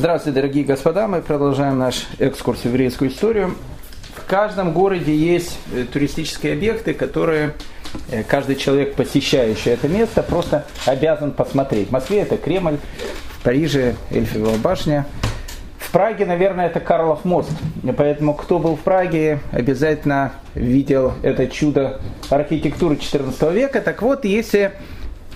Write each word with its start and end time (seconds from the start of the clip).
Здравствуйте, 0.00 0.36
дорогие 0.36 0.64
господа. 0.64 1.06
Мы 1.08 1.20
продолжаем 1.20 1.78
наш 1.78 2.06
экскурс 2.18 2.60
в 2.60 2.64
еврейскую 2.64 3.10
историю. 3.10 3.54
В 4.16 4.24
каждом 4.24 4.72
городе 4.72 5.14
есть 5.14 5.58
э, 5.74 5.84
туристические 5.84 6.54
объекты, 6.54 6.94
которые 6.94 7.52
э, 8.10 8.22
каждый 8.22 8.56
человек, 8.56 8.94
посещающий 8.94 9.72
это 9.72 9.88
место, 9.88 10.22
просто 10.22 10.64
обязан 10.86 11.32
посмотреть. 11.32 11.88
В 11.88 11.90
Москве 11.90 12.20
это 12.20 12.38
Кремль, 12.38 12.78
в 13.28 13.44
Париже 13.44 13.94
Эльфивая 14.10 14.56
башня. 14.56 15.04
В 15.76 15.90
Праге, 15.92 16.24
наверное, 16.24 16.68
это 16.68 16.80
Карлов 16.80 17.26
мост. 17.26 17.50
Поэтому 17.94 18.32
кто 18.32 18.58
был 18.58 18.76
в 18.76 18.80
Праге, 18.80 19.40
обязательно 19.52 20.32
видел 20.54 21.12
это 21.22 21.46
чудо 21.46 22.00
архитектуры 22.30 22.94
XIV 22.94 23.52
века. 23.52 23.82
Так 23.82 24.00
вот, 24.00 24.24
если 24.24 24.72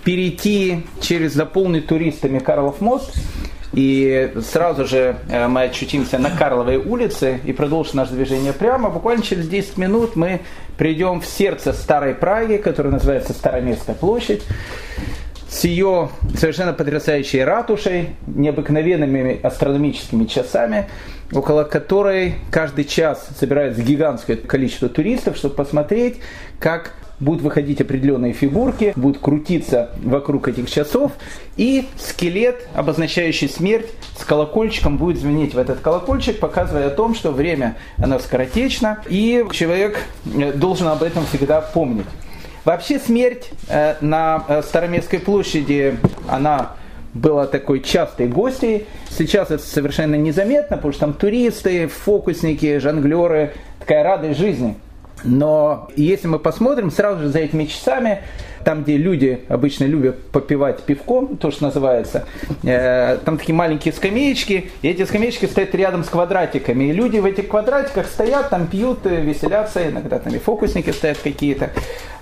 перейти 0.04 0.86
через 1.02 1.34
заполненный 1.34 1.82
туристами 1.82 2.38
Карлов 2.38 2.80
мост, 2.80 3.14
и 3.74 4.32
сразу 4.40 4.86
же 4.86 5.16
э, 5.28 5.48
мы 5.48 5.64
очутимся 5.64 6.18
на 6.18 6.30
Карловой 6.30 6.76
улице 6.76 7.40
и 7.44 7.52
продолжим 7.52 7.96
наше 7.96 8.12
движение 8.12 8.52
прямо. 8.52 8.88
Буквально 8.88 9.22
через 9.22 9.48
10 9.48 9.78
минут 9.78 10.16
мы 10.16 10.40
придем 10.78 11.20
в 11.20 11.26
сердце 11.26 11.72
старой 11.72 12.14
Праги, 12.14 12.56
которая 12.56 12.92
называется 12.92 13.32
Староместная 13.32 13.96
площадь 13.96 14.42
с 15.54 15.64
ее 15.64 16.10
совершенно 16.36 16.72
потрясающей 16.72 17.44
ратушей, 17.44 18.16
необыкновенными 18.26 19.40
астрономическими 19.40 20.24
часами, 20.24 20.88
около 21.32 21.62
которой 21.62 22.34
каждый 22.50 22.84
час 22.84 23.28
собирается 23.38 23.80
гигантское 23.82 24.36
количество 24.36 24.88
туристов, 24.88 25.36
чтобы 25.36 25.54
посмотреть, 25.54 26.18
как 26.58 26.92
будут 27.20 27.42
выходить 27.42 27.80
определенные 27.80 28.32
фигурки, 28.32 28.92
будут 28.96 29.20
крутиться 29.20 29.90
вокруг 30.02 30.48
этих 30.48 30.70
часов, 30.70 31.12
и 31.56 31.86
скелет, 31.96 32.66
обозначающий 32.74 33.48
смерть, 33.48 33.86
с 34.18 34.24
колокольчиком 34.24 34.96
будет 34.96 35.18
звенеть 35.18 35.54
в 35.54 35.58
этот 35.58 35.80
колокольчик, 35.80 36.38
показывая 36.38 36.88
о 36.88 36.90
том, 36.90 37.14
что 37.14 37.30
время, 37.30 37.76
оно 37.98 38.18
скоротечно, 38.18 38.98
и 39.08 39.46
человек 39.52 39.98
э, 40.26 40.52
должен 40.52 40.88
об 40.88 41.02
этом 41.02 41.24
всегда 41.26 41.60
помнить. 41.60 42.06
Вообще 42.64 42.98
смерть 42.98 43.50
э, 43.68 43.96
на 44.00 44.44
э, 44.48 44.62
Староместской 44.62 45.18
площади, 45.18 45.98
она 46.28 46.72
была 47.12 47.46
такой 47.46 47.80
частой 47.80 48.26
гостьей. 48.26 48.86
Сейчас 49.10 49.50
это 49.50 49.62
совершенно 49.62 50.16
незаметно, 50.16 50.76
потому 50.76 50.92
что 50.92 51.00
там 51.00 51.12
туристы, 51.12 51.86
фокусники, 51.86 52.78
жонглеры, 52.78 53.52
такая 53.78 54.02
радость 54.02 54.38
жизни. 54.38 54.76
Но 55.24 55.88
если 55.96 56.28
мы 56.28 56.38
посмотрим 56.38 56.90
сразу 56.90 57.22
же 57.22 57.28
за 57.30 57.38
этими 57.40 57.64
часами, 57.64 58.22
там, 58.64 58.82
где 58.82 58.96
люди 58.96 59.40
обычно 59.48 59.84
любят 59.84 60.20
попивать 60.30 60.82
пивко, 60.82 61.26
то, 61.38 61.50
что 61.50 61.64
называется, 61.64 62.26
э, 62.62 63.18
там 63.24 63.38
такие 63.38 63.54
маленькие 63.54 63.92
скамеечки, 63.92 64.70
и 64.82 64.88
эти 64.88 65.04
скамеечки 65.04 65.46
стоят 65.46 65.74
рядом 65.74 66.04
с 66.04 66.08
квадратиками, 66.08 66.84
и 66.84 66.92
люди 66.92 67.18
в 67.18 67.24
этих 67.24 67.48
квадратиках 67.48 68.06
стоят, 68.06 68.50
там 68.50 68.66
пьют, 68.66 69.00
э, 69.04 69.20
веселятся, 69.20 69.88
иногда 69.88 70.18
там 70.18 70.34
и 70.34 70.38
фокусники 70.38 70.90
стоят 70.90 71.18
какие-то. 71.18 71.70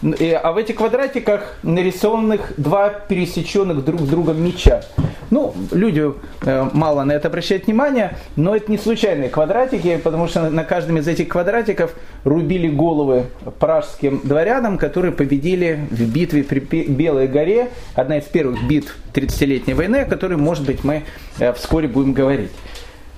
А 0.02 0.52
в 0.52 0.56
этих 0.56 0.76
квадратиках 0.76 1.56
нарисованных 1.62 2.54
два 2.56 2.88
пересеченных 2.90 3.84
друг 3.84 4.00
с 4.00 4.08
другом 4.08 4.44
меча. 4.44 4.82
Ну, 5.30 5.54
люди 5.70 6.12
э, 6.44 6.68
мало 6.74 7.04
на 7.04 7.12
это 7.12 7.28
обращают 7.28 7.66
внимание, 7.66 8.16
но 8.36 8.54
это 8.54 8.70
не 8.70 8.76
случайные 8.76 9.30
квадратики, 9.30 9.96
потому 9.96 10.28
что 10.28 10.50
на 10.50 10.64
каждом 10.64 10.98
из 10.98 11.08
этих 11.08 11.28
квадратиков 11.28 11.94
рубили 12.24 12.68
головы 12.68 13.24
пражским 13.58 14.20
дворянам, 14.24 14.76
которые 14.76 15.12
победили 15.12 15.86
в 15.90 16.12
битве 16.12 16.31
при 16.40 16.60
Белой 16.60 17.28
горе, 17.28 17.68
одна 17.94 18.18
из 18.18 18.24
первых 18.24 18.66
битв 18.66 18.96
30-летней 19.12 19.74
войны, 19.74 19.96
о 19.98 20.04
которой, 20.06 20.38
может 20.38 20.64
быть, 20.64 20.84
мы 20.84 21.04
э, 21.38 21.52
вскоре 21.52 21.88
будем 21.88 22.14
говорить. 22.14 22.50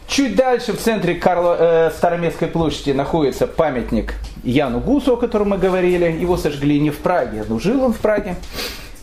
Чуть 0.07 0.37
дальше, 0.37 0.73
в 0.73 0.79
центре 0.79 1.15
Карла, 1.15 1.57
э, 1.59 1.91
Староместской 1.97 2.49
площади, 2.49 2.91
находится 2.91 3.47
памятник 3.47 4.15
Яну 4.43 4.81
Гусу, 4.81 5.15
о 5.15 5.17
котором 5.17 5.51
мы 5.51 5.59
говорили. 5.59 6.05
Его 6.05 6.37
сожгли 6.37 6.79
не 6.79 6.91
в 6.91 6.99
Праге, 6.99 7.45
но 7.49 7.59
жил 7.59 7.83
он 7.83 7.93
в 7.93 7.99
Праге. 7.99 8.37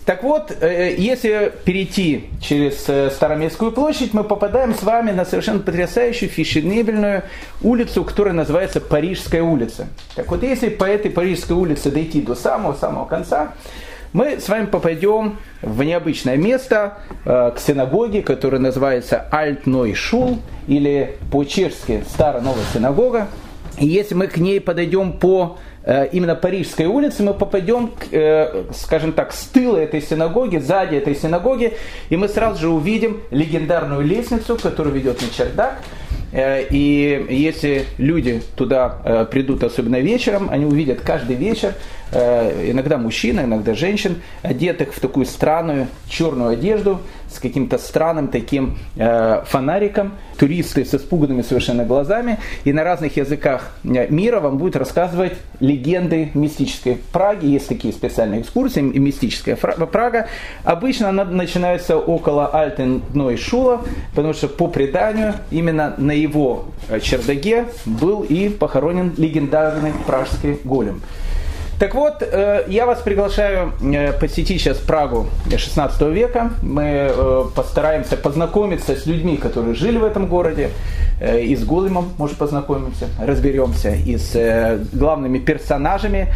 Так 0.05 0.23
вот, 0.23 0.51
э, 0.59 0.95
если 0.97 1.53
перейти 1.63 2.29
через 2.41 2.85
э, 2.87 3.11
Староместскую 3.11 3.71
площадь, 3.71 4.13
мы 4.13 4.23
попадаем 4.23 4.73
с 4.73 4.83
вами 4.83 5.11
на 5.11 5.25
совершенно 5.25 5.59
потрясающую 5.59 6.29
фешенебельную 6.29 7.23
улицу, 7.61 8.03
которая 8.03 8.33
называется 8.33 8.81
Парижская 8.81 9.43
улица. 9.43 9.87
Так 10.15 10.29
вот, 10.31 10.41
если 10.43 10.69
по 10.69 10.85
этой 10.85 11.11
Парижской 11.11 11.55
улице 11.55 11.91
дойти 11.91 12.21
до 12.21 12.33
самого-самого 12.33 13.05
конца, 13.05 13.53
мы 14.13 14.39
с 14.39 14.49
вами 14.49 14.65
попадем 14.65 15.39
в 15.61 15.81
необычное 15.83 16.35
место, 16.35 16.97
э, 17.23 17.51
к 17.55 17.59
синагоге, 17.59 18.21
которая 18.21 18.59
называется 18.59 19.25
Альтной 19.31 19.93
Шул, 19.93 20.39
или 20.67 21.17
по-чешски 21.31 22.03
Старая 22.09 22.41
Новая 22.41 22.65
Синагога. 22.73 23.27
И 23.77 23.87
если 23.87 24.13
мы 24.15 24.27
к 24.27 24.37
ней 24.37 24.59
подойдем 24.59 25.13
по 25.13 25.57
э, 25.85 26.09
именно 26.11 26.35
Парижской 26.35 26.87
улице, 26.87 27.23
мы 27.23 27.33
попадем, 27.33 27.91
э, 28.11 28.65
скажем 28.73 29.13
так, 29.13 29.31
с 29.31 29.45
тыла 29.45 29.77
этой 29.77 30.01
синагоги, 30.01 30.57
сзади 30.57 30.97
этой 30.97 31.15
синагоги, 31.15 31.77
и 32.09 32.17
мы 32.17 32.27
сразу 32.27 32.59
же 32.59 32.69
увидим 32.69 33.21
легендарную 33.31 34.01
лестницу, 34.01 34.57
которая 34.61 34.93
ведет 34.93 35.21
на 35.21 35.29
чердак. 35.29 35.79
И 36.33 37.25
если 37.29 37.85
люди 37.97 38.41
туда 38.55 39.27
придут, 39.29 39.63
особенно 39.63 39.99
вечером, 39.99 40.49
они 40.49 40.65
увидят 40.65 41.01
каждый 41.01 41.35
вечер 41.35 41.73
Э, 42.11 42.69
иногда 42.69 42.97
мужчин, 42.97 43.39
иногда 43.39 43.73
женщин, 43.73 44.21
одетых 44.41 44.93
в 44.93 44.99
такую 44.99 45.25
странную 45.25 45.87
черную 46.09 46.51
одежду 46.51 47.01
с 47.31 47.39
каким-то 47.39 47.77
странным 47.77 48.27
таким 48.27 48.77
э, 48.95 49.43
фонариком, 49.45 50.13
туристы 50.37 50.85
с 50.85 50.93
испуганными 50.93 51.41
совершенно 51.41 51.85
глазами, 51.85 52.39
и 52.63 52.73
на 52.73 52.83
разных 52.83 53.17
языках 53.17 53.71
э, 53.83 54.07
мира 54.09 54.39
вам 54.39 54.57
будет 54.57 54.75
рассказывать 54.75 55.33
легенды 55.59 56.31
мистической 56.33 56.99
Праги. 57.11 57.45
Есть 57.45 57.67
такие 57.67 57.93
специальные 57.93 58.41
экскурсии, 58.41 58.81
мистическая 58.81 59.55
Прага. 59.55 60.27
Обычно 60.63 61.09
она 61.09 61.25
начинается 61.25 61.97
около 61.97 62.47
Альтенной 62.47 63.37
Шула, 63.37 63.81
потому 64.15 64.33
что 64.33 64.47
по 64.47 64.67
преданию 64.67 65.35
именно 65.51 65.93
на 65.97 66.11
его 66.11 66.65
чердаге 67.01 67.65
был 67.85 68.21
и 68.21 68.49
похоронен 68.49 69.13
легендарный 69.17 69.93
пражский 70.05 70.57
голем. 70.63 71.01
Так 71.81 71.95
вот, 71.95 72.21
э, 72.21 72.65
я 72.67 72.85
вас 72.85 72.99
приглашаю 72.99 73.73
э, 73.81 74.13
посетить 74.13 74.61
сейчас 74.61 74.77
Прагу 74.77 75.25
16 75.49 75.99
века. 76.13 76.51
Мы 76.61 76.83
э, 77.09 77.43
постараемся 77.55 78.17
познакомиться 78.17 78.95
с 78.95 79.07
людьми, 79.07 79.35
которые 79.35 79.73
жили 79.73 79.97
в 79.97 80.03
этом 80.03 80.27
городе. 80.27 80.69
И 81.21 81.55
с 81.55 81.63
Големом, 81.63 82.13
может, 82.17 82.37
познакомимся, 82.37 83.05
разберемся. 83.19 83.93
И 83.93 84.17
с 84.17 84.79
главными 84.91 85.37
персонажами 85.37 86.33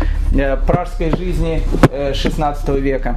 пражской 0.67 1.09
жизни 1.09 1.63
16 2.13 2.69
века. 2.69 3.15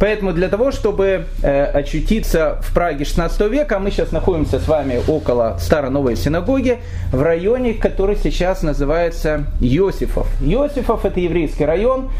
Поэтому 0.00 0.32
для 0.32 0.48
того, 0.48 0.72
чтобы 0.72 1.26
очутиться 1.42 2.62
в 2.62 2.72
Праге 2.72 3.04
16 3.04 3.40
века, 3.50 3.78
мы 3.78 3.90
сейчас 3.90 4.10
находимся 4.10 4.58
с 4.58 4.66
вами 4.66 5.02
около 5.06 5.58
Старой-Новой 5.60 6.16
синагоги 6.16 6.78
в 7.12 7.22
районе, 7.22 7.74
который 7.74 8.16
сейчас 8.16 8.62
называется 8.62 9.44
Йосифов. 9.60 10.26
Йосифов– 10.40 11.04
это 11.04 11.20
еврейский 11.20 11.61
Киевский 11.62 11.64
район. 11.64 12.10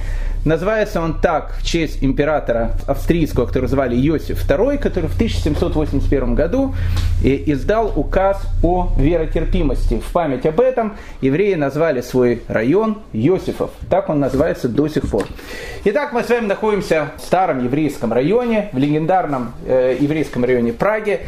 Называется 0.45 1.01
он 1.01 1.21
так 1.21 1.55
в 1.59 1.65
честь 1.65 2.03
императора 2.03 2.73
австрийского, 2.89 3.47
которого 3.47 3.69
звали 3.69 3.95
Иосиф 3.95 4.45
II, 4.45 4.79
который 4.79 5.09
в 5.09 5.15
1781 5.15 6.35
году 6.35 6.75
издал 7.23 7.93
указ 7.95 8.43
о 8.61 8.93
веротерпимости. 8.99 10.01
В 10.01 10.13
память 10.13 10.45
об 10.45 10.61
этом 10.61 10.97
евреи 11.21 11.55
назвали 11.55 12.01
свой 12.01 12.43
район 12.49 12.99
Иосифов. 13.13 13.71
Так 13.89 14.09
он 14.09 14.19
называется 14.19 14.69
до 14.69 14.89
сих 14.89 15.09
пор. 15.09 15.27
Итак, 15.85 16.13
мы 16.13 16.25
с 16.25 16.29
вами 16.29 16.47
находимся 16.47 17.13
в 17.19 17.21
старом 17.21 17.65
еврейском 17.65 18.13
районе, 18.13 18.69
в 18.73 18.79
легендарном 18.79 19.53
э, 19.65 19.97
еврейском 20.01 20.45
районе 20.45 20.73
Праги. 20.73 21.21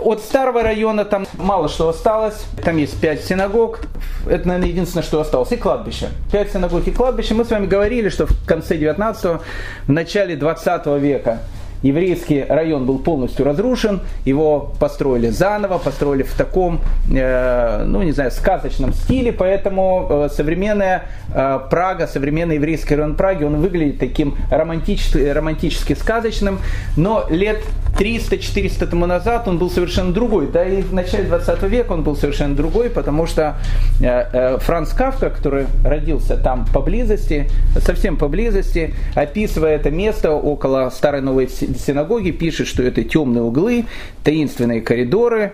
От 0.00 0.20
старого 0.20 0.62
района 0.62 1.04
там 1.04 1.26
мало 1.34 1.68
что 1.68 1.88
осталось. 1.88 2.44
Там 2.64 2.76
есть 2.76 3.00
пять 3.00 3.24
синагог. 3.24 3.80
Это, 4.28 4.46
наверное, 4.46 4.68
единственное, 4.68 5.02
что 5.02 5.20
осталось. 5.20 5.50
И 5.52 5.56
кладбище. 5.56 6.08
Пять 6.30 6.52
синагог 6.52 6.86
и 6.86 6.90
кладбище. 6.92 7.34
Мы 7.34 7.44
с 7.44 7.50
вами 7.50 7.66
говорили, 7.66 8.08
что 8.08 8.26
в 8.26 8.46
конце 8.46 8.76
19-го, 8.76 9.40
в 9.86 9.92
начале 9.92 10.36
20 10.36 10.86
века 11.00 11.40
еврейский 11.82 12.44
район 12.48 12.86
был 12.86 12.98
полностью 12.98 13.44
разрушен, 13.44 14.00
его 14.24 14.72
построили 14.80 15.28
заново, 15.28 15.78
построили 15.78 16.22
в 16.22 16.34
таком, 16.34 16.80
э, 17.14 17.84
ну 17.86 18.02
не 18.02 18.12
знаю, 18.12 18.30
сказочном 18.30 18.92
стиле, 18.92 19.32
поэтому 19.32 20.06
э, 20.08 20.28
современная 20.30 21.04
э, 21.34 21.60
Прага, 21.70 22.06
современный 22.06 22.56
еврейский 22.56 22.96
район 22.96 23.14
Праги, 23.14 23.44
он 23.44 23.60
выглядит 23.60 23.98
таким 23.98 24.36
романтически, 24.50 25.18
романтически 25.28 25.94
сказочным, 25.94 26.58
но 26.96 27.26
лет 27.28 27.62
300-400 27.98 28.86
тому 28.86 29.06
назад 29.06 29.48
он 29.48 29.58
был 29.58 29.70
совершенно 29.70 30.12
другой. 30.12 30.48
Да 30.48 30.64
и 30.64 30.82
в 30.82 30.92
начале 30.92 31.24
20 31.24 31.62
века 31.64 31.92
он 31.92 32.02
был 32.02 32.14
совершенно 32.14 32.54
другой, 32.54 32.90
потому 32.90 33.26
что 33.26 33.56
э, 34.00 34.04
э, 34.06 34.58
Франц 34.58 34.92
Кавка, 34.92 35.30
который 35.30 35.66
родился 35.82 36.36
там 36.36 36.66
поблизости, 36.72 37.48
совсем 37.80 38.16
поблизости, 38.16 38.94
описывая 39.14 39.76
это 39.76 39.90
место 39.90 40.32
около 40.32 40.90
Старой 40.90 41.22
Новой 41.22 41.48
Синагоги, 41.48 42.32
пишет, 42.32 42.66
что 42.66 42.82
это 42.82 43.02
темные 43.02 43.42
углы, 43.42 43.86
таинственные 44.22 44.82
коридоры, 44.82 45.52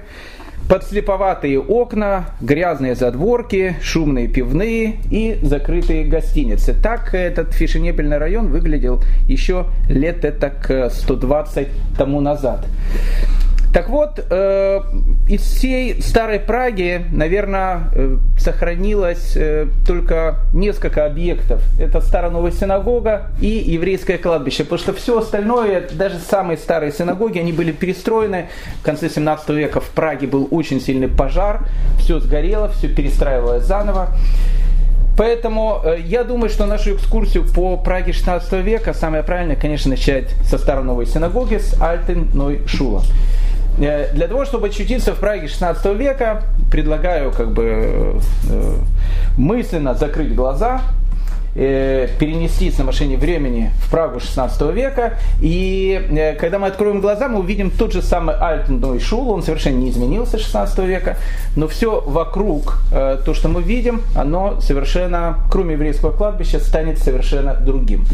подслеповатые 0.72 1.60
окна, 1.60 2.30
грязные 2.40 2.94
задворки, 2.94 3.76
шумные 3.82 4.26
пивные 4.26 4.94
и 5.10 5.38
закрытые 5.42 6.06
гостиницы. 6.06 6.72
Так 6.72 7.12
этот 7.12 7.52
фешенебельный 7.52 8.16
район 8.16 8.48
выглядел 8.48 9.02
еще 9.28 9.66
лет 9.90 10.24
это 10.24 10.88
120 10.90 11.68
тому 11.98 12.22
назад. 12.22 12.64
Так 13.72 13.88
вот, 13.88 14.22
э, 14.28 14.80
из 15.28 15.40
всей 15.40 16.02
старой 16.02 16.40
Праги, 16.40 17.06
наверное, 17.10 17.84
э, 17.94 18.18
сохранилось 18.38 19.32
э, 19.34 19.66
только 19.86 20.40
несколько 20.52 21.06
объектов. 21.06 21.62
Это 21.80 22.02
старая 22.02 22.30
новая 22.30 22.52
синагога 22.52 23.28
и 23.40 23.46
еврейское 23.46 24.18
кладбище. 24.18 24.64
Потому 24.64 24.78
что 24.78 24.92
все 24.92 25.18
остальное, 25.18 25.88
даже 25.90 26.18
самые 26.18 26.58
старые 26.58 26.92
синагоги, 26.92 27.38
они 27.38 27.52
были 27.52 27.72
перестроены. 27.72 28.48
В 28.82 28.84
конце 28.84 29.08
17 29.08 29.48
века 29.50 29.80
в 29.80 29.88
Праге 29.90 30.26
был 30.26 30.48
очень 30.50 30.78
сильный 30.78 31.08
пожар. 31.08 31.60
Все 31.98 32.20
сгорело, 32.20 32.68
все 32.68 32.88
перестраивалось 32.88 33.64
заново. 33.64 34.08
Поэтому 35.16 35.82
я 36.04 36.24
думаю, 36.24 36.50
что 36.50 36.66
нашу 36.66 36.94
экскурсию 36.96 37.44
по 37.54 37.78
Праге 37.78 38.12
16 38.12 38.52
века 38.64 38.92
самое 38.92 39.22
правильное, 39.22 39.56
конечно, 39.56 39.90
начать 39.90 40.30
со 40.44 40.58
старой 40.58 40.84
новой 40.84 41.06
синагоги, 41.06 41.56
с 41.56 41.80
Альтен 41.80 42.28
Ной 42.34 42.60
Шула. 42.66 43.02
Э, 43.78 44.12
для 44.12 44.28
того, 44.28 44.44
чтобы 44.44 44.68
очутиться 44.68 45.14
в 45.14 45.18
Праге 45.18 45.48
16 45.48 45.84
века, 45.96 46.42
предлагаю 46.70 47.32
как 47.32 47.52
бы 47.52 48.20
э, 48.50 48.74
мысленно 49.36 49.94
закрыть 49.94 50.34
глаза, 50.34 50.82
э, 51.54 52.08
перенестись 52.18 52.78
на 52.78 52.84
машине 52.84 53.16
времени 53.16 53.70
в 53.84 53.90
Прагу 53.90 54.20
16 54.20 54.60
века. 54.74 55.18
И 55.40 56.34
когда 56.40 56.58
мы 56.58 56.68
откроем 56.68 57.00
глаза, 57.00 57.28
мы 57.28 57.40
увидим 57.40 57.70
тот 57.70 57.92
же 57.92 58.02
самый 58.02 58.36
Альтенной 58.36 59.00
Шул, 59.00 59.30
он 59.30 59.42
совершенно 59.42 59.76
не 59.76 59.90
изменился 59.90 60.38
16 60.38 60.78
века, 60.80 61.16
но 61.56 61.68
все 61.68 62.00
вокруг, 62.00 62.78
то, 62.90 63.34
что 63.34 63.48
мы 63.48 63.62
видим, 63.62 64.02
оно 64.16 64.60
совершенно, 64.60 65.38
кроме 65.50 65.74
еврейского 65.74 66.12
кладбища, 66.12 66.58
станет 66.58 66.98
совершенно 66.98 67.54
другим. 67.54 68.06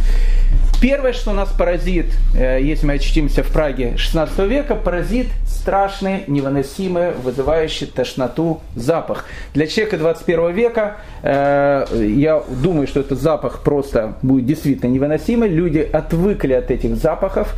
Первое, 0.81 1.13
что 1.13 1.33
нас 1.33 1.49
поразит, 1.51 2.07
если 2.35 2.87
мы 2.87 2.95
очутимся 2.95 3.43
в 3.43 3.49
Праге 3.49 3.97
16 3.97 4.39
века, 4.41 4.77
поразит 4.77 5.27
страшный, 5.69 6.25
невыносимый, 6.29 7.13
вызывающий 7.13 7.87
тошноту 7.87 8.61
запах. 8.75 9.27
Для 9.53 9.67
человека 9.67 9.99
21 9.99 10.53
века 10.53 10.97
э, 11.23 11.85
я 12.17 12.43
думаю, 12.49 12.87
что 12.87 13.01
этот 13.01 13.21
запах 13.21 13.28
просто 13.37 14.15
будет 14.23 14.47
действительно 14.47 14.91
невыносимый. 14.91 15.49
Люди 15.49 15.79
отвыкли 15.81 16.55
от 16.55 16.71
этих 16.71 16.97
запахов. 16.97 17.55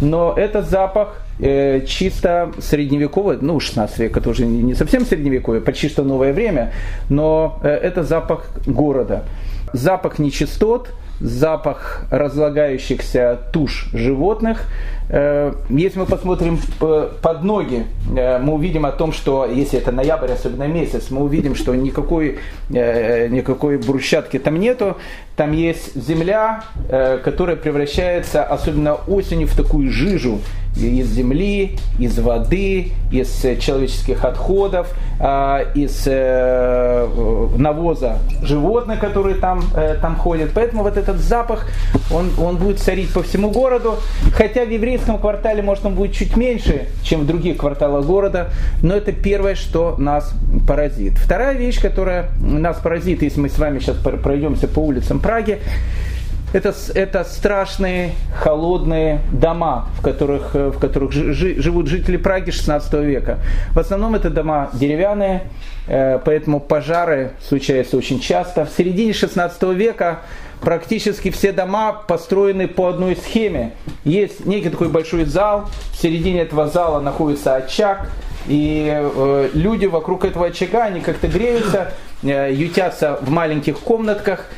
Но 0.00 0.32
этот 0.36 0.68
запах 0.68 1.20
э, 1.40 1.84
чисто 1.86 2.52
средневековый, 2.58 3.38
ну, 3.40 3.58
16 3.58 3.98
век, 3.98 4.16
это 4.16 4.30
уже 4.30 4.46
не 4.46 4.74
совсем 4.74 5.04
средневековье, 5.04 5.60
почти 5.60 5.88
что 5.88 6.04
новое 6.04 6.32
время, 6.32 6.72
но 7.08 7.58
э, 7.64 7.68
это 7.68 8.04
запах 8.04 8.48
города. 8.64 9.24
Запах 9.72 10.20
нечистот, 10.20 10.90
запах 11.20 12.04
разлагающихся 12.10 13.38
туш 13.52 13.88
животных. 13.92 14.66
Э, 15.10 15.52
если 15.70 16.00
мы 16.00 16.06
посмотрим 16.06 16.58
под 16.78 17.42
ноги, 17.42 17.86
э, 18.14 18.38
мы 18.38 18.54
увидим 18.54 18.84
о 18.84 18.92
том, 18.92 19.12
что 19.12 19.46
если 19.46 19.78
это 19.78 19.90
ноябрь, 19.90 20.30
особенно 20.32 20.64
месяц, 20.64 21.10
мы 21.10 21.22
увидим, 21.22 21.54
что 21.54 21.74
никакой, 21.74 22.38
э, 22.70 23.28
никакой 23.28 23.78
брусчатки 23.78 24.38
там 24.38 24.60
нету. 24.60 24.96
Там 25.36 25.52
есть 25.52 25.94
земля, 25.94 26.64
которая 27.22 27.54
превращается, 27.54 28.42
особенно 28.42 28.94
осенью, 28.94 29.46
в 29.46 29.54
такую 29.56 29.88
жижу 29.88 30.40
из 30.76 31.06
земли, 31.10 31.76
из 32.00 32.18
воды, 32.18 32.90
из 33.12 33.40
человеческих 33.60 34.24
отходов, 34.24 34.92
из 35.76 36.06
навоза 37.56 38.18
животных, 38.42 38.98
которые 38.98 39.36
там, 39.36 39.62
там 40.02 40.16
ходят. 40.16 40.50
Поэтому 40.52 40.82
вот 40.82 40.96
этот 40.96 41.18
запах, 41.18 41.68
он, 42.12 42.30
он 42.36 42.56
будет 42.56 42.80
царить 42.80 43.12
по 43.12 43.22
всему 43.22 43.52
городу. 43.52 43.94
Хотя 44.34 44.64
в 44.64 44.70
еврейском 44.70 44.97
еврейском 44.98 45.18
квартале, 45.18 45.62
может, 45.62 45.86
он 45.86 45.94
будет 45.94 46.12
чуть 46.12 46.36
меньше, 46.36 46.86
чем 47.02 47.20
в 47.20 47.26
других 47.26 47.58
кварталах 47.58 48.04
города, 48.04 48.50
но 48.82 48.94
это 48.94 49.12
первое, 49.12 49.54
что 49.54 49.94
нас 49.98 50.32
поразит. 50.66 51.14
Вторая 51.14 51.54
вещь, 51.54 51.80
которая 51.80 52.30
нас 52.40 52.78
поразит, 52.78 53.22
если 53.22 53.40
мы 53.40 53.48
с 53.48 53.58
вами 53.58 53.78
сейчас 53.78 53.96
пройдемся 53.96 54.68
по 54.68 54.80
улицам 54.80 55.20
Праги, 55.20 55.60
это, 56.52 56.74
это 56.94 57.24
страшные 57.24 58.12
холодные 58.34 59.20
дома, 59.32 59.88
в 59.98 60.02
которых, 60.02 60.54
в 60.54 60.78
которых 60.78 61.12
жи, 61.12 61.60
живут 61.60 61.88
жители 61.88 62.16
Праги 62.16 62.50
16 62.50 62.92
века. 62.94 63.38
В 63.74 63.78
основном 63.78 64.14
это 64.14 64.30
дома 64.30 64.70
деревянные, 64.72 65.42
э, 65.86 66.18
поэтому 66.24 66.60
пожары 66.60 67.32
случаются 67.46 67.96
очень 67.98 68.18
часто. 68.18 68.64
В 68.64 68.70
середине 68.70 69.12
16 69.12 69.62
века 69.74 70.20
практически 70.60 71.30
все 71.30 71.52
дома 71.52 71.92
построены 71.92 72.68
по 72.68 72.88
одной 72.88 73.16
схеме. 73.16 73.74
Есть 74.04 74.46
некий 74.46 74.70
такой 74.70 74.88
большой 74.88 75.24
зал, 75.24 75.68
в 75.92 75.96
середине 76.00 76.42
этого 76.42 76.68
зала 76.68 77.00
находится 77.00 77.54
очаг, 77.54 78.10
и 78.46 78.90
э, 78.90 79.50
люди 79.54 79.86
вокруг 79.86 80.24
этого 80.24 80.46
очага, 80.46 80.84
они 80.84 81.00
как-то 81.00 81.28
греются, 81.28 81.92
э, 82.22 82.52
ютятся 82.52 83.18
в 83.20 83.30
маленьких 83.30 83.78
комнатках– 83.78 84.46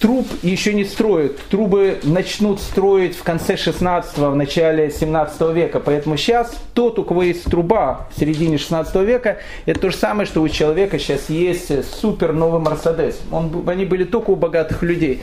труб 0.00 0.26
еще 0.42 0.74
не 0.74 0.84
строят. 0.84 1.38
Трубы 1.50 1.98
начнут 2.02 2.60
строить 2.60 3.16
в 3.16 3.22
конце 3.22 3.56
16 3.56 4.18
в 4.18 4.34
начале 4.34 4.90
17 4.90 5.40
века. 5.52 5.80
Поэтому 5.80 6.16
сейчас 6.16 6.52
тот, 6.74 6.98
у 6.98 7.04
кого 7.04 7.22
есть 7.22 7.44
труба 7.44 8.08
в 8.14 8.18
середине 8.18 8.58
16 8.58 8.94
века, 8.96 9.38
это 9.64 9.80
то 9.80 9.90
же 9.90 9.96
самое, 9.96 10.26
что 10.26 10.42
у 10.42 10.48
человека 10.48 10.98
сейчас 10.98 11.30
есть 11.30 11.70
супер 12.00 12.32
новый 12.32 12.60
Мерседес. 12.60 13.20
Он, 13.30 13.64
они 13.68 13.84
были 13.84 14.04
только 14.04 14.30
у 14.30 14.36
богатых 14.36 14.82
людей. 14.82 15.22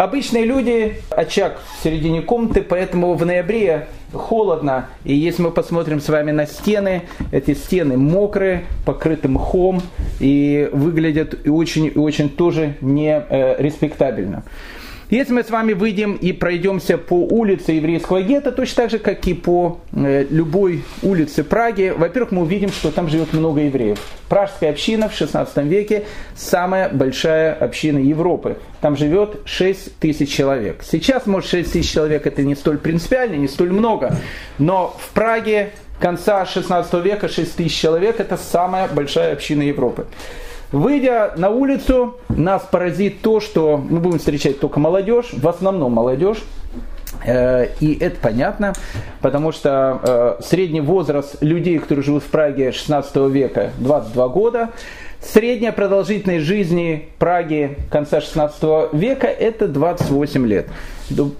Обычные 0.00 0.46
люди, 0.46 0.94
очаг 1.10 1.60
в 1.60 1.84
середине 1.84 2.22
комнаты, 2.22 2.62
поэтому 2.62 3.12
в 3.12 3.26
ноябре 3.26 3.88
холодно. 4.14 4.86
И 5.04 5.14
если 5.14 5.42
мы 5.42 5.50
посмотрим 5.50 6.00
с 6.00 6.08
вами 6.08 6.30
на 6.30 6.46
стены, 6.46 7.02
эти 7.32 7.52
стены 7.52 7.98
мокрые, 7.98 8.64
покрыты 8.86 9.28
мхом 9.28 9.82
и 10.18 10.70
выглядят 10.72 11.46
очень, 11.46 11.90
очень 11.90 12.30
тоже 12.30 12.76
не 12.80 13.10
э, 13.10 13.62
респектабельно. 13.62 14.44
Если 15.10 15.32
мы 15.32 15.42
с 15.42 15.50
вами 15.50 15.72
выйдем 15.72 16.14
и 16.14 16.32
пройдемся 16.32 16.96
по 16.96 17.14
улице 17.14 17.72
еврейского 17.72 18.22
гетто, 18.22 18.52
точно 18.52 18.84
так 18.84 18.90
же, 18.92 18.98
как 19.00 19.26
и 19.26 19.34
по 19.34 19.80
э, 19.92 20.24
любой 20.30 20.84
улице 21.02 21.42
Праги, 21.42 21.92
во-первых, 21.96 22.30
мы 22.30 22.42
увидим, 22.42 22.68
что 22.68 22.92
там 22.92 23.08
живет 23.08 23.32
много 23.32 23.62
евреев. 23.62 23.98
Пражская 24.28 24.70
община 24.70 25.08
в 25.08 25.14
16 25.14 25.56
веке 25.64 26.04
самая 26.36 26.88
большая 26.90 27.54
община 27.54 27.98
Европы. 27.98 28.58
Там 28.80 28.96
живет 28.96 29.40
6 29.46 29.98
тысяч 29.98 30.30
человек. 30.32 30.84
Сейчас, 30.88 31.26
может, 31.26 31.50
6 31.50 31.72
тысяч 31.72 31.90
человек 31.90 32.28
это 32.28 32.44
не 32.44 32.54
столь 32.54 32.78
принципиально, 32.78 33.34
не 33.34 33.48
столь 33.48 33.72
много, 33.72 34.14
но 34.58 34.96
в 34.96 35.10
Праге 35.10 35.70
конца 35.98 36.46
16 36.46 36.94
века 37.04 37.28
6 37.28 37.56
тысяч 37.56 37.76
человек 37.76 38.20
это 38.20 38.36
самая 38.36 38.86
большая 38.86 39.32
община 39.32 39.62
Европы. 39.62 40.06
Выйдя 40.72 41.32
на 41.36 41.50
улицу, 41.50 42.16
нас 42.28 42.62
поразит 42.62 43.22
то, 43.22 43.40
что 43.40 43.76
мы 43.76 43.98
будем 43.98 44.18
встречать 44.18 44.60
только 44.60 44.78
молодежь, 44.78 45.30
в 45.32 45.48
основном 45.48 45.92
молодежь. 45.92 46.38
Э, 47.24 47.66
и 47.80 47.98
это 47.98 48.16
понятно, 48.20 48.72
потому 49.20 49.50
что 49.50 50.38
э, 50.38 50.42
средний 50.42 50.80
возраст 50.80 51.36
людей, 51.42 51.78
которые 51.78 52.04
живут 52.04 52.22
в 52.22 52.28
Праге 52.28 52.70
16 52.70 53.16
века, 53.30 53.72
22 53.78 54.28
года. 54.28 54.70
Средняя 55.20 55.72
продолжительность 55.72 56.46
жизни 56.46 57.08
Праги 57.18 57.76
конца 57.90 58.20
16 58.20 58.92
века 58.92 59.26
это 59.26 59.68
28 59.68 60.46
лет. 60.46 60.68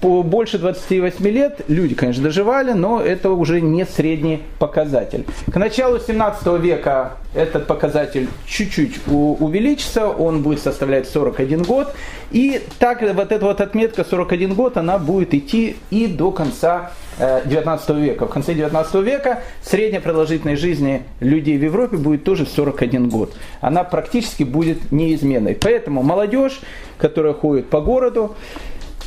По 0.01 0.23
больше 0.23 0.59
28 0.59 1.27
лет 1.29 1.61
люди, 1.69 1.95
конечно, 1.95 2.25
доживали, 2.25 2.73
но 2.73 3.01
это 3.01 3.31
уже 3.31 3.61
не 3.61 3.85
средний 3.85 4.43
показатель. 4.59 5.25
К 5.53 5.57
началу 5.57 5.99
17 5.99 6.47
века 6.61 7.13
этот 7.35 7.67
показатель 7.67 8.29
чуть-чуть 8.47 9.01
увеличится, 9.07 10.09
он 10.09 10.43
будет 10.43 10.61
составлять 10.61 11.09
41 11.09 11.63
год. 11.63 11.95
И 12.33 12.61
так 12.79 13.03
вот 13.03 13.33
эта 13.33 13.45
вот 13.45 13.61
отметка 13.61 14.05
41 14.05 14.55
год, 14.55 14.77
она 14.77 14.99
будет 14.99 15.35
идти 15.35 15.77
и 15.91 16.07
до 16.07 16.33
конца 16.33 16.91
19 17.19 17.91
э, 17.91 17.95
века. 18.01 18.27
В 18.27 18.31
конце 18.31 18.55
19 18.55 18.95
века 18.97 19.43
средняя 19.63 20.01
продолжительность 20.01 20.61
жизни 20.61 21.03
людей 21.21 21.59
в 21.59 21.63
Европе 21.63 21.97
будет 21.97 22.25
тоже 22.25 22.47
41 22.47 23.09
год. 23.09 23.35
Она 23.61 23.85
практически 23.85 24.43
будет 24.43 24.91
неизменной. 24.91 25.55
Поэтому 25.55 26.03
молодежь, 26.03 26.61
которая 26.99 27.33
ходит 27.33 27.69
по 27.69 27.81
городу, 27.81 28.35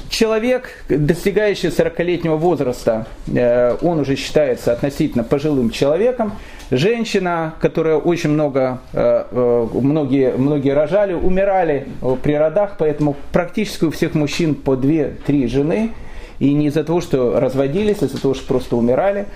человек, 0.10 0.84
достигающий 0.90 1.70
40-летнего 1.70 2.36
возраста, 2.36 3.08
э, 3.28 3.76
он 3.82 4.00
уже 4.00 4.16
считается 4.16 4.72
относительно 4.72 5.24
пожилым 5.24 5.70
человеком. 5.70 6.34
Женщина, 6.72 7.56
которая 7.60 7.98
очень 7.98 8.30
много, 8.30 8.80
э, 8.94 9.26
э, 9.30 9.68
многие, 9.74 10.34
многие 10.38 10.74
рожали, 10.74 11.14
умирали 11.14 11.88
при 12.22 12.34
родах, 12.34 12.76
поэтому 12.78 13.16
практически 13.32 13.86
у 13.86 13.92
всех 13.92 14.14
мужчин 14.14 14.56
по 14.56 14.76
2-3 14.76 15.48
жены. 15.48 15.92
И 16.40 16.54
не 16.54 16.68
из-за 16.68 16.84
того, 16.84 17.00
что 17.00 17.40
разводились, 17.40 18.02
а 18.02 18.06
из-за 18.06 18.22
того, 18.22 18.34
что 18.34 18.46
просто 18.48 18.76
умирали. 18.76 19.28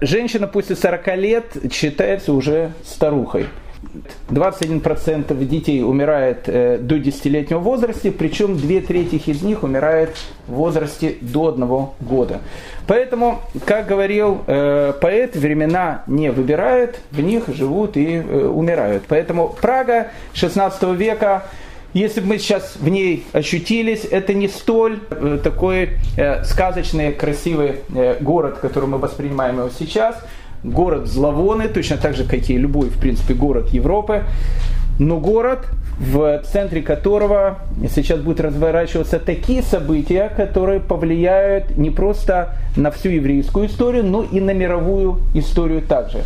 Женщина 0.00 0.46
после 0.48 0.74
40 0.74 1.16
лет 1.16 1.44
считается 1.72 2.32
уже 2.32 2.72
старухой. 2.84 3.46
21% 4.28 5.44
детей 5.44 5.82
умирает 5.82 6.42
э, 6.46 6.78
до 6.78 6.96
10-летнего 6.96 7.58
возраста, 7.58 8.12
причем 8.12 8.56
две 8.56 8.80
трети 8.80 9.16
из 9.16 9.42
них 9.42 9.62
умирает 9.62 10.16
в 10.46 10.52
возрасте 10.52 11.16
до 11.20 11.48
одного 11.48 11.94
года. 12.00 12.40
Поэтому, 12.86 13.40
как 13.64 13.86
говорил 13.86 14.42
э, 14.46 14.92
поэт, 15.00 15.34
времена 15.34 16.04
не 16.06 16.30
выбирают, 16.30 17.00
в 17.10 17.20
них 17.20 17.44
живут 17.48 17.96
и 17.96 18.16
э, 18.16 18.46
умирают. 18.46 19.04
Поэтому 19.08 19.48
Прага 19.48 20.08
16 20.34 20.82
века 20.94 21.44
если 21.92 22.20
бы 22.20 22.28
мы 22.28 22.38
сейчас 22.38 22.76
в 22.76 22.88
ней 22.88 23.26
ощутились, 23.32 24.04
это 24.08 24.32
не 24.32 24.46
столь 24.46 25.00
такой 25.42 25.96
сказочный, 26.44 27.12
красивый 27.12 27.80
город, 28.20 28.58
который 28.58 28.88
мы 28.88 28.98
воспринимаем 28.98 29.58
его 29.58 29.70
сейчас 29.76 30.14
город 30.62 31.06
зловонный, 31.06 31.68
точно 31.68 31.96
так 31.96 32.14
же, 32.14 32.24
как 32.24 32.48
и 32.48 32.56
любой, 32.56 32.88
в 32.88 32.98
принципе, 32.98 33.34
город 33.34 33.70
Европы, 33.70 34.24
но 34.98 35.18
город, 35.18 35.66
в 35.98 36.42
центре 36.50 36.82
которого 36.82 37.58
сейчас 37.94 38.20
будут 38.20 38.40
разворачиваться 38.40 39.18
такие 39.18 39.62
события, 39.62 40.30
которые 40.34 40.80
повлияют 40.80 41.76
не 41.76 41.90
просто 41.90 42.56
на 42.76 42.90
всю 42.90 43.10
еврейскую 43.10 43.66
историю, 43.66 44.04
но 44.04 44.22
и 44.22 44.40
на 44.40 44.52
мировую 44.52 45.20
историю 45.34 45.82
также. 45.82 46.22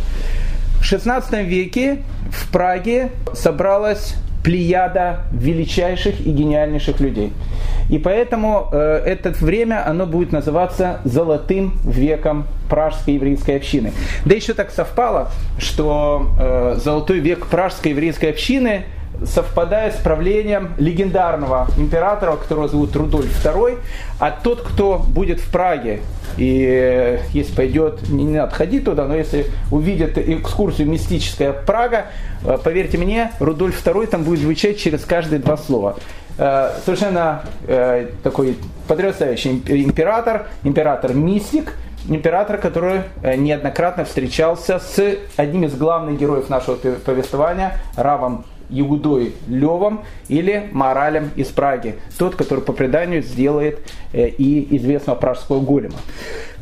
В 0.79 0.81
XVI 0.81 1.43
веке 1.43 2.03
в 2.29 2.51
Праге 2.51 3.09
собралась 3.33 4.15
плеяда 4.45 5.21
величайших 5.31 6.19
и 6.19 6.31
гениальнейших 6.31 6.99
людей. 6.99 7.33
И 7.89 7.97
поэтому 7.97 8.69
э, 8.71 9.01
это 9.03 9.31
время, 9.31 9.87
оно 9.87 10.05
будет 10.05 10.31
называться 10.31 11.01
золотым 11.03 11.79
веком 11.83 12.45
пражской 12.69 13.15
еврейской 13.15 13.57
общины. 13.57 13.91
Да 14.23 14.35
еще 14.35 14.53
так 14.53 14.69
совпало, 14.69 15.31
что 15.57 16.29
э, 16.39 16.75
золотой 16.77 17.19
век 17.19 17.47
пражской 17.47 17.91
еврейской 17.91 18.29
общины 18.29 18.85
совпадает 19.25 19.95
с 19.95 19.97
правлением 19.97 20.73
легендарного 20.77 21.67
императора, 21.77 22.35
которого 22.35 22.67
зовут 22.67 22.95
Рудольф 22.95 23.45
II, 23.45 23.77
а 24.19 24.31
тот, 24.31 24.61
кто 24.61 24.97
будет 24.97 25.39
в 25.39 25.51
Праге, 25.51 26.01
и 26.37 26.65
э, 26.67 27.19
если 27.31 27.55
пойдет, 27.55 28.09
не, 28.09 28.25
не 28.25 28.37
надо 28.37 28.53
ходить 28.53 28.85
туда, 28.85 29.05
но 29.05 29.15
если 29.15 29.47
увидит 29.71 30.17
экскурсию 30.17 30.89
«Мистическая 30.89 31.53
Прага», 31.53 32.07
э, 32.43 32.57
поверьте 32.61 32.97
мне, 32.97 33.31
Рудольф 33.39 33.85
II 33.85 34.07
там 34.07 34.23
будет 34.23 34.39
звучать 34.39 34.77
через 34.77 35.05
каждые 35.05 35.39
два 35.39 35.57
слова. 35.57 35.95
Э, 36.37 36.71
совершенно 36.83 37.43
такой 38.23 38.57
потрясающий 38.87 39.51
император, 39.67 40.47
император-мистик, 40.63 41.73
император, 42.09 42.57
который 42.57 43.01
неоднократно 43.23 44.05
встречался 44.05 44.79
с 44.79 44.99
одним 45.37 45.65
из 45.65 45.75
главных 45.75 46.19
героев 46.19 46.49
нашего 46.49 46.75
повествования, 46.75 47.79
Равом 47.95 48.45
Югудой 48.69 49.33
Левом 49.47 50.03
или 50.27 50.69
Моралем 50.71 51.31
из 51.35 51.47
Праги. 51.47 51.95
Тот, 52.17 52.35
который 52.35 52.63
по 52.63 52.73
преданию 52.73 53.21
сделает 53.21 53.79
э, 54.13 54.27
и 54.27 54.75
известного 54.77 55.17
пражского 55.17 55.59
голема. 55.61 55.97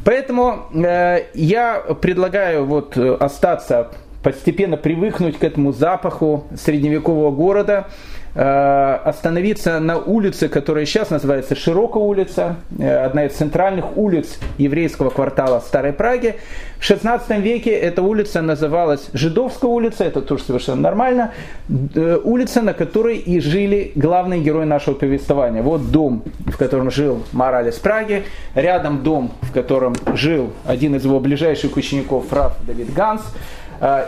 Поэтому 0.03 0.65
э, 0.73 1.25
я 1.33 1.79
предлагаю 2.01 2.65
вот 2.65 2.97
э, 2.97 3.15
остаться, 3.15 3.91
постепенно 4.21 4.77
привыкнуть 4.77 5.37
к 5.37 5.43
этому 5.43 5.71
запаху 5.71 6.45
средневекового 6.55 7.31
города, 7.31 7.87
остановиться 8.35 9.79
на 9.79 9.97
улице, 9.97 10.49
которая 10.49 10.85
сейчас 10.85 11.11
называется 11.11 11.55
Широкая 11.55 12.01
улица, 12.01 12.55
э, 12.79 13.05
одна 13.05 13.25
из 13.25 13.33
центральных 13.33 13.95
улиц 13.95 14.39
еврейского 14.57 15.11
квартала 15.11 15.59
Старой 15.59 15.93
Праги. 15.93 16.35
В 16.79 16.83
16 16.83 17.39
веке 17.39 17.71
эта 17.71 18.01
улица 18.01 18.41
называлась 18.41 19.09
Жидовская 19.13 19.69
улица, 19.69 20.03
это 20.03 20.21
тоже 20.21 20.43
совершенно 20.45 20.81
нормально, 20.81 21.31
э, 21.69 22.19
улица, 22.23 22.63
на 22.63 22.73
которой 22.73 23.17
и 23.17 23.39
жили 23.39 23.91
главные 23.93 24.41
герои 24.41 24.65
нашего 24.65 24.95
повествования. 24.95 25.61
Вот 25.61 25.91
дом, 25.91 26.23
в 26.47 26.57
котором 26.57 26.89
жил 26.89 27.23
Мораль 27.33 27.69
из 27.69 27.75
Праги, 27.75 28.23
рядом 28.55 29.03
дом, 29.03 29.31
в 29.41 29.51
котором 29.51 29.93
жил 30.15 30.53
один 30.65 30.95
из 30.95 31.05
его 31.05 31.19
ближайших 31.19 31.77
учеников, 31.77 32.33
Раф 32.33 32.53
Давид 32.65 32.91
Ганс, 32.93 33.21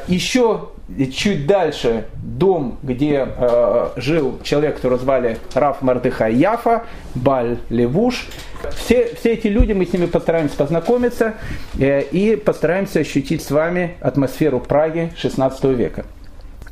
еще 0.07 0.69
чуть 1.13 1.47
дальше 1.47 2.05
дом, 2.23 2.77
где 2.83 3.27
э, 3.27 3.89
жил 3.95 4.39
человек, 4.43 4.75
которого 4.75 4.99
звали 4.99 5.37
Раф 5.53 5.81
Мардыхай 5.81 6.33
Яфа, 6.33 6.83
Баль 7.15 7.57
Левуш. 7.69 8.27
Все, 8.75 9.13
все 9.15 9.33
эти 9.33 9.47
люди, 9.47 9.73
мы 9.73 9.85
с 9.85 9.93
ними 9.93 10.05
постараемся 10.05 10.55
познакомиться 10.55 11.35
э, 11.79 12.01
и 12.01 12.35
постараемся 12.35 12.99
ощутить 12.99 13.43
с 13.43 13.51
вами 13.51 13.95
атмосферу 14.01 14.59
Праги 14.59 15.11
16 15.17 15.63
века. 15.65 16.05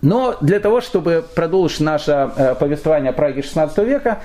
Но 0.03 0.35
для 0.41 0.59
того, 0.59 0.81
чтобы 0.81 1.23
продолжить 1.33 1.79
наше 1.79 2.29
э, 2.35 2.55
повествование 2.59 3.11
о 3.11 3.13
Праге 3.13 3.41
16 3.41 3.77
века, 3.79 4.21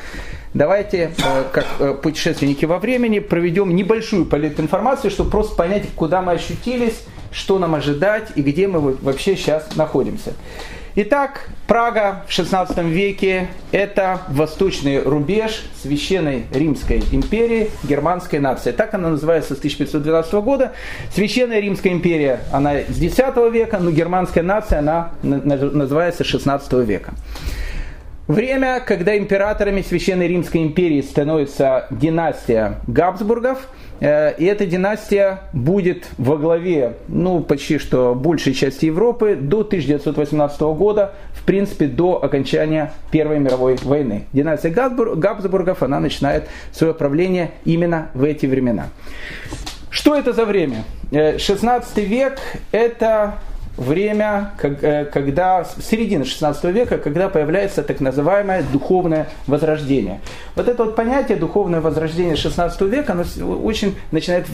давайте, 0.52 1.12
э, 1.16 1.44
как 1.52 1.66
э, 1.78 1.94
путешественники 1.94 2.64
во 2.64 2.80
времени, 2.80 3.20
проведем 3.20 3.74
небольшую 3.74 4.26
политинформацию, 4.26 5.12
чтобы 5.12 5.30
просто 5.30 5.54
понять, 5.54 5.84
куда 5.94 6.20
мы 6.20 6.32
ощутились, 6.32 7.04
что 7.30 7.60
нам 7.60 7.76
ожидать 7.76 8.32
и 8.34 8.42
где 8.42 8.66
мы 8.66 8.96
вообще 9.00 9.36
сейчас 9.36 9.76
находимся. 9.76 10.34
Итак, 10.94 11.48
Прага 11.66 12.24
в 12.26 12.32
16 12.32 12.78
веке– 12.78 13.48
это 13.72 14.22
восточный 14.28 15.02
рубеж 15.02 15.62
Священной 15.82 16.46
Римской 16.52 17.02
империи, 17.12 17.70
германской 17.84 18.38
нации. 18.38 18.72
Так 18.72 18.94
она 18.94 19.10
называется 19.10 19.54
с 19.54 19.58
1512 19.58 20.32
года. 20.34 20.72
Священная 21.14 21.60
Римская 21.60 21.92
империя, 21.92 22.40
она 22.52 22.74
с 22.88 22.96
10 22.96 23.52
века, 23.52 23.78
но 23.78 23.90
германская 23.90 24.42
нация, 24.42 24.78
она 24.78 25.10
называется 25.22 26.24
с 26.24 26.26
16 26.26 26.72
века. 26.84 27.12
Время, 28.28 28.80
когда 28.80 29.16
императорами 29.18 29.82
Священной 29.82 30.28
Римской 30.28 30.62
империи 30.62 31.00
становится 31.00 31.86
династия 31.90 32.76
Габсбургов– 32.86 33.68
Э, 34.00 34.34
и 34.38 34.44
эта 34.44 34.66
династия 34.66 35.40
будет 35.52 36.08
во 36.18 36.36
главе, 36.36 36.96
ну, 37.08 37.40
почти 37.40 37.78
что 37.78 38.14
большей 38.14 38.54
части 38.54 38.86
Европы 38.86 39.36
до 39.36 39.60
1918 39.60 40.60
года, 40.60 41.14
в 41.32 41.44
принципе, 41.44 41.86
до 41.86 42.22
окончания 42.22 42.92
Первой 43.10 43.38
мировой 43.40 43.76
войны. 43.82 44.26
Династия 44.32 44.70
Габсбургов, 44.70 45.82
она 45.82 46.00
начинает 46.00 46.48
свое 46.72 46.94
правление 46.94 47.52
именно 47.64 48.10
в 48.14 48.22
эти 48.22 48.46
времена. 48.46 48.88
Что 49.90 50.14
это 50.14 50.32
за 50.32 50.44
время? 50.44 50.84
16 51.10 51.98
э, 51.98 52.00
век– 52.02 52.38
это 52.72 53.38
время, 53.78 54.52
э, 54.62 55.04
когда, 55.06 55.64
середина 55.80 56.24
16 56.24 56.64
века, 56.64 56.98
когда 56.98 57.28
появляется 57.28 57.82
так 57.82 58.00
называемое 58.00 58.64
духовное 58.72 59.28
возрождение. 59.46 60.20
Вот 60.56 60.68
это 60.68 60.84
вот 60.84 60.96
понятие 60.96 61.38
духовное 61.38 61.80
возрождение 61.80 62.36
16 62.36 62.80
века, 62.82 63.12
оно 63.12 63.24
очень 63.64 63.96
начинает 64.10 64.46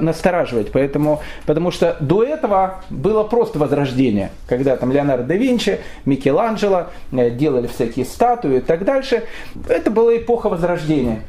настораживать, 0.00 0.72
поэтому, 0.72 1.20
потому 1.46 1.70
что 1.70 1.96
до 2.00 2.24
этого 2.24 2.82
было 2.90 3.22
просто 3.22 3.58
возрождение, 3.58 4.30
когда 4.48 4.76
там 4.76 4.90
Леонардо 4.90 5.30
да 5.30 5.34
Винчи, 5.34 5.78
Микеланджело 6.06 6.86
э, 7.12 7.30
делали 7.30 7.66
всякие 7.66 8.04
статуи 8.04 8.56
и 8.56 8.60
так 8.60 8.84
дальше. 8.84 9.22
Это 9.68 9.90
была 9.90 10.16
эпоха 10.16 10.48
возрождения. 10.48 11.22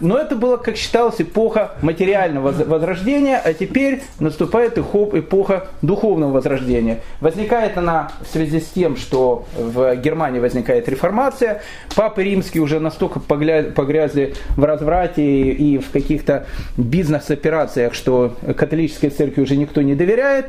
Но 0.00 0.18
это 0.18 0.36
было, 0.36 0.56
как 0.56 0.76
считалось, 0.76 1.16
эпоха 1.20 1.72
материального 1.82 2.52
возрождения, 2.52 3.40
а 3.44 3.52
теперь 3.52 4.02
наступает 4.20 4.78
эпоха 4.78 5.68
духовного 5.82 6.32
возрождения. 6.32 7.00
Возникает 7.20 7.76
она 7.76 8.10
в 8.20 8.32
связи 8.32 8.60
с 8.60 8.66
тем, 8.66 8.96
что 8.96 9.46
в 9.56 9.96
Германии 9.96 10.40
возникает 10.40 10.88
реформация, 10.88 11.62
папы 11.96 12.22
римские 12.22 12.62
уже 12.62 12.80
настолько 12.80 13.20
погрязли 13.20 14.34
в 14.56 14.64
разврате 14.64 15.22
и 15.22 15.78
в 15.78 15.90
каких-то 15.90 16.46
бизнес-операциях, 16.76 17.94
что 17.94 18.34
католической 18.56 19.08
церкви 19.08 19.42
уже 19.42 19.56
никто 19.56 19.82
не 19.82 19.94
доверяет. 19.94 20.46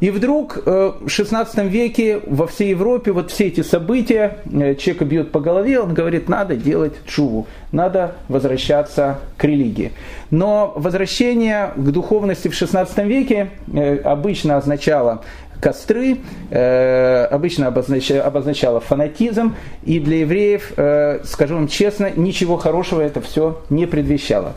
И 0.00 0.10
вдруг 0.10 0.58
э, 0.66 0.92
в 1.00 1.08
16 1.08 1.64
веке 1.64 2.20
во 2.26 2.46
всей 2.46 2.70
Европе 2.70 3.12
вот 3.12 3.30
все 3.30 3.46
эти 3.46 3.62
события, 3.62 4.38
э, 4.44 4.74
человека 4.74 5.04
бьет 5.06 5.32
по 5.32 5.40
голове, 5.40 5.80
он 5.80 5.94
говорит, 5.94 6.28
надо 6.28 6.54
делать 6.54 6.92
чуву, 7.06 7.46
надо 7.72 8.14
возвращаться 8.28 9.20
к 9.38 9.44
религии. 9.44 9.92
Но 10.30 10.74
возвращение 10.76 11.72
к 11.74 11.90
духовности 11.90 12.48
в 12.48 12.54
16 12.54 12.98
веке 13.06 13.50
э, 13.72 13.96
обычно 13.98 14.58
означало 14.58 15.22
костры, 15.58 16.18
обычно 16.50 17.68
обозначало, 17.68 18.80
фанатизм, 18.80 19.56
и 19.84 19.98
для 20.00 20.18
евреев, 20.18 20.72
скажу 21.26 21.54
вам 21.54 21.66
честно, 21.66 22.10
ничего 22.14 22.58
хорошего 22.58 23.00
это 23.00 23.22
все 23.22 23.62
не 23.70 23.86
предвещало. 23.86 24.52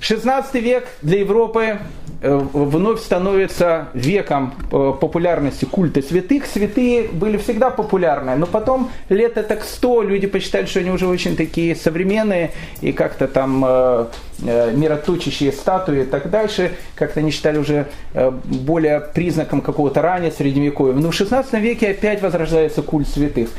16 0.00 0.54
век 0.54 0.88
для 1.02 1.18
Европы 1.18 1.80
вновь 2.20 3.00
становится 3.00 3.88
веком 3.94 4.54
э, 4.72 4.92
популярности 5.00 5.64
культа 5.64 6.02
святых. 6.02 6.46
Святые 6.46 7.08
были 7.08 7.36
всегда 7.36 7.70
популярны, 7.70 8.34
но 8.34 8.46
потом 8.46 8.90
лет 9.08 9.34
так 9.34 9.62
100 9.62 10.02
люди 10.02 10.26
посчитали, 10.26 10.66
что 10.66 10.80
они 10.80 10.90
уже 10.90 11.06
очень 11.06 11.36
такие 11.36 11.76
современные 11.76 12.50
и 12.80 12.92
как-то 12.92 13.28
там 13.28 13.64
э, 13.64 14.06
э, 14.44 14.72
мироточащие 14.74 15.52
статуи 15.52 16.02
и 16.02 16.04
так 16.04 16.28
дальше, 16.30 16.72
как-то 16.96 17.20
они 17.20 17.30
считали 17.30 17.58
уже 17.58 17.86
э, 18.14 18.30
более 18.30 19.00
признаком 19.00 19.60
какого-то 19.60 20.02
ранее 20.02 20.32
средневековья. 20.32 20.94
Но 20.94 21.10
в 21.10 21.14
16 21.14 21.52
веке 21.54 21.90
опять 21.90 22.20
возрождается 22.20 22.82
культ 22.82 23.06
святых. 23.08 23.50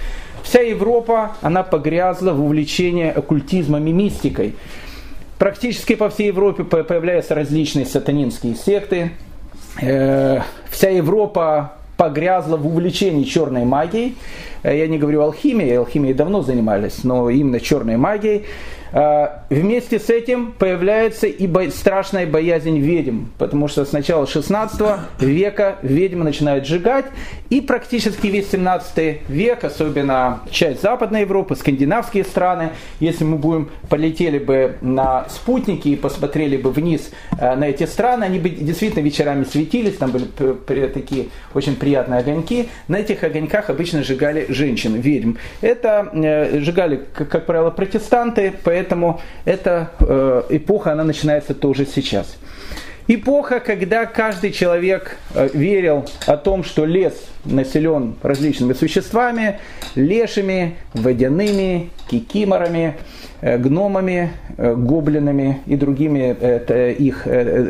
Вся 0.43 0.61
Европа, 0.61 1.35
она 1.41 1.63
погрязла 1.63 2.33
в 2.33 2.43
увлечении 2.43 3.09
оккультизмом 3.09 3.85
и 3.87 3.91
мистикой. 3.93 4.55
Практически 5.39 5.95
по 5.95 6.09
всей 6.09 6.27
Европе 6.27 6.65
появляются 6.65 7.33
различные 7.33 7.85
сатанинские 7.85 8.55
секты. 8.55 9.11
Э, 9.81 10.41
вся 10.69 10.89
Европа 10.89 11.75
погрязла 11.95 12.57
в 12.57 12.67
увлечении 12.67 13.23
черной 13.23 13.63
магией. 13.63 14.17
Э, 14.63 14.77
я 14.77 14.87
не 14.89 14.97
говорю 14.97 15.21
алхимии, 15.21 15.73
алхимией 15.73 16.13
давно 16.13 16.41
занимались, 16.41 17.05
но 17.05 17.29
именно 17.29 17.61
черной 17.61 17.95
магией. 17.95 18.47
А, 18.91 19.43
вместе 19.49 19.99
с 19.99 20.09
этим 20.09 20.51
появляется 20.51 21.27
и 21.27 21.69
страшная 21.69 22.25
боязнь 22.25 22.79
ведьм, 22.79 23.25
потому 23.37 23.67
что 23.67 23.85
с 23.85 23.91
начала 23.91 24.25
16 24.25 24.81
века 25.19 25.77
ведьмы 25.81 26.23
начинают 26.23 26.65
сжигать, 26.65 27.05
и 27.49 27.61
практически 27.61 28.27
весь 28.27 28.49
17 28.51 29.21
век, 29.27 29.63
особенно 29.63 30.41
часть 30.51 30.81
Западной 30.81 31.21
Европы, 31.21 31.55
скандинавские 31.55 32.23
страны, 32.23 32.69
если 32.99 33.23
мы 33.23 33.37
будем 33.37 33.69
полетели 33.89 34.39
бы 34.39 34.77
на 34.81 35.27
спутники 35.29 35.89
и 35.89 35.95
посмотрели 35.95 36.57
бы 36.57 36.71
вниз 36.71 37.11
а, 37.39 37.55
на 37.55 37.65
эти 37.65 37.85
страны, 37.85 38.23
они 38.25 38.39
бы 38.39 38.49
действительно 38.49 39.03
вечерами 39.03 39.43
светились, 39.43 39.97
там 39.97 40.11
были 40.11 40.87
такие 40.87 41.27
очень 41.53 41.75
приятные 41.75 42.19
огоньки, 42.19 42.69
на 42.87 42.97
этих 42.97 43.23
огоньках 43.23 43.69
обычно 43.69 44.03
сжигали 44.03 44.45
женщин, 44.49 44.95
ведьм. 44.95 45.33
Это 45.61 46.09
э, 46.13 46.59
сжигали, 46.59 47.05
как 47.13 47.45
правило, 47.45 47.69
протестанты, 47.69 48.53
поэтому 48.63 48.78
Поэтому 48.79 49.19
эта 49.43 49.91
э, 49.99 50.43
эпоха, 50.51 50.93
она 50.93 51.03
начинается 51.03 51.53
тоже 51.53 51.85
сейчас. 51.85 52.37
Эпоха, 53.09 53.59
когда 53.59 54.05
каждый 54.05 54.53
человек 54.53 55.17
э, 55.35 55.49
верил 55.53 56.05
о 56.25 56.37
том, 56.37 56.63
что 56.63 56.85
лес 56.85 57.13
населен 57.45 58.15
различными 58.21 58.73
существами, 58.73 59.59
лешими, 59.95 60.75
водяными, 60.93 61.89
кикиморами, 62.09 62.95
э, 63.41 63.57
гномами, 63.57 64.31
э, 64.57 64.75
гоблинами 64.75 65.61
и 65.65 65.75
другими 65.75 66.35
их 66.99 67.27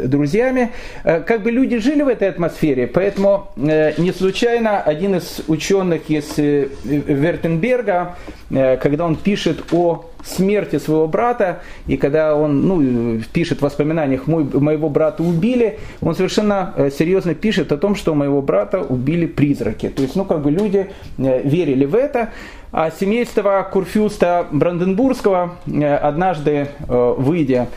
друзьями. 0.09 0.71
Как 1.03 1.43
бы 1.43 1.51
люди 1.51 1.77
жили 1.77 2.01
в 2.01 2.07
этой 2.07 2.29
атмосфере, 2.29 2.87
поэтому 2.87 3.49
не 3.55 4.11
случайно 4.11 4.81
один 4.81 5.15
из 5.15 5.41
ученых 5.47 6.09
из 6.09 6.37
Вертенберга, 6.37 8.15
когда 8.49 9.05
он 9.05 9.15
пишет 9.15 9.73
о 9.73 10.05
смерти 10.23 10.79
своего 10.79 11.07
брата, 11.07 11.61
и 11.87 11.97
когда 11.97 12.35
он 12.35 12.67
ну, 12.67 13.21
пишет 13.31 13.59
в 13.59 13.61
воспоминаниях 13.61 14.27
«Мой, 14.27 14.43
«моего 14.43 14.89
брата 14.89 15.23
убили», 15.23 15.79
он 16.01 16.15
совершенно 16.15 16.73
серьезно 16.97 17.35
пишет 17.35 17.71
о 17.71 17.77
том, 17.77 17.95
что 17.95 18.13
моего 18.13 18.41
брата 18.41 18.79
убили 18.79 19.25
призраки. 19.59 19.89
То 19.89 20.01
есть, 20.01 20.15
ну, 20.15 20.25
как 20.25 20.41
бы 20.41 20.51
люди 20.51 20.89
э, 21.17 21.41
верили 21.43 21.85
в 21.85 21.95
это. 21.95 22.29
А 22.71 22.91
семейство 22.91 23.67
Курфюста 23.71 24.47
Бранденбургского 24.51 25.55
э, 25.65 25.95
однажды, 25.95 26.67
э, 26.87 27.15
выйдя 27.17 27.67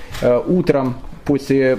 утром 0.46 0.94
после 1.24 1.78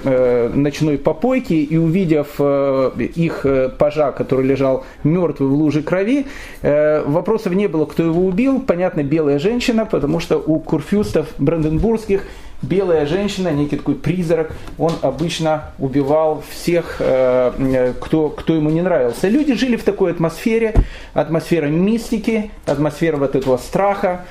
ночной 0.54 0.96
попойки 0.96 1.52
и 1.52 1.76
увидев 1.76 2.40
их 2.40 3.44
э, 3.44 3.68
пажа, 3.68 4.10
который 4.10 4.46
лежал 4.46 4.84
мертвый 5.04 5.50
в 5.50 5.52
луже 5.52 5.82
крови, 5.82 6.24
вопросов 6.62 7.52
не 7.52 7.66
было, 7.66 7.84
кто 7.84 8.04
его 8.04 8.24
убил. 8.24 8.60
Понятно, 8.60 9.02
белая 9.02 9.38
женщина, 9.38 9.84
потому 9.84 10.18
что 10.18 10.38
у 10.38 10.58
курфюстов 10.58 11.26
бранденбургских 11.38 12.22
белая 12.64 13.06
женщина, 13.06 13.48
некий 13.48 13.76
такой 13.76 13.94
призрак, 13.94 14.52
он 14.78 14.92
обычно 15.02 15.70
убивал 15.78 16.42
всех, 16.50 16.96
э, 16.98 17.92
кто, 18.00 18.30
кто 18.30 18.54
ему 18.54 18.70
не 18.70 18.82
нравился. 18.82 19.28
Люди 19.28 19.54
жили 19.54 19.76
в 19.76 19.84
такой 19.84 20.12
атмосфере, 20.12 20.74
атмосфера 21.12 21.66
мистики, 21.66 22.50
атмосфера 22.66 23.16
вот 23.16 23.36
этого 23.36 23.56
страха. 23.56 24.24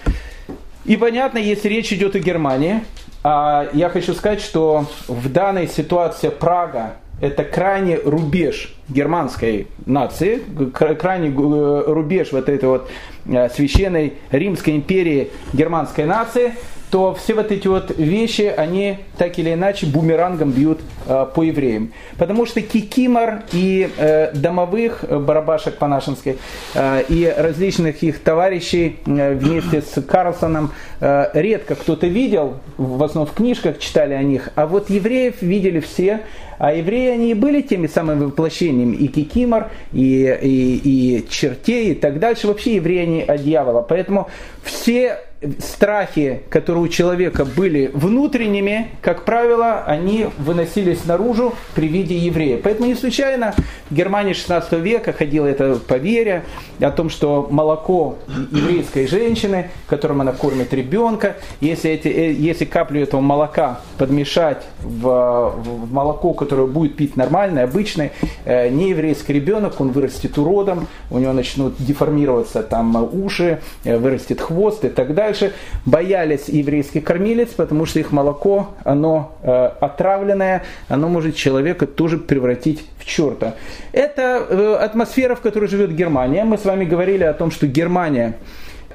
И 0.86 0.98
понятно, 0.98 1.38
если 1.38 1.70
речь 1.70 1.94
идет 1.94 2.16
о 2.16 2.20
Германии, 2.20 2.84
а 3.24 3.70
я 3.74 3.90
хочу 3.90 4.14
сказать, 4.14 4.42
что 4.42 4.86
в 5.08 5.32
данной 5.32 5.68
ситуации 5.68 6.30
Прага 6.30 6.96
это 7.22 7.46
крайний 7.46 7.96
рубеж 8.04 8.76
германской 8.90 9.68
нации, 9.86 10.42
крайний 10.74 11.30
э, 11.30 11.84
рубеж 11.88 12.34
вот 12.34 12.50
этой 12.50 12.68
вот 12.68 12.90
э, 13.26 13.50
священной 13.50 14.16
Римской 14.32 14.76
империи 14.76 15.32
германской 15.54 16.06
нации– 16.06 16.54
то 16.94 17.16
все 17.16 17.34
вот 17.34 17.52
эти 17.52 17.68
вот 17.68 17.98
вещи, 17.98 18.54
они 18.56 19.00
так 19.18 19.40
или 19.40 19.52
иначе 19.52 19.88
бумерангом 19.88 20.52
бьют 20.52 20.80
э, 21.08 21.26
по 21.34 21.42
евреям. 21.42 21.92
Потому 22.20 22.46
что 22.46 22.62
кикимор 22.62 23.42
и 23.52 23.90
э, 23.98 24.32
домовых 24.36 25.04
э, 25.04 25.18
барабашек 25.18 25.80
по-нашенски 25.80 26.38
и 26.76 27.34
различных 27.36 28.04
их 28.04 28.20
товарищей 28.20 28.98
вместе 29.06 29.82
с 29.82 30.00
Карлсоном 30.04 30.72
редко 31.00 31.74
кто-то 31.74 32.06
видел, 32.06 32.60
в 32.78 33.02
основном 33.02 33.34
в 33.34 33.36
книжках 33.36 33.80
читали 33.80 34.14
о 34.14 34.22
них, 34.22 34.50
а 34.54 34.68
вот 34.68 34.92
евреев 34.92 35.42
видели 35.42 35.80
все, 35.80 36.22
а 36.60 36.74
евреи, 36.74 37.10
они 37.10 37.32
и 37.32 37.34
были 37.34 37.62
теми 37.62 37.88
самыми 37.88 38.26
воплощениями 38.26 38.96
и 38.96 39.08
кикимор, 39.08 39.72
и, 39.92 40.38
и, 40.42 40.82
и 41.18 41.28
чертей, 41.30 41.92
и 41.92 41.96
так 41.96 42.20
дальше. 42.20 42.48
Вообще 42.48 42.76
евреи, 42.76 43.00
они 43.00 43.22
от 43.22 43.44
дьявола. 43.44 43.82
Поэтому 43.82 44.30
все 44.64 45.20
страхи, 45.60 46.42
которые 46.50 46.84
у 46.84 46.88
человека 46.88 47.46
были 47.46 47.92
внутренними, 47.94 48.90
как 49.02 49.26
правило, 49.26 49.84
они 49.86 50.28
выносились 50.38 51.06
наружу 51.06 51.54
при 51.76 51.88
виде 51.88 52.18
еврея. 52.18 52.60
Поэтому 52.64 52.88
не 52.88 52.96
случайно 52.96 53.54
в 53.90 53.96
Германии 53.96 54.34
16 54.34 54.74
века 54.74 55.14
ходило 55.14 55.46
это 55.48 55.76
поверье 55.76 56.44
о 56.80 56.92
том, 56.92 57.10
что 57.10 57.48
молоко 57.50 58.16
еврейской 58.52 59.08
женщины, 59.08 59.70
которым 59.88 60.22
она 60.22 60.32
кормит 60.32 60.74
ребенка, 60.74 61.38
если, 61.62 61.92
эти, 61.92 62.08
э, 62.08 62.32
если 62.32 62.66
каплю 62.66 63.02
этого 63.02 63.22
молока 63.22 63.82
подмешать 63.98 64.64
в, 64.82 65.54
в 65.56 65.92
молоко, 65.92 66.34
которое 66.34 66.68
будет 66.68 66.96
пить 66.96 67.16
нормальный, 67.16 67.64
обычный, 67.64 68.12
э, 68.46 68.70
нееврейский 68.70 69.34
ребенок, 69.34 69.80
он 69.80 69.92
вырастет 69.92 70.38
уродом, 70.38 70.88
у 71.10 71.20
него 71.20 71.34
начнут 71.34 71.76
деформироваться 71.78 72.64
там 72.64 72.96
уши, 73.14 73.60
э, 73.84 73.98
вырастет 73.98 74.42
хвост 74.42 74.86
и 74.86 74.90
так 74.90 75.14
далее 75.14 75.33
дальше, 75.34 75.54
боялись 75.86 76.48
еврейских 76.48 77.04
кормилец, 77.04 77.50
потому 77.50 77.86
что 77.86 78.00
их 78.00 78.12
молоко, 78.12 78.70
оно 78.84 79.36
э, 79.42 79.72
отравленное, 79.80 80.64
оно 80.88 81.10
может 81.10 81.36
человека 81.36 81.88
тоже 81.88 82.18
превратить 82.18 82.86
в 83.00 83.06
черта. 83.06 83.56
Это 83.92 84.46
э, 84.48 84.76
атмосфера, 84.80 85.36
в 85.36 85.42
которой 85.42 85.68
живет 85.68 85.96
Германия. 85.96 86.44
Мы 86.44 86.58
с 86.58 86.66
вами 86.66 86.86
говорили 86.86 87.24
о 87.24 87.34
том, 87.34 87.52
что 87.52 87.68
Германия 87.68 88.36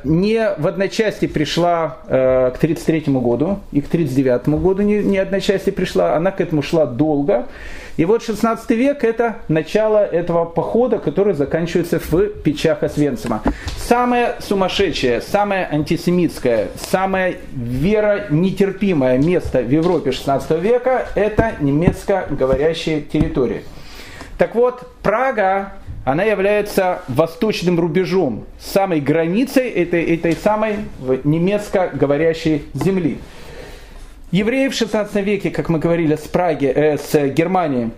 не 0.05 0.55
в 0.59 0.67
одночасье 0.67 1.29
пришла 1.29 1.99
э, 2.07 2.51
к 2.55 2.57
1933 2.57 3.15
году 3.15 3.59
и 3.73 3.81
к 3.81 3.89
1939 3.89 4.49
году 4.63 4.83
не, 4.83 5.03
не 5.03 5.19
одночасье 5.19 5.73
пришла, 5.73 6.15
она 6.15 6.31
к 6.31 6.41
этому 6.41 6.63
шла 6.63 6.87
долго. 6.87 7.47
И 7.99 8.05
вот 8.05 8.23
16 8.23 8.71
век 8.71 9.03
это 9.03 9.39
начало 9.49 9.99
этого 9.99 10.45
похода, 10.45 10.99
который 10.99 11.35
заканчивается 11.35 11.99
в 11.99 12.29
печах 12.45 12.85
Освенцима. 12.85 13.43
Самое 13.77 14.37
сумасшедшее, 14.39 15.21
самое 15.21 15.67
антисемитское, 15.69 16.69
самое 16.77 17.39
веронетерпимое 17.53 19.19
место 19.19 19.63
в 19.63 19.71
Европе 19.71 20.13
16 20.13 20.63
века 20.63 21.09
это 21.17 21.55
немецко-говорящие 21.59 23.01
территории. 23.01 23.65
Так 24.39 24.55
вот, 24.55 24.89
Прага 25.03 25.73
она 26.05 26.23
является 26.23 27.03
восточным 27.09 27.81
рубежом, 27.81 28.45
самой 28.61 29.01
границей 29.01 29.69
этой, 29.71 30.05
этой 30.15 30.35
самой 30.35 30.77
немецко 31.25 31.91
говорящей 31.93 32.63
земли. 32.75 33.19
Евреи 34.31 34.69
в 34.69 34.75
16 34.75 35.25
веке, 35.25 35.51
как 35.51 35.71
мы 35.71 35.79
говорили, 35.79 36.15
с 36.15 36.29
Праги, 36.29 36.67
э, 36.67 36.99
с 36.99 37.29
Германии, 37.31 37.93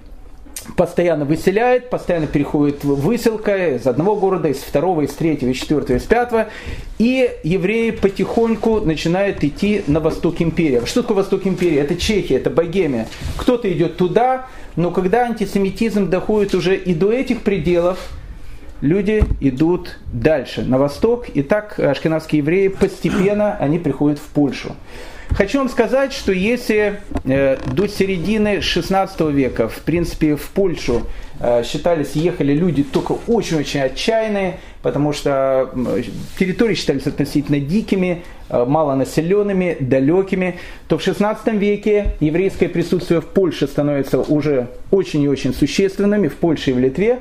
постоянно 0.77 1.25
выселяет, 1.25 1.91
постоянно 1.91 2.29
переходит 2.29 2.85
выселка 2.85 3.75
из 3.75 3.85
одного 3.85 4.15
города, 4.15 4.47
из 4.47 4.59
второго, 4.59 5.01
из 5.01 5.13
третьего, 5.13 5.51
из 5.51 5.57
четвертого, 5.57 5.97
из 5.97 6.05
пятого. 6.05 6.47
И 6.99 7.29
евреи 7.43 7.91
потихоньку 7.91 8.79
начинают 8.81 9.43
идти 9.43 9.83
на 9.89 9.99
восток 9.99 10.41
империи. 10.41 10.81
Что 10.85 11.03
такое 11.03 11.17
восток 11.17 11.49
империи? 11.49 11.79
Это 11.79 11.97
Чехия, 11.97 12.37
это 12.37 12.49
Богемия. 12.49 13.09
Кто-то 13.37 13.69
идет 13.73 13.97
туда, 13.97 14.47
но 14.77 14.93
когда 14.93 15.23
антисемитизм 15.23 16.11
доходит 16.11 16.55
уже 16.55 16.77
и 16.77 16.95
до 16.95 17.11
этих 17.11 17.41
пределов, 17.41 17.99
люди 18.81 19.25
идут 19.41 19.99
дальше, 20.13 20.63
на 20.63 20.79
восток, 20.79 21.29
и 21.35 21.43
так 21.43 21.81
ашкенадские 21.81 22.39
евреи 22.39 22.69
постепенно 22.69 23.57
они 23.57 23.81
приходят 23.81 24.21
в 24.21 24.29
Польшу. 24.29 24.77
Хочу 25.33 25.59
вам 25.59 25.69
сказать, 25.69 26.13
что 26.13 26.33
если 26.33 27.01
э, 27.25 27.57
до 27.73 27.87
середины 27.87 28.61
16 28.61 29.21
века, 29.33 29.69
в 29.69 29.79
принципе, 29.79 30.35
в 30.35 30.49
Польшу 30.49 31.07
э, 31.39 31.63
считались, 31.63 32.13
ехали 32.15 32.53
люди 32.53 32.83
только 32.83 33.13
очень-очень 33.29 33.81
отчаянные, 33.81 34.59
потому 34.83 35.13
что 35.13 35.71
территории 36.39 36.75
считались 36.75 37.07
относительно 37.07 37.61
дикими, 37.61 38.25
э, 38.49 38.65
малонаселенными, 38.65 39.77
далекими, 39.79 40.59
то 40.89 40.99
в 40.99 41.03
16 41.03 41.55
веке 41.55 42.17
еврейское 42.19 42.69
присутствие 42.69 43.21
в 43.21 43.27
Польше 43.27 43.69
становится 43.69 44.19
уже 44.19 44.69
очень 44.91 45.23
и 45.23 45.29
очень 45.29 45.55
существенным, 45.55 46.25
и 46.25 46.29
в 46.29 46.37
Польше 46.37 46.71
и 46.71 46.73
в 46.75 46.79
Литве. 46.81 47.21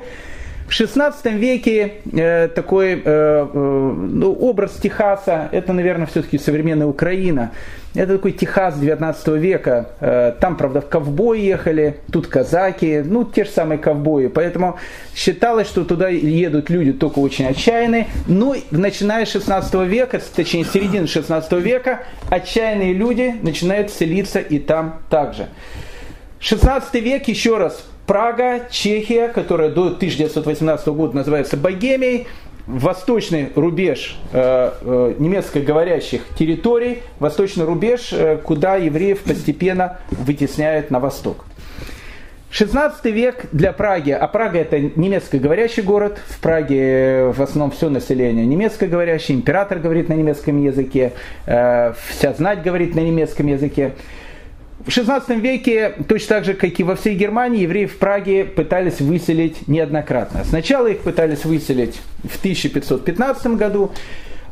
В 0.70 0.72
XVI 0.72 1.36
веке 1.36 1.94
э, 2.12 2.46
такой 2.46 2.92
э, 2.92 3.00
э, 3.04 3.44
ну, 3.52 4.32
образ 4.32 4.74
Техаса, 4.80 5.48
это, 5.50 5.72
наверное, 5.72 6.06
все-таки 6.06 6.38
современная 6.38 6.86
Украина. 6.86 7.50
Это 7.92 8.14
такой 8.14 8.30
Техас 8.30 8.78
19 8.78 9.28
века. 9.40 9.90
Э, 9.98 10.32
там, 10.40 10.56
правда, 10.56 10.80
в 10.80 10.88
ковбои 10.88 11.40
ехали, 11.40 11.96
тут 12.12 12.28
казаки, 12.28 13.02
ну, 13.04 13.24
те 13.24 13.42
же 13.42 13.50
самые 13.50 13.78
ковбои. 13.78 14.28
Поэтому 14.28 14.78
считалось, 15.12 15.66
что 15.66 15.84
туда 15.84 16.08
едут 16.08 16.70
люди 16.70 16.92
только 16.92 17.18
очень 17.18 17.46
отчаянные. 17.46 18.06
Но 18.28 18.54
начиная 18.70 19.26
с 19.26 19.32
16 19.32 19.74
века, 19.88 20.20
точнее, 20.36 20.64
с 20.64 20.70
середины 20.70 21.08
16 21.08 21.50
века, 21.54 22.04
отчаянные 22.28 22.92
люди 22.92 23.34
начинают 23.42 23.90
селиться 23.90 24.38
и 24.38 24.60
там 24.60 25.00
также. 25.10 25.48
16 26.38 26.94
век, 27.02 27.26
еще 27.26 27.58
раз, 27.58 27.84
Прага, 28.06 28.66
Чехия, 28.70 29.28
которая 29.28 29.70
до 29.70 29.86
1918 29.86 30.88
года 30.88 31.16
называется 31.16 31.56
Богемией, 31.56 32.26
восточный 32.66 33.50
рубеж 33.54 34.18
э, 34.32 34.72
э, 34.80 35.14
немецкоговорящих 35.18 36.22
территорий, 36.38 37.02
восточный 37.18 37.64
рубеж, 37.64 38.12
э, 38.12 38.36
куда 38.36 38.76
евреев 38.76 39.20
постепенно 39.22 39.98
вытесняют 40.10 40.90
на 40.90 41.00
восток. 41.00 41.44
16 42.50 43.04
век 43.06 43.46
для 43.52 43.72
Праги, 43.72 44.10
а 44.10 44.26
Прага 44.26 44.58
это 44.58 44.80
немецкоговорящий 44.80 45.82
город, 45.82 46.18
в 46.26 46.40
Праге 46.40 46.80
э, 46.80 47.32
в 47.32 47.40
основном 47.40 47.70
все 47.70 47.88
население 47.88 48.44
немецкоговорящее, 48.44 49.38
император 49.38 49.78
говорит 49.78 50.08
на 50.08 50.14
немецком 50.14 50.60
языке, 50.60 51.12
э, 51.46 51.94
вся 52.08 52.32
знать 52.32 52.62
говорит 52.62 52.94
на 52.94 53.00
немецком 53.00 53.46
языке. 53.46 53.92
В 54.84 54.88
XVI 54.88 55.38
веке, 55.38 55.94
точно 56.08 56.36
так 56.36 56.44
же, 56.46 56.54
как 56.54 56.80
и 56.80 56.82
во 56.82 56.96
всей 56.96 57.14
Германии, 57.14 57.62
евреи 57.62 57.84
в 57.84 57.98
Праге 57.98 58.46
пытались 58.46 59.00
выселить 59.00 59.68
неоднократно. 59.68 60.42
Сначала 60.44 60.86
их 60.86 61.00
пытались 61.00 61.44
выселить 61.44 62.00
в 62.24 62.38
1515 62.38 63.46
году, 63.58 63.92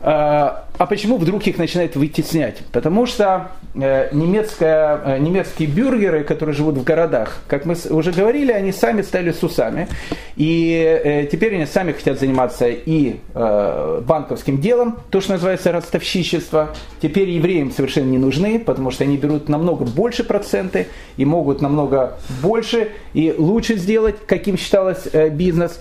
а, 0.00 0.64
а 0.78 0.87
почему 0.87 1.16
вдруг 1.18 1.44
их 1.48 1.58
начинает 1.58 1.96
вытеснять? 1.96 2.58
Потому 2.70 3.04
что 3.06 3.50
э, 3.74 4.08
немецкая, 4.12 5.00
э, 5.04 5.18
немецкие 5.18 5.68
бюргеры, 5.68 6.22
которые 6.22 6.54
живут 6.54 6.76
в 6.76 6.84
городах, 6.84 7.38
как 7.48 7.64
мы 7.64 7.74
уже 7.90 8.12
говорили, 8.12 8.52
они 8.52 8.70
сами 8.70 9.02
стали 9.02 9.32
с 9.32 9.42
усами. 9.42 9.88
И 10.37 11.00
э, 11.04 11.26
теперь 11.26 11.56
они 11.56 11.66
сами 11.66 11.92
хотят 11.92 12.20
заниматься 12.20 12.68
и 12.68 13.16
банковским 13.34 14.61
делом, 14.61 14.98
то, 15.11 15.20
что 15.20 15.32
называется 15.32 15.72
ростовщичество. 15.72 16.70
Теперь 17.02 17.30
евреям 17.30 17.72
совершенно 17.72 18.11
не 18.11 18.18
нужны, 18.18 18.58
потому 18.58 18.90
что 18.90 19.04
они 19.04 19.16
берут 19.16 19.48
намного 19.48 19.84
больше 19.84 20.22
проценты 20.24 20.87
и 21.16 21.24
могут 21.24 21.61
намного 21.61 22.18
больше 22.42 22.90
и 23.14 23.34
лучше 23.37 23.76
сделать, 23.76 24.16
каким 24.26 24.56
считалось 24.56 25.08
бизнес. 25.32 25.80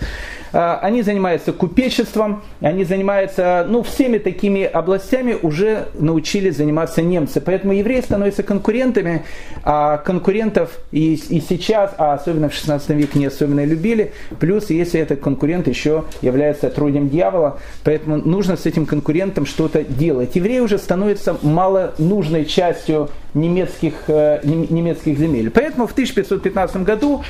А, 0.54 0.80
они 0.82 1.02
занимаются 1.02 1.54
купечеством, 1.54 2.44
они 2.62 2.84
занимаются, 2.84 3.66
ну, 3.68 3.84
всеми 3.84 4.18
такими 4.18 4.64
областями 4.64 5.38
уже 5.42 5.88
научились 6.00 6.58
заниматься 6.58 7.02
немцы. 7.02 7.42
Поэтому 7.42 7.74
евреи 7.74 8.02
становятся 8.02 8.44
конкурентами, 8.44 9.24
а 9.64 9.98
конкурентов 9.98 10.80
и, 10.92 11.14
и 11.16 11.42
сейчас, 11.42 11.94
а 11.98 12.14
особенно 12.14 12.50
в 12.50 12.54
16 12.54 12.90
веке 12.90 13.20
не 13.20 13.26
особенно 13.26 13.66
любили. 13.66 14.14
Плюс, 14.40 14.70
если 14.70 15.00
этот 15.00 15.20
конкурент 15.20 15.68
еще 15.68 16.06
является 16.22 16.70
трудем 16.70 17.10
дьявола, 17.10 17.60
поэтому 17.84 18.18
нужно 18.18 18.58
с 18.58 18.66
этим 18.66 18.86
конкурентом 18.86 19.46
что-то 19.46 19.84
делать. 19.84 20.36
Евреи 20.36 20.60
уже 20.60 20.78
становятся 20.78 21.38
мало 21.42 21.94
нужной 21.98 22.46
частью 22.46 23.10
немецких, 23.34 23.94
э, 24.08 24.40
немецких 24.44 25.18
земель. 25.18 25.50
Поэтому 25.50 25.88
в 25.88 25.92
1515 25.92 26.84
году 26.84 27.24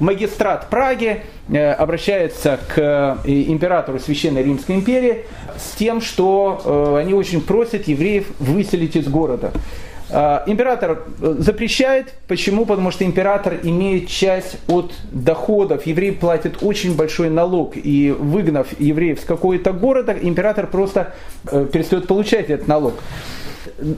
магистрат 0.00 0.68
Праги 0.70 1.22
э, 1.48 1.72
обращается 1.72 2.58
к 2.68 2.78
э, 2.78 3.16
императору 3.24 3.98
Священной 3.98 4.42
Римской 4.42 4.76
империи 4.76 5.24
с 5.56 5.76
тем, 5.76 6.00
что 6.00 6.60
э, 6.64 7.00
они 7.02 7.14
очень 7.14 7.40
просят 7.40 7.88
евреев 7.88 8.26
выселить 8.38 8.96
из 8.96 9.08
города. 9.08 9.52
Император 10.46 11.02
запрещает. 11.18 12.12
Почему? 12.28 12.66
Потому 12.66 12.90
что 12.90 13.04
император 13.04 13.58
имеет 13.62 14.08
часть 14.08 14.58
от 14.68 14.92
доходов. 15.10 15.86
Евреи 15.86 16.10
платят 16.10 16.58
очень 16.62 16.94
большой 16.94 17.30
налог. 17.30 17.72
И 17.74 18.14
выгнав 18.16 18.78
евреев 18.78 19.18
с 19.18 19.24
какого-то 19.24 19.72
города, 19.72 20.14
император 20.20 20.66
просто 20.66 21.14
перестает 21.50 22.06
получать 22.06 22.50
этот 22.50 22.68
налог. 22.68 22.94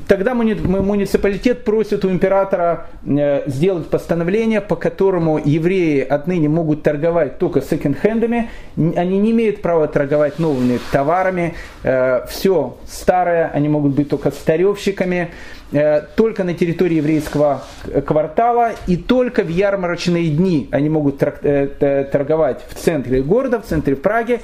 Тогда 0.09 0.35
муниципалитет 0.35 1.64
просит 1.64 2.05
у 2.05 2.11
императора 2.11 2.87
э, 3.07 3.42
сделать 3.46 3.88
постановление, 3.88 4.61
по 4.61 4.76
которому 4.76 5.38
евреи 5.38 6.00
отныне 6.00 6.48
могут 6.48 6.83
торговать 6.83 7.38
только 7.38 7.61
секонд-хендами, 7.61 8.50
они 8.76 9.18
не 9.18 9.31
имеют 9.33 9.62
права 9.62 9.88
торговать 9.88 10.38
новыми 10.38 10.79
товарами, 10.92 11.55
э, 11.83 12.26
все 12.29 12.76
старое, 12.87 13.50
они 13.52 13.68
могут 13.68 13.94
быть 13.94 14.09
только 14.09 14.31
старевщиками, 14.31 15.31
э, 15.72 16.02
только 16.16 16.44
на 16.44 16.55
территории 16.55 16.96
еврейского 16.96 17.62
квартала 18.07 18.72
и 18.87 18.96
только 18.96 19.42
в 19.42 19.48
ярмарочные 19.48 20.29
дни 20.31 20.68
они 20.70 20.88
могут 20.88 21.18
торговать 21.18 22.64
в 22.68 22.74
центре 22.74 23.22
города, 23.22 23.61
в 23.61 23.66
центре 23.66 23.96
Праги 23.96 24.40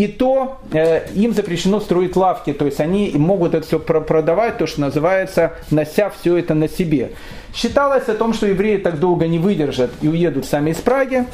и 0.00 0.08
то 0.08 0.56
э, 0.72 1.10
им 1.12 1.34
запрещено 1.34 1.78
строить 1.78 2.16
лавки, 2.16 2.54
то 2.54 2.64
есть 2.64 2.80
они 2.80 3.12
могут 3.16 3.52
это 3.52 3.66
все 3.66 3.78
продавать, 3.78 4.56
то, 4.56 4.66
что 4.66 4.80
называется, 4.80 5.52
нося 5.70 6.08
все 6.08 6.38
это 6.38 6.54
на 6.54 6.70
себе. 6.70 7.10
Считалось 7.52 8.08
о 8.08 8.14
том, 8.14 8.32
что 8.32 8.46
евреи 8.46 8.78
так 8.78 8.98
долго 8.98 9.26
не 9.26 9.38
выдержат 9.38 9.90
и 10.00 10.08
уедут 10.08 10.46
сами 10.46 10.70
из 10.70 10.78
Праги, 10.78 11.26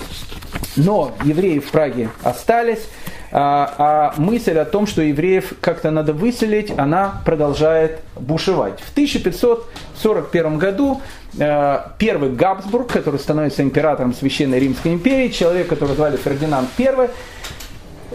но 0.74 1.12
евреи 1.22 1.60
в 1.60 1.70
Праге 1.70 2.08
остались, 2.24 2.88
а, 3.30 3.74
а 3.78 4.20
мысль 4.20 4.58
о 4.58 4.64
том, 4.64 4.88
что 4.88 5.00
евреев 5.00 5.52
как-то 5.60 5.92
надо 5.92 6.12
выселить, 6.12 6.76
она 6.76 7.22
продолжает 7.24 8.00
бушевать. 8.16 8.80
В 8.80 8.90
1541 8.90 10.58
году 10.58 11.00
э, 11.38 11.78
первый 11.98 12.30
Габсбург, 12.30 12.90
который 12.90 13.20
становится 13.20 13.62
императором 13.62 14.12
Священной 14.12 14.58
Римской 14.58 14.92
империи, 14.92 15.28
человек, 15.28 15.68
которого 15.68 15.94
звали 15.94 16.16
Фердинанд 16.16 16.68
I, 16.80 17.10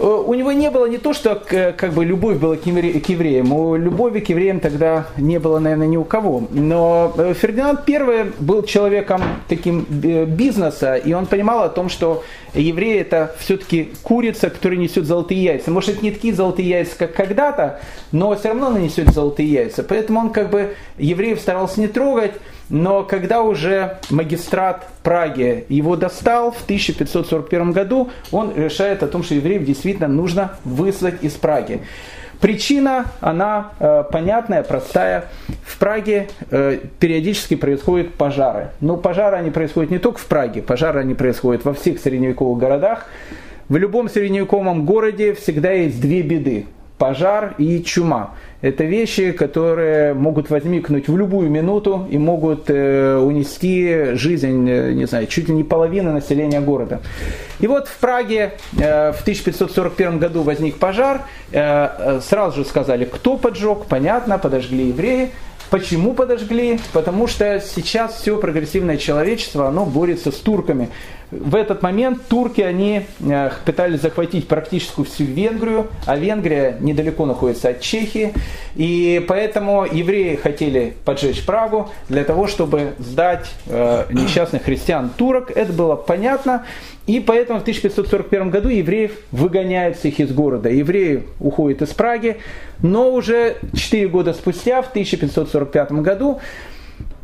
у 0.01 0.33
него 0.33 0.51
не 0.51 0.69
было 0.71 0.87
не 0.87 0.97
то, 0.97 1.13
что 1.13 1.35
как 1.35 1.93
бы 1.93 2.03
любовь 2.03 2.37
была 2.37 2.55
к 2.55 2.65
евреям, 2.65 3.53
у 3.53 3.75
любови 3.75 4.19
к 4.19 4.29
евреям 4.29 4.59
тогда 4.59 5.07
не 5.17 5.39
было, 5.39 5.59
наверное, 5.59 5.87
ни 5.87 5.97
у 5.97 6.03
кого. 6.03 6.47
Но 6.49 7.13
э, 7.17 7.33
Фердинанд 7.33 7.87
I 7.87 8.31
был 8.39 8.63
человеком 8.63 9.21
таким 9.47 9.85
э, 10.03 10.25
бизнеса, 10.25 10.95
и 10.95 11.13
он 11.13 11.25
понимал 11.27 11.63
о 11.63 11.69
том, 11.69 11.89
что 11.89 12.23
евреи 12.53 12.99
это 12.99 13.35
все-таки 13.39 13.91
курица, 14.01 14.49
которая 14.49 14.79
несет 14.79 15.05
золотые 15.05 15.43
яйца. 15.43 15.71
Может, 15.71 15.97
это 15.97 16.03
не 16.03 16.11
такие 16.11 16.33
золотые 16.33 16.67
яйца, 16.67 16.93
как 16.97 17.13
когда-то, 17.13 17.79
но 18.11 18.35
все 18.35 18.49
равно 18.49 18.67
она 18.67 18.79
несет 18.79 19.09
золотые 19.09 19.49
яйца. 19.49 19.83
Поэтому 19.83 20.19
он 20.19 20.29
как 20.31 20.49
бы 20.49 20.75
евреев 20.97 21.39
старался 21.39 21.79
не 21.79 21.87
трогать, 21.87 22.33
но 22.71 23.03
когда 23.03 23.43
уже 23.43 23.97
магистрат 24.09 24.87
Праги 25.03 25.65
его 25.67 25.95
достал 25.95 26.51
в 26.51 26.63
1541 26.63 27.71
году, 27.73 28.09
он 28.31 28.53
решает 28.55 29.03
о 29.03 29.07
том, 29.07 29.23
что 29.23 29.35
евреев 29.35 29.65
действительно 29.65 30.07
нужно 30.07 30.53
выслать 30.63 31.21
из 31.21 31.33
Праги. 31.33 31.81
Причина, 32.39 33.05
она 33.19 33.73
э, 33.79 34.03
понятная, 34.11 34.63
простая. 34.63 35.25
В 35.63 35.77
Праге 35.77 36.29
э, 36.49 36.79
периодически 36.99 37.55
происходят 37.55 38.13
пожары. 38.13 38.69
Но 38.79 38.97
пожары 38.97 39.37
они 39.37 39.51
происходят 39.51 39.91
не 39.91 39.99
только 39.99 40.19
в 40.19 40.25
Праге, 40.25 40.61
пожары 40.61 41.01
они 41.01 41.13
происходят 41.13 41.65
во 41.65 41.73
всех 41.73 41.99
средневековых 41.99 42.57
городах. 42.57 43.05
В 43.69 43.77
любом 43.77 44.09
средневековом 44.09 44.85
городе 44.85 45.33
всегда 45.33 45.71
есть 45.71 46.01
две 46.01 46.21
беды 46.21 46.65
пожар 47.01 47.55
и 47.57 47.81
чума. 47.83 48.35
Это 48.61 48.83
вещи, 48.83 49.31
которые 49.31 50.13
могут 50.13 50.51
возникнуть 50.51 51.07
в 51.07 51.17
любую 51.17 51.49
минуту 51.49 52.07
и 52.11 52.19
могут 52.19 52.69
э, 52.69 53.17
унести 53.17 54.13
жизнь, 54.13 54.69
э, 54.69 54.93
не 54.93 55.05
знаю, 55.05 55.25
чуть 55.25 55.49
ли 55.49 55.55
не 55.55 55.63
половины 55.63 56.11
населения 56.11 56.61
города. 56.61 57.01
И 57.59 57.65
вот 57.65 57.87
в 57.87 57.97
Праге 57.97 58.53
э, 58.77 59.13
в 59.13 59.21
1541 59.21 60.19
году 60.19 60.43
возник 60.43 60.77
пожар. 60.77 61.21
Э, 61.51 61.89
э, 61.97 62.21
сразу 62.21 62.57
же 62.57 62.65
сказали, 62.65 63.05
кто 63.05 63.37
поджег, 63.37 63.85
понятно, 63.89 64.37
подожгли 64.37 64.89
евреи. 64.89 65.31
Почему 65.71 66.13
подожгли? 66.13 66.79
Потому 66.93 67.27
что 67.27 67.61
сейчас 67.61 68.15
все 68.15 68.37
прогрессивное 68.37 68.97
человечество, 68.97 69.69
оно 69.69 69.85
борется 69.85 70.31
с 70.31 70.35
турками. 70.35 70.89
В 71.31 71.55
этот 71.55 71.81
момент 71.81 72.21
турки, 72.27 72.61
они 72.61 73.03
э, 73.21 73.49
пытались 73.65 74.01
захватить 74.01 74.47
практически 74.47 75.03
всю 75.03 75.23
Венгрию, 75.23 75.87
а 76.05 76.17
Венгрия 76.17 76.77
недалеко 76.79 77.25
находится 77.25 77.69
от 77.69 77.79
Чехии, 77.79 78.33
и 78.75 79.23
поэтому 79.27 79.85
евреи 79.85 80.35
хотели 80.35 80.93
поджечь 81.05 81.45
Прагу 81.45 81.89
для 82.09 82.25
того, 82.25 82.47
чтобы 82.47 82.93
сдать 82.99 83.49
э, 83.67 84.05
несчастных 84.11 84.63
христиан 84.63 85.09
турок. 85.09 85.51
Это 85.55 85.71
было 85.71 85.95
понятно, 85.95 86.65
и 87.07 87.19
поэтому 87.21 87.59
в 87.59 87.61
1541 87.63 88.49
году 88.49 88.67
евреев 88.69 89.11
выгоняют 89.31 89.97
всех 89.97 90.19
из 90.19 90.31
города. 90.33 90.69
Евреи 90.69 91.23
уходят 91.39 91.81
из 91.81 91.89
Праги, 91.89 92.37
но 92.81 93.11
уже 93.11 93.55
4 93.73 94.07
года 94.09 94.33
спустя, 94.33 94.81
в 94.81 94.89
1545 94.89 95.91
году, 95.93 96.41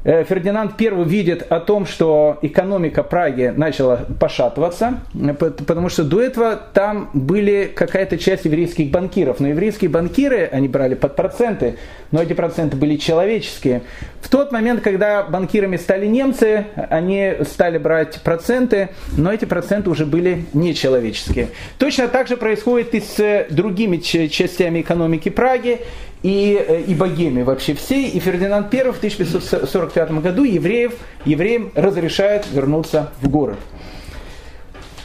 Фердинанд 0.04 0.80
I 0.80 1.04
видит 1.04 1.52
о 1.52 1.60
том, 1.60 1.86
что 1.86 2.38
экономика 2.42 3.04
Праги 3.04 3.54
начала 3.56 4.06
пошатываться, 4.20 5.02
э, 5.14 5.34
потому 5.34 5.90
что 5.90 6.04
до 6.04 6.22
этого 6.22 6.56
там 6.56 7.10
были 7.14 7.70
какая-то 7.74 8.18
часть 8.18 8.46
еврейских 8.46 8.90
банкиров. 8.92 9.40
Но 9.40 9.50
еврейские 9.50 9.90
банкиры, 9.90 10.50
они 10.52 10.68
брали 10.68 10.96
под 10.96 11.16
проценты, 11.16 11.78
но 12.12 12.22
эти 12.22 12.34
проценты 12.34 12.78
были 12.78 12.96
человеческие. 12.96 13.82
В 14.22 14.30
тот 14.30 14.52
момент, 14.52 14.82
когда 14.82 15.24
банкирами 15.24 15.78
стали 15.78 16.06
немцы, 16.06 16.66
они 16.90 17.34
стали 17.42 17.78
брать 17.78 18.22
проценты, 18.22 18.90
но 19.18 19.32
эти 19.32 19.46
проценты 19.46 19.90
уже 19.90 20.06
были 20.06 20.46
нечеловеческие. 20.54 21.50
Точно 21.80 22.08
так 22.08 22.28
же 22.28 22.38
происходит 22.38 22.94
и 22.94 23.02
с 23.02 23.48
другими 23.50 23.98
частями 23.98 24.82
экономики 24.82 25.30
Праги 25.30 25.80
и, 26.28 26.62
э, 26.68 26.82
и 26.82 26.94
Богемии 26.94 27.42
вообще 27.42 27.74
всей. 27.74 28.10
И 28.10 28.20
Фердинанд 28.20 28.74
I 28.74 28.92
в 28.92 28.98
1545 28.98 30.12
году 30.22 30.44
евреев, 30.44 30.94
евреям 31.24 31.72
разрешает 31.74 32.46
вернуться 32.52 33.12
в 33.22 33.30
город. 33.30 33.58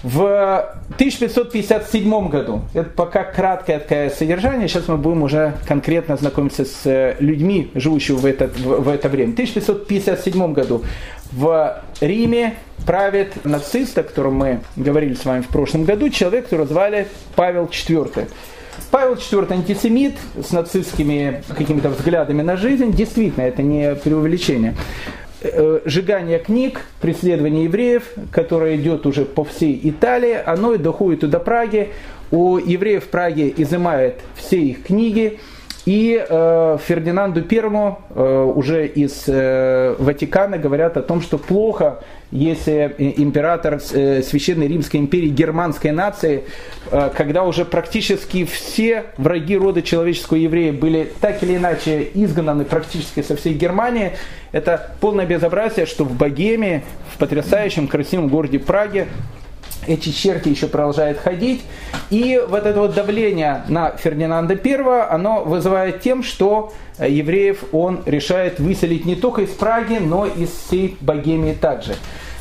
В 0.02 0.80
1557 0.96 2.28
году, 2.28 2.62
это 2.74 2.90
пока 2.90 3.22
краткое 3.22 3.78
такое 3.78 4.10
содержание, 4.10 4.66
сейчас 4.66 4.88
мы 4.88 4.96
будем 4.96 5.22
уже 5.22 5.54
конкретно 5.68 6.16
знакомиться 6.16 6.64
с 6.64 6.84
э, 6.86 7.14
людьми, 7.20 7.70
живущими 7.76 8.16
в 8.16 8.26
это, 8.26 8.48
в, 8.48 8.82
в 8.82 8.88
это 8.88 9.08
время. 9.08 9.30
В 9.30 9.34
1557 9.34 10.52
году 10.52 10.82
в 11.30 11.80
Риме 12.00 12.54
правит 12.84 13.44
нацист, 13.44 13.96
о 13.96 14.02
котором 14.02 14.34
мы 14.34 14.60
говорили 14.74 15.14
с 15.14 15.24
вами 15.24 15.42
в 15.42 15.48
прошлом 15.48 15.84
году, 15.84 16.08
человек, 16.08 16.46
которого 16.46 16.66
звали 16.66 17.06
Павел 17.36 17.66
IV. 17.66 18.26
Павел 18.92 19.14
IV 19.14 19.50
антисемит 19.50 20.12
с 20.38 20.52
нацистскими 20.52 21.42
какими-то 21.56 21.88
взглядами 21.88 22.42
на 22.42 22.58
жизнь. 22.58 22.92
Действительно, 22.92 23.44
это 23.44 23.62
не 23.62 23.94
преувеличение. 23.94 24.76
Э, 25.40 25.80
сжигание 25.86 26.38
книг, 26.38 26.82
преследование 27.00 27.64
евреев, 27.64 28.04
которое 28.30 28.76
идет 28.76 29.06
уже 29.06 29.24
по 29.24 29.44
всей 29.44 29.80
Италии, 29.82 30.38
оно 30.44 30.74
и 30.74 30.78
доходит 30.78 31.24
и 31.24 31.26
до 31.26 31.40
Праги. 31.40 31.88
У 32.30 32.58
евреев 32.58 33.04
в 33.04 33.08
Праге 33.08 33.52
изымают 33.56 34.16
все 34.36 34.58
их 34.58 34.82
книги, 34.82 35.40
и 35.84 36.24
э, 36.28 36.78
Фердинанду 36.80 37.42
Первому 37.42 38.00
э, 38.10 38.52
уже 38.54 38.86
из 38.86 39.24
э, 39.26 39.96
Ватикана 39.98 40.56
говорят 40.56 40.96
о 40.96 41.02
том, 41.02 41.20
что 41.20 41.38
плохо, 41.38 41.98
если 42.30 42.94
император 42.98 43.80
э, 43.92 44.22
Священной 44.22 44.68
Римской 44.68 45.00
империи 45.00 45.28
германской 45.28 45.90
нации, 45.90 46.44
э, 46.90 47.10
когда 47.16 47.42
уже 47.42 47.64
практически 47.64 48.44
все 48.44 49.06
враги 49.16 49.56
рода 49.56 49.82
человеческого 49.82 50.36
еврея 50.36 50.72
были 50.72 51.12
так 51.20 51.42
или 51.42 51.56
иначе 51.56 52.08
изгнаны 52.14 52.64
практически 52.64 53.22
со 53.22 53.34
всей 53.34 53.54
Германии, 53.54 54.12
это 54.52 54.94
полное 55.00 55.26
безобразие, 55.26 55.86
что 55.86 56.04
в 56.04 56.14
Богеме, 56.16 56.84
в 57.12 57.18
потрясающем 57.18 57.88
красивом 57.88 58.28
городе 58.28 58.60
Праге, 58.60 59.08
эти 59.86 60.10
черти 60.10 60.48
еще 60.48 60.66
продолжают 60.66 61.18
ходить. 61.18 61.62
И 62.10 62.40
вот 62.48 62.66
это 62.66 62.80
вот 62.80 62.94
давление 62.94 63.64
на 63.68 63.90
Фердинанда 63.96 64.58
I, 64.62 65.06
оно 65.08 65.42
вызывает 65.44 66.00
тем, 66.02 66.22
что 66.22 66.72
евреев 66.98 67.64
он 67.72 68.02
решает 68.06 68.60
выселить 68.60 69.04
не 69.04 69.16
только 69.16 69.42
из 69.42 69.50
Праги, 69.50 69.98
но 70.00 70.26
и 70.26 70.44
из 70.44 70.50
всей 70.50 70.96
Богемии 71.00 71.54
также. 71.54 71.94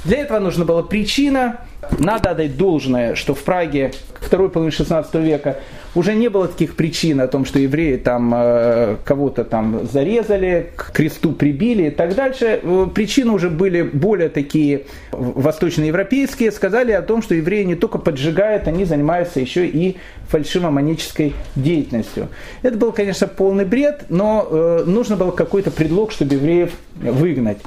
Для 0.04 0.20
этого 0.20 0.40
нужна 0.40 0.66
была 0.66 0.82
причина, 0.82 1.58
надо 2.00 2.32
отдать 2.32 2.58
должное, 2.58 3.16
что 3.16 3.36
в 3.36 3.44
Праге 3.44 3.92
второй 4.20 4.50
половине 4.50 4.72
16 4.72 5.14
века 5.16 5.58
уже 5.94 6.14
не 6.16 6.30
было 6.30 6.48
таких 6.48 6.76
причин 6.76 7.20
о 7.20 7.28
том, 7.28 7.46
что 7.46 7.60
евреи 7.60 7.98
там 7.98 8.34
э, 8.34 8.96
кого-то 9.04 9.44
там 9.44 9.88
зарезали, 9.92 10.72
к 10.76 10.92
кресту 10.92 11.34
прибили 11.34 11.88
и 11.88 11.90
так 11.90 12.16
дальше. 12.16 12.62
Э, 12.64 12.88
причины 12.94 13.32
уже 13.32 13.50
были 13.50 13.82
более 13.82 14.30
такие 14.30 14.86
восточноевропейские. 15.12 16.52
Сказали 16.52 16.94
о 16.94 17.02
том, 17.02 17.22
что 17.22 17.36
евреи 17.36 17.64
не 17.64 17.76
только 17.76 17.98
поджигают, 17.98 18.68
они 18.68 18.86
занимаются 18.86 19.40
еще 19.40 19.68
и 19.68 19.98
фальшиво-манической 20.30 21.34
деятельностью. 21.56 22.30
Это 22.62 22.78
был, 22.78 22.92
конечно, 22.94 23.28
полный 23.28 23.66
бред, 23.66 24.06
но 24.10 24.48
э, 24.50 24.84
нужно 24.86 25.18
было 25.18 25.32
какой-то 25.32 25.72
предлог, 25.72 26.12
чтобы 26.12 26.36
евреев 26.36 26.72
выгнать. 26.96 27.58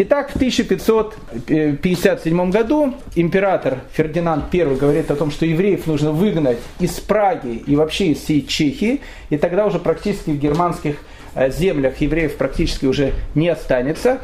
Итак, 0.00 0.30
в 0.30 0.36
1557 0.36 2.50
году 2.52 2.94
император 3.16 3.78
Фердинанд 3.90 4.44
I 4.54 4.76
говорит 4.76 5.10
о 5.10 5.16
том, 5.16 5.32
что 5.32 5.44
евреев 5.44 5.88
нужно 5.88 6.12
выгнать 6.12 6.58
из 6.78 7.00
Праги 7.00 7.60
и 7.66 7.74
вообще 7.74 8.12
из 8.12 8.18
всей 8.18 8.46
Чехии, 8.46 9.00
и 9.28 9.36
тогда 9.38 9.66
уже 9.66 9.80
практически 9.80 10.30
в 10.30 10.38
германских 10.38 10.98
э, 11.34 11.50
землях 11.50 12.00
евреев 12.00 12.36
практически 12.36 12.86
уже 12.86 13.12
не 13.34 13.48
останется. 13.48 14.20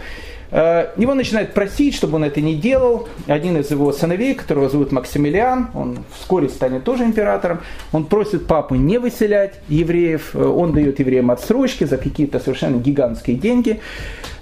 Э, 0.52 0.90
его 0.96 1.14
начинает 1.14 1.54
просить, 1.54 1.96
чтобы 1.96 2.14
он 2.16 2.24
это 2.24 2.40
не 2.40 2.54
делал. 2.54 3.08
Один 3.26 3.56
из 3.56 3.72
его 3.72 3.92
сыновей, 3.92 4.34
которого 4.34 4.68
зовут 4.68 4.92
Максимилиан, 4.92 5.70
он 5.74 6.04
вскоре 6.16 6.50
станет 6.50 6.84
тоже 6.84 7.02
императором, 7.02 7.62
он 7.90 8.04
просит 8.04 8.46
папу 8.46 8.76
не 8.76 8.98
выселять 8.98 9.54
евреев, 9.68 10.36
э, 10.36 10.44
он 10.44 10.72
дает 10.72 11.00
евреям 11.00 11.32
отсрочки 11.32 11.82
за 11.82 11.98
какие-то 11.98 12.38
совершенно 12.38 12.76
гигантские 12.76 13.36
деньги. 13.36 13.80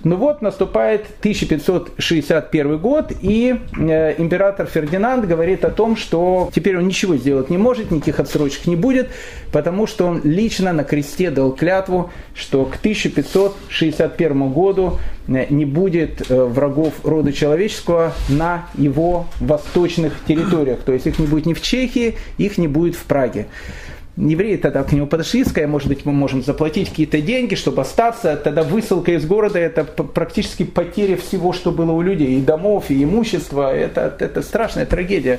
Ну 0.05 0.17
вот 0.17 0.43
наступает 0.43 1.03
1561 1.21 2.79
год, 2.79 3.12
и 3.21 3.57
э, 3.79 4.15
император 4.21 4.67
Фердинанд 4.67 5.27
говорит 5.27 5.65
о 5.65 5.71
том, 5.71 5.97
что 5.97 6.51
теперь 6.53 6.77
он 6.77 6.88
ничего 6.88 7.17
сделать 7.17 7.51
не 7.51 7.59
может, 7.59 7.93
никаких 7.93 8.19
отсрочек 8.19 8.67
не 8.67 8.75
будет, 8.75 9.11
потому 9.53 9.87
что 9.87 10.07
он 10.07 10.21
лично 10.25 10.73
на 10.73 10.83
кресте 10.83 11.31
дал 11.31 11.53
клятву, 11.53 12.11
что 12.35 12.65
к 12.65 12.77
1561 12.77 14.53
году 14.53 14.99
э, 15.29 15.47
не 15.51 15.65
будет 15.65 16.29
э, 16.29 16.45
врагов 16.45 16.95
рода 17.05 17.33
человеческого 17.33 18.12
на 18.29 18.67
его 18.75 19.27
восточных 19.38 20.15
территориях. 20.27 20.81
То 20.81 20.93
есть 20.93 21.07
их 21.07 21.21
не 21.21 21.27
будет 21.27 21.47
ни 21.47 21.55
в 21.55 21.62
Чехии, 21.62 22.17
их 22.38 22.59
не 22.59 22.67
будет 22.67 22.97
в 22.97 23.05
Праге 23.05 23.47
евреи 24.16 24.57
тогда 24.57 24.83
к 24.83 24.92
нему 24.92 25.07
подошли, 25.07 25.44
сказали, 25.44 25.66
может 25.66 25.88
быть, 25.88 26.05
мы 26.05 26.12
можем 26.12 26.42
заплатить 26.42 26.90
какие-то 26.90 27.20
деньги, 27.20 27.55
чтобы 27.55 27.83
остаться. 27.83 28.37
Тогда 28.37 28.62
высылка 28.62 29.12
из 29.12 29.25
города– 29.27 29.59
это 29.61 29.85
практически 29.85 30.64
потеря 30.64 31.16
всего, 31.16 31.53
что 31.53 31.72
было 31.72 31.92
у 31.92 32.03
людей, 32.03 32.38
и 32.38 32.40
домов, 32.40 32.90
и 32.90 33.03
имущества. 33.03 33.75
Это, 33.75 34.14
это 34.18 34.42
страшная 34.42 34.87
трагедия. 34.87 35.38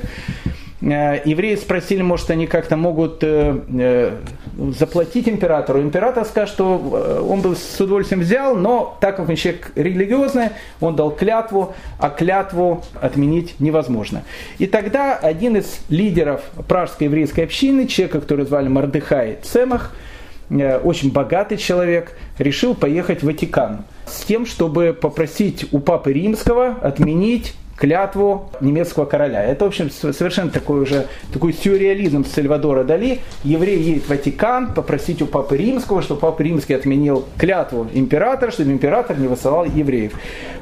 Э, 0.80 1.20
евреи 1.24 1.54
спросили, 1.56 2.02
может, 2.02 2.30
они 2.30 2.46
как-то 2.46 2.76
могут 2.76 3.22
э, 3.22 3.58
э, 3.78 4.16
заплатить 4.78 5.28
императору. 5.28 5.80
Император 5.80 6.24
скажет, 6.24 6.54
что 6.54 6.76
он 7.28 7.40
бы 7.40 7.56
с 7.56 7.80
удовольствием 7.80 8.20
взял, 8.20 8.56
но 8.56 8.96
так 9.00 9.16
как 9.16 9.28
он 9.28 9.36
человек 9.36 9.72
религиозный, 9.74 10.50
он 10.80 10.96
дал 10.96 11.10
клятву, 11.10 11.74
а 11.98 12.10
клятву 12.10 12.82
отменить 13.00 13.60
невозможно. 13.60 14.22
И 14.58 14.66
тогда 14.66 15.14
один 15.16 15.56
из 15.56 15.80
лидеров 15.88 16.42
пражской 16.68 17.06
еврейской 17.06 17.40
общины, 17.42 17.86
человека, 17.86 18.20
который 18.20 18.46
звали 18.46 18.68
Мардыхай 18.68 19.38
Цемах, 19.42 19.92
очень 20.50 21.10
богатый 21.10 21.56
человек, 21.56 22.16
решил 22.38 22.74
поехать 22.74 23.22
в 23.22 23.26
Ватикан 23.26 23.84
с 24.06 24.24
тем, 24.24 24.44
чтобы 24.44 24.92
попросить 24.92 25.66
у 25.72 25.78
Папы 25.78 26.12
Римского 26.12 26.76
отменить 26.82 27.54
клятву 27.76 28.50
немецкого 28.60 29.04
короля. 29.04 29.42
Это, 29.42 29.64
в 29.64 29.68
общем, 29.68 29.90
совершенно 29.90 30.50
такой 30.50 30.80
уже 30.80 31.06
такой 31.32 31.52
сюрреализм 31.52 32.24
Сальвадора 32.24 32.84
Дали. 32.84 33.20
Еврей 33.42 33.78
едет 33.78 34.04
в 34.04 34.10
Ватикан 34.10 34.72
попросить 34.74 35.22
у 35.22 35.26
Папы 35.26 35.56
Римского, 35.56 36.02
чтобы 36.02 36.20
Папа 36.20 36.42
Римский 36.42 36.74
отменил 36.74 37.24
клятву 37.36 37.86
императора, 37.92 38.50
чтобы 38.50 38.70
император 38.70 39.18
не 39.18 39.26
высылал 39.26 39.64
евреев. 39.64 40.12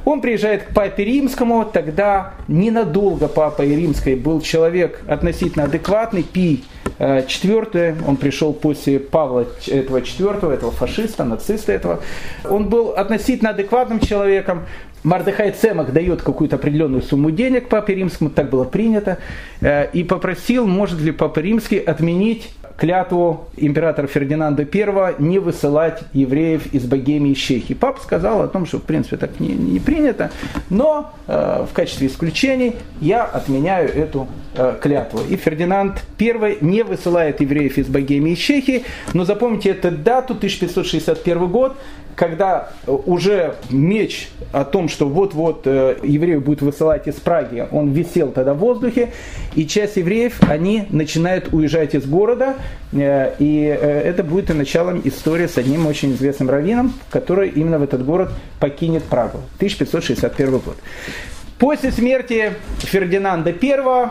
Он 0.05 0.20
приезжает 0.20 0.64
к 0.64 0.75
Папе 0.75 1.05
Римскому, 1.05 1.64
тогда 1.64 2.35
ненадолго 2.48 3.29
Папой 3.29 3.75
Римской 3.75 4.16
был 4.16 4.40
человек 4.40 5.01
относительно 5.07 5.64
адекватный, 5.64 6.22
Пий 6.22 6.64
IV, 6.98 7.96
он 8.07 8.16
пришел 8.16 8.53
после 8.53 8.98
Павла 8.98 9.46
этого 9.66 9.98
IV, 9.98 10.53
этого 10.53 10.72
фашиста, 10.72 11.25
нациста 11.25 11.72
этого. 11.72 12.01
Он 12.48 12.68
был 12.68 12.90
относительно 12.90 13.51
адекватным 13.51 14.01
человеком, 14.01 14.66
Мардыхай 15.03 15.53
Цемах 15.53 15.93
дает 15.93 16.23
какую-то 16.23 16.57
определенную 16.57 17.03
сумму 17.03 17.31
денег 17.31 17.69
Папе 17.69 17.95
Римскому, 17.95 18.31
так 18.31 18.51
было 18.51 18.65
принято, 18.65 19.19
э, 19.61 19.88
и 19.93 20.05
попросил, 20.05 20.67
может 20.67 21.01
ли 21.01 21.12
Папа 21.12 21.41
Римский 21.41 21.79
отменить 21.79 22.51
клятву 22.77 23.49
императора 23.57 24.07
Фердинанда 24.07 24.67
I 24.73 25.15
не 25.19 25.38
высылать 25.38 26.01
евреев 26.12 26.73
из 26.73 26.85
Богемии 26.85 27.33
и 27.33 27.37
Чехии. 27.37 27.75
Папа 27.75 28.01
сказал 28.01 28.43
о 28.43 28.49
том, 28.49 28.67
что 28.67 28.79
в 28.79 28.83
принципе 28.83 29.17
так 29.17 29.38
не, 29.41 29.49
не 29.49 29.79
принято, 29.79 30.31
но 30.71 31.12
э, 31.27 31.67
в 31.71 31.73
качестве 31.75 32.09
исключений 32.09 32.77
я 33.01 33.25
отменяю 33.25 33.88
эту 33.88 34.27
э, 34.55 34.77
клятву. 34.81 35.21
И 35.29 35.37
Фердинанд 35.37 36.03
I 36.21 36.59
не 36.61 36.83
высылает 36.83 37.41
евреев 37.41 37.79
из 37.79 37.87
Богемии 37.87 38.33
и 38.33 38.37
Чехии, 38.37 38.85
но 39.15 39.25
запомните 39.25 39.71
эту 39.71 39.91
дату, 39.91 40.35
1561 40.35 41.47
год, 41.49 41.77
когда 42.15 42.71
уже 42.87 43.55
меч 43.71 44.29
о 44.53 44.65
том, 44.65 44.88
что 44.88 45.09
вот-вот 45.09 45.62
э, 45.67 45.97
евреев 46.03 46.45
будут 46.45 46.62
высылать 46.62 47.07
из 47.09 47.15
Праги, 47.15 47.67
он 47.71 47.93
висел 47.93 48.31
тогда 48.33 48.55
в 48.55 48.59
воздухе, 48.59 49.12
и 49.55 49.67
часть 49.67 49.97
евреев, 49.97 50.38
они 50.49 50.85
начинают 50.91 51.53
уезжать 51.53 51.95
из 51.95 52.05
города, 52.05 52.57
э, 52.93 53.35
и 53.38 53.65
э, 53.65 54.01
это 54.03 54.23
будет 54.23 54.51
и 54.51 54.53
началом 54.53 55.01
истории 55.05 55.47
с 55.47 55.57
одним 55.57 55.87
очень 55.87 56.12
известным 56.12 56.51
раввином, 56.51 56.93
который 57.11 57.49
именно 57.49 57.79
в 57.79 57.83
этот 57.83 58.05
город 58.05 58.31
покинет 58.61 59.05
Прагу. 59.05 59.38
1561 59.57 60.51
год. 60.59 60.77
После 61.59 61.93
смерти 61.93 62.55
Фердинанда 62.81 63.51
I 63.51 64.11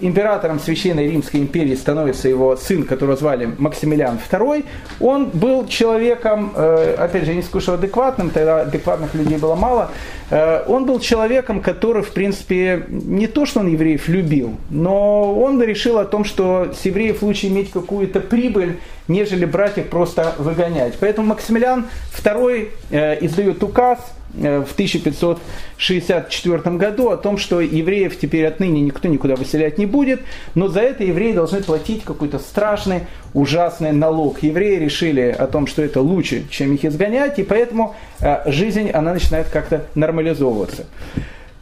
императором 0.00 0.60
Священной 0.60 1.10
Римской 1.10 1.40
империи 1.40 1.74
становится 1.74 2.28
его 2.28 2.56
сын, 2.56 2.84
которого 2.84 3.16
звали 3.16 3.50
Максимилиан 3.58 4.18
II. 4.30 4.64
Он 5.00 5.26
был 5.26 5.66
человеком, 5.66 6.52
э, 6.54 6.96
опять 6.98 7.24
же, 7.24 7.34
не 7.34 7.42
скажу 7.42 7.72
адекватным, 7.72 8.30
тогда 8.30 8.62
адекватных 8.62 9.14
людей 9.14 9.38
было 9.38 9.54
мало. 9.54 9.90
Э, 10.30 10.64
он 10.66 10.86
был 10.86 11.00
человеком, 11.00 11.60
который, 11.60 12.02
в 12.02 12.12
принципе, 12.12 12.84
не 12.88 13.26
то, 13.26 13.46
что 13.46 13.60
он 13.60 13.68
евреев 13.68 14.08
любил, 14.08 14.56
но 14.70 15.34
он 15.34 15.62
решил 15.62 15.98
о 15.98 16.04
том, 16.04 16.24
что 16.24 16.72
с 16.72 16.84
евреев 16.84 17.22
лучше 17.22 17.48
иметь 17.48 17.70
какую-то 17.70 18.20
прибыль, 18.20 18.78
нежели 19.08 19.44
брать 19.44 19.78
их 19.78 19.88
просто 19.88 20.34
выгонять. 20.38 20.94
Поэтому 21.00 21.28
Максимилиан 21.28 21.86
II 22.22 22.68
э, 22.90 23.24
издает 23.24 23.62
указ– 23.62 23.98
в 24.36 24.72
1564 24.72 26.76
году 26.76 27.10
о 27.10 27.16
том, 27.16 27.38
что 27.38 27.60
евреев 27.60 28.18
теперь 28.18 28.46
отныне 28.46 28.80
никто 28.80 29.08
никуда 29.08 29.36
выселять 29.36 29.78
не 29.78 29.86
будет, 29.86 30.20
но 30.54 30.68
за 30.68 30.80
это 30.80 31.04
евреи 31.04 31.32
должны 31.32 31.62
платить 31.62 32.04
какой-то 32.04 32.38
страшный, 32.38 33.00
ужасный 33.32 33.92
налог. 33.92 34.42
Евреи 34.42 34.78
решили 34.78 35.34
о 35.36 35.46
том, 35.46 35.66
что 35.66 35.82
это 35.82 36.00
лучше, 36.00 36.44
чем 36.50 36.74
их 36.74 36.84
изгонять, 36.84 37.38
и 37.38 37.44
поэтому 37.44 37.94
э, 38.20 38.50
жизнь, 38.50 38.90
она 38.90 39.14
начинает 39.14 39.48
как-то 39.48 39.86
нормализовываться. 39.94 40.86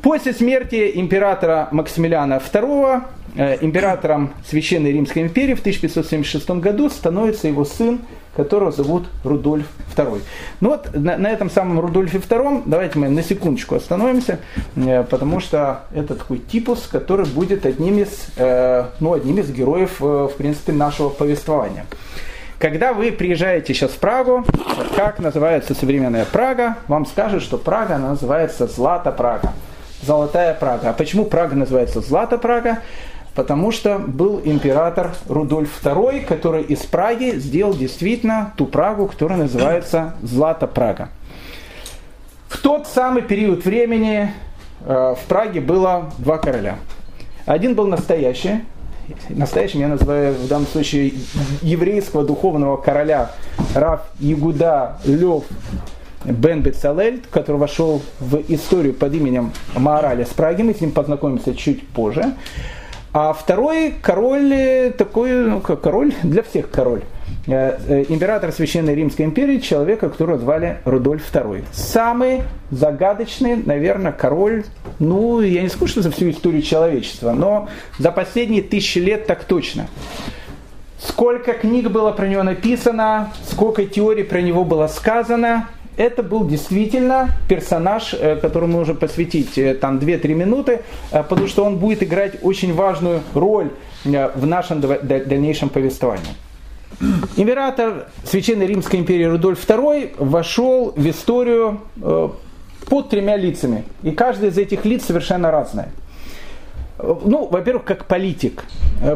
После 0.02 0.32
смерти 0.32 0.92
императора 0.94 1.68
Максимилиана 1.70 2.40
II, 2.52 3.02
э, 3.36 3.58
императором 3.60 4.32
Священной 4.48 4.92
Римской 4.92 5.22
империи 5.22 5.54
в 5.54 5.60
1576 5.60 6.60
году 6.60 6.90
становится 6.90 7.48
его 7.48 7.64
сын 7.64 8.00
которого 8.36 8.72
зовут 8.72 9.06
Рудольф 9.24 9.66
II. 9.94 10.22
Ну 10.60 10.70
вот 10.70 10.94
на, 10.94 11.16
на 11.16 11.30
этом 11.30 11.50
самом 11.50 11.80
Рудольфе 11.80 12.18
II 12.18 12.62
давайте 12.66 12.98
мы 12.98 13.08
на 13.08 13.22
секундочку 13.22 13.74
остановимся, 13.74 14.38
э, 14.76 15.04
потому 15.04 15.40
что 15.40 15.82
это 15.94 16.14
такой 16.14 16.38
типус, 16.38 16.88
который 16.90 17.26
будет 17.26 17.66
одним 17.66 17.98
из, 17.98 18.26
э, 18.36 18.86
ну, 19.00 19.12
одним 19.12 19.38
из 19.38 19.50
героев, 19.50 19.96
э, 20.00 20.04
в 20.04 20.36
принципе, 20.36 20.72
нашего 20.72 21.10
повествования. 21.10 21.86
Когда 22.58 22.92
вы 22.92 23.10
приезжаете 23.10 23.74
сейчас 23.74 23.90
в 23.90 23.98
Прагу, 23.98 24.44
как 24.94 25.18
называется 25.18 25.74
современная 25.74 26.24
Прага, 26.24 26.76
вам 26.86 27.06
скажут, 27.06 27.42
что 27.42 27.58
Прага 27.58 27.98
называется 27.98 28.68
Злата 28.68 29.10
Прага. 29.10 29.52
Золотая 30.02 30.54
Прага. 30.54 30.90
А 30.90 30.92
почему 30.92 31.24
Прага 31.24 31.56
называется 31.56 32.00
Злата 32.00 32.38
Прага? 32.38 32.78
Потому 33.34 33.72
что 33.72 33.98
был 33.98 34.40
император 34.44 35.14
Рудольф 35.28 35.82
II, 35.82 36.24
который 36.24 36.62
из 36.62 36.80
Праги 36.80 37.36
сделал 37.36 37.74
действительно 37.74 38.52
ту 38.56 38.66
Прагу, 38.66 39.06
которая 39.06 39.38
называется 39.38 40.14
Злата 40.22 40.66
Прага. 40.66 41.08
В 42.48 42.58
тот 42.58 42.86
самый 42.86 43.22
период 43.22 43.64
времени 43.64 44.30
э, 44.84 45.14
в 45.18 45.26
Праге 45.26 45.60
было 45.60 46.10
два 46.18 46.38
короля. 46.38 46.76
Один 47.46 47.74
был 47.74 47.86
настоящий, 47.86 48.62
настоящим 49.30 49.80
я 49.80 49.88
называю 49.88 50.34
в 50.34 50.48
данном 50.48 50.66
случае 50.66 51.14
еврейского 51.62 52.24
духовного 52.24 52.76
короля 52.76 53.32
Раф 53.74 54.02
Ягуда 54.20 54.98
Лев 55.04 55.44
Бен 56.24 56.62
Бецалель, 56.62 57.22
который 57.30 57.56
вошел 57.56 58.00
в 58.20 58.36
историю 58.48 58.94
под 58.94 59.14
именем 59.14 59.52
Маораля 59.74 60.24
с 60.24 60.28
Праги, 60.28 60.62
мы 60.62 60.74
с 60.74 60.80
ним 60.80 60.92
познакомимся 60.92 61.54
чуть 61.54 61.86
позже. 61.88 62.34
А 63.14 63.34
второй 63.34 63.94
король, 64.00 64.52
э, 64.54 64.90
такой, 64.90 65.32
ну, 65.32 65.60
как 65.60 65.82
король, 65.82 66.14
для 66.22 66.42
всех 66.42 66.70
король. 66.70 67.02
Э, 67.46 67.78
э, 67.86 68.04
император 68.08 68.52
Священной 68.52 68.94
Римской 68.94 69.26
империи, 69.26 69.58
человека, 69.58 70.08
которого 70.08 70.38
звали 70.38 70.78
Рудольф 70.86 71.22
II. 71.30 71.64
Самый 71.72 72.42
загадочный, 72.70 73.56
наверное, 73.56 74.12
король, 74.12 74.64
ну, 74.98 75.42
я 75.42 75.60
не 75.60 75.68
скажу, 75.68 75.88
что 75.88 76.02
за 76.02 76.10
всю 76.10 76.30
историю 76.30 76.62
человечества, 76.62 77.32
но 77.32 77.68
за 77.98 78.12
последние 78.12 78.62
тысячи 78.62 78.98
лет 78.98 79.26
так 79.26 79.44
точно. 79.44 79.88
Сколько 80.98 81.52
книг 81.52 81.90
было 81.90 82.12
про 82.12 82.28
него 82.28 82.44
написано, 82.44 83.32
сколько 83.50 83.84
теорий 83.84 84.22
про 84.22 84.40
него 84.40 84.64
было 84.64 84.86
сказано– 84.86 85.68
это 85.96 86.22
был 86.22 86.46
действительно 86.46 87.30
персонаж, 87.48 88.14
э, 88.14 88.36
которому 88.36 88.78
нужно 88.78 88.94
посвятить 88.94 89.58
э, 89.58 89.74
там 89.74 89.98
2-3 89.98 90.34
минуты, 90.34 90.80
э, 91.10 91.22
потому 91.22 91.48
что 91.48 91.64
он 91.64 91.76
будет 91.76 92.02
играть 92.02 92.42
очень 92.42 92.74
важную 92.74 93.20
роль 93.34 93.70
в 94.04 94.46
нашем 94.46 94.80
дальнейшем 94.80 95.68
повествовании. 95.68 96.34
Император 97.36 98.08
Священной 98.24 98.66
Римской 98.66 98.98
империи 98.98 99.24
Рудольф 99.24 99.64
II 99.64 100.14
вошел 100.18 100.92
в 100.96 101.08
историю 101.08 101.80
под 102.00 103.08
тремя 103.10 103.36
лицами. 103.36 103.84
И 104.02 104.10
каждый 104.10 104.48
из 104.48 104.58
этих 104.58 104.84
лиц 104.84 105.04
совершенно 105.04 105.52
разное. 105.52 105.90
Ну, 106.98 107.46
во-первых, 107.46 107.84
как 107.84 108.06
политик. 108.06 108.64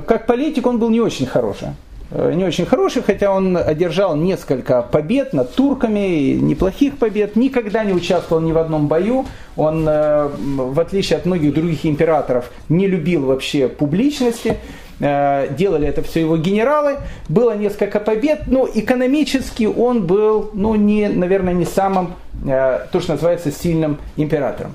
Как 0.06 0.26
политик 0.26 0.66
он 0.66 0.78
был 0.78 0.88
не 0.88 1.00
очень 1.00 1.26
хороший. 1.26 1.68
Э, 2.10 2.32
не 2.34 2.44
очень 2.44 2.66
хороший, 2.66 3.02
хотя 3.02 3.32
он 3.32 3.56
одержал 3.56 4.16
несколько 4.16 4.82
побед 4.82 5.32
над 5.32 5.54
турками, 5.54 6.34
неплохих 6.34 6.98
побед, 6.98 7.36
никогда 7.36 7.84
не 7.84 7.92
участвовал 7.92 8.40
ни 8.42 8.52
в 8.52 8.58
одном 8.58 8.86
бою. 8.86 9.26
Он, 9.56 9.86
э, 9.88 10.28
в 10.28 10.78
отличие 10.78 11.18
от 11.18 11.26
многих 11.26 11.54
других 11.54 11.84
императоров, 11.84 12.50
не 12.68 12.86
любил 12.86 13.26
вообще 13.26 13.68
публичности. 13.68 14.56
Э, 15.00 15.48
делали 15.56 15.88
это 15.88 16.02
все 16.02 16.20
его 16.20 16.36
генералы. 16.36 16.98
Было 17.28 17.56
несколько 17.56 17.98
побед, 17.98 18.46
но 18.46 18.68
экономически 18.72 19.64
он 19.64 20.06
был, 20.06 20.50
ну, 20.54 20.74
не, 20.76 21.08
наверное, 21.08 21.54
не 21.54 21.64
самым, 21.64 22.14
то, 22.44 23.00
что 23.00 23.12
называется, 23.12 23.50
сильным 23.50 23.98
императором. 24.16 24.72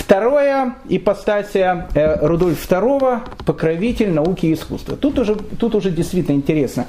Второе, 0.00 0.76
ипостасия 0.88 1.86
э, 1.94 2.26
Рудольф 2.26 2.66
II, 2.66 3.20
покровитель 3.44 4.10
науки 4.10 4.46
и 4.46 4.54
искусства. 4.54 4.96
Тут 4.96 5.18
уже, 5.18 5.36
тут 5.36 5.74
уже 5.74 5.90
действительно 5.90 6.36
интересно. 6.36 6.86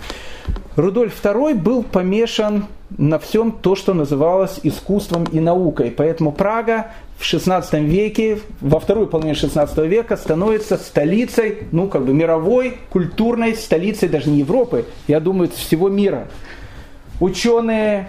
Рудольф 0.78 1.14
II 1.22 1.56
был 1.56 1.84
помешан 1.84 2.68
на 2.98 3.20
всем 3.20 3.52
то, 3.52 3.76
что 3.76 3.94
называлось 3.94 4.62
искусством 4.64 5.26
и 5.26 5.42
наукой. 5.42 5.92
Поэтому 5.92 6.32
Прага 6.32 6.94
в 7.18 7.24
XVI 7.24 7.84
веке, 7.84 8.40
во 8.62 8.80
второй 8.80 9.08
половине 9.08 9.34
XVI 9.34 9.88
века 9.88 10.16
становится 10.16 10.78
столицей, 10.78 11.68
ну, 11.74 11.90
как 11.90 12.06
бы 12.06 12.14
мировой, 12.14 12.78
культурной 12.90 13.56
столицей 13.56 14.08
даже 14.08 14.30
не 14.30 14.40
Европы, 14.40 14.86
я 15.08 15.20
думаю, 15.20 15.50
всего 15.50 15.90
мира. 15.90 16.30
Ученые, 17.20 18.08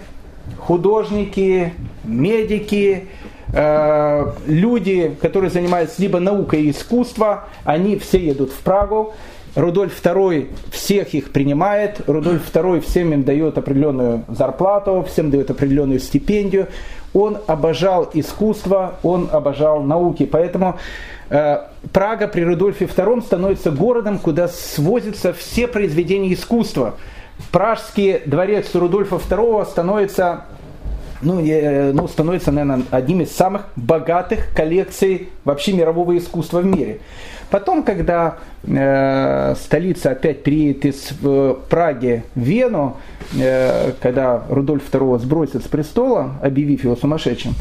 художники, 0.57 1.73
медики, 2.05 3.09
Э, 3.53 4.31
люди, 4.47 5.15
которые 5.21 5.51
занимаются 5.51 6.01
либо 6.01 6.19
наукой 6.19 6.63
и 6.63 6.71
искусством, 6.71 7.41
они 7.63 7.97
все 7.97 8.17
едут 8.17 8.51
в 8.51 8.59
Прагу. 8.59 9.13
Рудольф 9.55 10.01
II 10.01 10.47
всех 10.71 11.13
их 11.13 11.31
принимает, 11.31 12.01
Рудольф 12.07 12.51
II 12.51 12.81
всем 12.81 13.13
им 13.13 13.23
дает 13.23 13.59
определенную 13.59 14.23
зарплату, 14.27 15.05
всем 15.07 15.29
дает 15.29 15.51
определенную 15.51 15.99
стипендию. 15.99 16.67
Он 17.13 17.37
обожал 17.45 18.09
искусство, 18.15 18.95
он 19.03 19.29
обожал 19.31 19.83
науки. 19.83 20.25
Поэтому 20.25 20.79
э, 21.29 21.57
Прага 21.91 22.27
при 22.27 22.41
Рудольфе 22.41 22.85
II 22.85 23.21
становится 23.21 23.69
городом, 23.69 24.17
куда 24.17 24.47
свозятся 24.47 25.31
все 25.33 25.67
произведения 25.67 26.33
искусства. 26.33 26.95
Пражский 27.51 28.21
дворец 28.25 28.73
Рудольфа 28.73 29.17
II 29.17 29.65
становится 29.65 30.45
ну, 31.23 31.41
э, 31.45 31.91
ну, 31.93 32.07
становится, 32.07 32.51
наверное, 32.51 32.85
одним 32.91 33.21
из 33.21 33.31
самых 33.31 33.65
богатых 33.75 34.53
коллекций 34.55 35.29
вообще 35.43 35.73
мирового 35.73 36.17
искусства 36.17 36.59
в 36.59 36.65
мире. 36.65 36.99
Потом, 37.49 37.83
когда 37.83 38.37
э, 38.63 39.55
столица 39.59 40.11
опять 40.11 40.43
приедет 40.43 40.85
из 40.85 41.13
э, 41.23 41.55
Праги 41.69 42.23
в 42.33 42.39
Вену, 42.39 42.97
э, 43.37 43.91
когда 44.01 44.43
Рудольф 44.49 44.89
II 44.91 45.19
сбросит 45.19 45.63
с 45.63 45.67
престола, 45.67 46.31
объявив 46.41 46.83
его 46.83 46.95
сумасшедшим, 46.95 47.53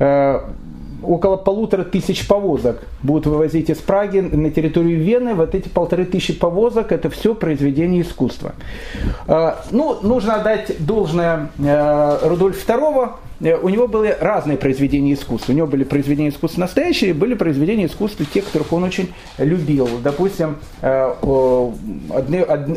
э, 0.00 0.40
около 1.02 1.36
полутора 1.36 1.84
тысяч 1.84 2.26
повозок 2.26 2.82
будут 3.02 3.26
вывозить 3.26 3.70
из 3.70 3.78
Праги 3.78 4.20
на 4.20 4.50
территорию 4.50 5.02
Вены. 5.02 5.34
Вот 5.34 5.54
эти 5.54 5.68
полторы 5.68 6.04
тысячи 6.04 6.32
повозок– 6.32 6.92
это 6.92 7.10
все 7.10 7.34
произведение 7.34 8.02
искусства. 8.02 8.54
Ну, 9.26 9.98
нужно 10.02 10.36
отдать 10.36 10.84
должное 10.84 11.50
Рудольфу 11.58 12.66
II, 12.66 13.10
Э, 13.40 13.56
у 13.56 13.68
него 13.68 13.86
были 13.86 14.16
разные 14.18 14.56
произведения 14.56 15.14
искусства. 15.14 15.52
У 15.52 15.54
него 15.54 15.66
были 15.66 15.84
произведения 15.84 16.30
искусства 16.30 16.62
настоящие, 16.62 17.14
были 17.14 17.34
произведения 17.34 17.86
искусства 17.86 18.24
тех, 18.24 18.44
которых 18.44 18.72
он 18.72 18.84
очень 18.84 19.12
любил. 19.38 19.88
Допустим, 20.02 20.56
э, 20.82 21.14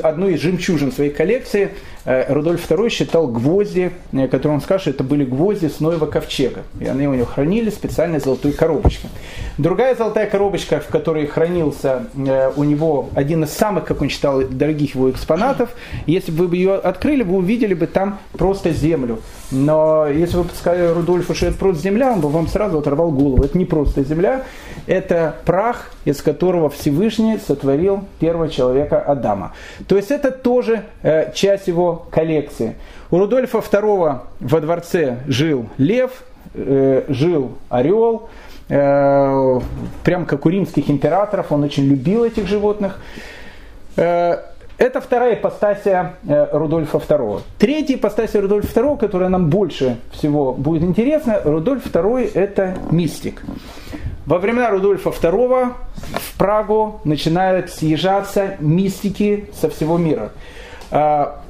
одну 0.03 0.27
из 0.27 0.39
жемчужин 0.39 0.91
своей 0.91 1.11
коллекции 1.11 1.71
э, 1.98 1.98
Рудольф 2.05 2.69
II 2.69 2.89
считал 2.89 3.27
гвозди, 3.27 3.91
которые 4.31 4.55
он 4.55 4.61
скажет, 4.61 4.95
это 4.95 5.03
были 5.03 5.25
гвозди 5.25 5.67
с 5.67 5.79
Ноева 5.79 6.05
ковчега. 6.05 6.61
И 6.79 6.85
они 6.85 7.07
у 7.07 7.13
него 7.13 7.25
хранили 7.25 7.69
в 7.69 7.73
специальной 7.73 8.19
золотой 8.19 8.51
коробочке. 8.53 9.09
Другая 9.57 9.95
золотая 9.95 10.27
коробочка, 10.27 10.79
в 10.79 10.87
которой 10.87 11.27
хранился 11.27 12.05
у 12.55 12.63
него 12.63 13.09
один 13.15 13.43
из 13.43 13.51
самых, 13.51 13.85
как 13.85 14.01
он 14.01 14.09
считал, 14.09 14.41
дорогих 14.41 14.95
его 14.95 15.11
экспонатов, 15.11 15.69
если 16.05 16.31
бы 16.31 16.47
вы 16.47 16.55
ее 16.55 16.75
открыли, 16.75 17.23
вы 17.23 17.37
увидели 17.37 17.73
бы 17.73 17.87
там 17.87 18.19
просто 18.33 18.71
землю. 18.71 19.19
Но 19.51 20.07
если 20.07 20.37
вы 20.37 20.45
сказали 20.55 20.93
Рудольфу, 20.93 21.33
что 21.33 21.47
это 21.47 21.57
просто 21.57 21.83
земля, 21.83 22.13
он 22.13 22.21
бы 22.21 22.29
вам 22.29 22.47
сразу 22.47 22.79
оторвал 22.79 23.11
голову. 23.11 23.43
Это 23.43 23.57
не 23.57 23.65
просто 23.65 24.03
земля, 24.03 24.43
это 24.87 25.35
прах, 25.45 25.91
из 26.05 26.21
которого 26.21 26.69
Всевышний 26.69 27.37
сотворил 27.45 28.05
первого 28.19 28.49
человека 28.49 28.99
Адама. 28.99 29.53
То 29.87 29.97
есть 29.97 30.11
это 30.11 30.31
тоже 30.31 30.83
э, 31.01 31.31
часть 31.33 31.67
его 31.67 31.88
коллекции. 31.95 32.75
У 33.11 33.17
Рудольфа 33.17 33.59
II 33.59 34.19
во 34.39 34.61
дворце 34.61 35.19
жил 35.27 35.65
лев, 35.77 36.11
э, 36.53 37.03
жил 37.07 37.51
орел, 37.69 38.29
э, 38.69 39.59
прям 40.03 40.25
как 40.25 40.45
у 40.45 40.49
римских 40.49 40.89
императоров, 40.89 41.51
он 41.51 41.63
очень 41.63 41.85
любил 41.85 42.23
этих 42.23 42.47
животных. 42.47 42.99
Э, 43.95 44.37
это 44.77 45.01
вторая 45.01 45.33
ипостасия 45.35 46.13
Рудольфа 46.25 46.99
II. 46.99 47.41
Третья 47.57 47.95
ипостасия 47.95 48.41
Рудольфа 48.41 48.79
II, 48.79 48.97
которая 48.97 49.27
нам 49.27 49.49
больше 49.49 49.97
всего 50.11 50.53
будет 50.53 50.83
интересна, 50.83 51.41
Рудольф 51.43 51.85
II 51.87 52.31
это 52.33 52.77
мистик. 52.89 53.43
Во 54.29 54.37
времена 54.37 54.69
Рудольфа 54.69 55.09
II 55.09 55.73
в 56.13 56.37
Прагу 56.37 57.01
начинают 57.03 57.71
съезжаться 57.71 58.57
мистики 58.59 59.49
со 59.59 59.71
всего 59.71 59.97
мира. 59.97 60.31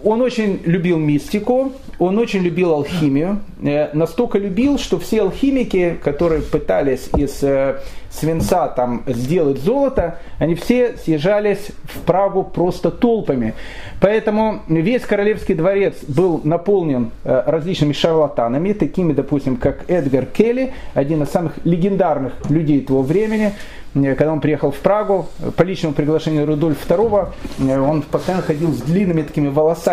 Он 0.04 0.22
очень 0.22 0.62
любил 0.66 0.98
мистику, 0.98 1.74
он 2.00 2.18
очень 2.18 2.42
любил 2.42 2.74
алхимию, 2.74 3.40
э, 3.62 3.90
настолько 3.94 4.38
любил, 4.38 4.80
что 4.80 4.98
все 5.00 5.22
алхимики, 5.22 5.98
которые 6.02 6.42
пытались 6.42 7.10
из 7.18 7.44
э, 7.44 7.80
свинца 8.10 8.70
там 8.70 9.04
сделать 9.06 9.60
золото, 9.60 10.20
они 10.40 10.56
все 10.56 10.96
съезжались 10.98 11.72
в 11.84 12.00
Прагу 12.02 12.44
просто 12.44 12.90
толпами. 12.90 13.54
Поэтому 14.00 14.62
весь 14.70 15.02
королевский 15.04 15.56
дворец 15.56 15.96
был 16.08 16.40
наполнен 16.46 17.12
э, 17.26 17.44
различными 17.46 17.92
шарлатанами, 17.92 18.72
такими, 18.72 19.12
допустим, 19.12 19.58
как 19.58 19.90
Эдгар 19.90 20.26
Келли, 20.26 20.74
один 20.94 21.24
из 21.24 21.30
самых 21.30 21.54
легендарных 21.66 22.50
людей 22.50 22.80
того 22.82 23.02
времени, 23.02 23.54
когда 23.94 24.32
он 24.32 24.40
приехал 24.40 24.72
в 24.72 24.78
Прагу, 24.78 25.28
по 25.56 25.64
личному 25.64 25.96
приглашению 25.96 26.46
Рудольфа 26.46 26.94
II, 26.94 27.80
он 27.80 28.04
постоянно 28.04 28.44
ходил 28.44 28.72
с 28.72 28.82
длинными 28.82 29.24
такими 29.24 29.48
волосами. 29.48 29.89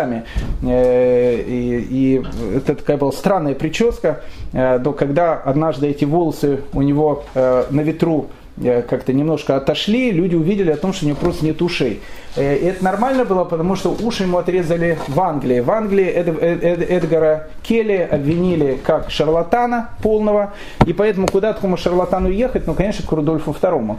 Э, 0.63 1.41
и, 1.41 1.87
и 1.89 2.25
это 2.55 2.75
такая 2.75 2.97
была 2.97 3.11
странная 3.11 3.55
прическа, 3.55 4.21
до 4.53 4.93
когда 4.93 5.33
однажды 5.35 5.87
эти 5.87 6.05
волосы 6.05 6.61
у 6.73 6.81
него 6.81 7.23
на 7.35 7.81
ветру 7.81 8.27
как-то 8.61 9.13
немножко 9.13 9.55
отошли, 9.55 10.11
люди 10.11 10.35
увидели 10.35 10.71
о 10.71 10.77
том, 10.77 10.93
что 10.93 11.05
у 11.05 11.09
него 11.09 11.17
просто 11.19 11.45
нет 11.45 11.61
ушей. 11.61 12.01
Э, 12.37 12.55
и 12.55 12.65
это 12.65 12.83
нормально 12.83 13.25
было, 13.25 13.43
потому 13.43 13.75
что 13.75 13.89
уши 13.89 14.23
ему 14.23 14.37
отрезали 14.37 14.97
в 15.07 15.19
Англии. 15.19 15.59
В 15.59 15.71
Англии 15.71 16.05
Эд, 16.05 16.27
Эд, 16.27 16.63
Эд, 16.63 16.89
Эдгара 16.89 17.47
Келли 17.63 18.07
обвинили 18.09 18.79
как 18.83 19.09
шарлатана 19.09 19.89
полного, 20.01 20.53
и 20.85 20.93
поэтому 20.93 21.27
куда 21.27 21.53
такому 21.53 21.77
шарлатану 21.77 22.29
ехать? 22.29 22.67
Ну, 22.67 22.73
конечно, 22.73 23.05
к 23.05 23.11
Рудольфу 23.11 23.51
II. 23.51 23.97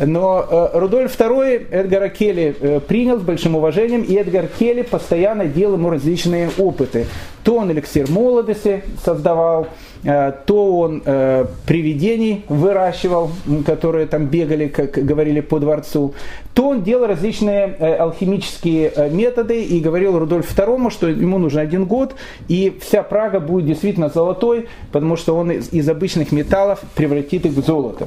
Но 0.00 0.46
э, 0.48 0.78
Рудольф 0.78 1.18
II 1.18 1.70
Эдгара 1.70 2.08
Келли 2.08 2.56
э, 2.60 2.80
принял 2.80 3.18
с 3.18 3.22
большим 3.22 3.56
уважением, 3.56 4.02
и 4.02 4.14
Эдгар 4.14 4.46
Келли 4.46 4.82
постоянно 4.82 5.46
делал 5.46 5.74
ему 5.74 5.90
различные 5.90 6.50
опыты. 6.58 7.06
То 7.44 7.56
он 7.58 7.70
эликсир 7.70 8.10
молодости 8.10 8.82
создавал, 9.04 9.68
э, 9.95 9.95
то 10.06 10.78
он 10.78 11.02
э, 11.04 11.46
привидений 11.66 12.44
выращивал, 12.48 13.30
которые 13.66 14.06
там 14.06 14.26
бегали, 14.26 14.68
как 14.68 14.92
говорили 14.92 15.40
по 15.40 15.58
дворцу, 15.58 16.14
то 16.54 16.68
он 16.68 16.82
делал 16.82 17.06
различные 17.06 17.76
э, 17.78 17.96
алхимические 17.96 18.92
э, 18.94 19.10
методы 19.10 19.62
и 19.62 19.80
говорил 19.80 20.18
Рудольфу 20.18 20.54
II, 20.54 20.90
что 20.90 21.08
ему 21.08 21.38
нужен 21.38 21.58
один 21.60 21.86
год, 21.86 22.14
и 22.48 22.78
вся 22.80 23.02
Прага 23.02 23.40
будет 23.40 23.66
действительно 23.66 24.08
золотой, 24.08 24.68
потому 24.92 25.16
что 25.16 25.36
он 25.36 25.50
из, 25.50 25.88
обычных 25.88 26.30
металлов 26.30 26.80
превратит 26.94 27.44
их 27.44 27.52
в 27.52 27.64
золото. 27.64 28.06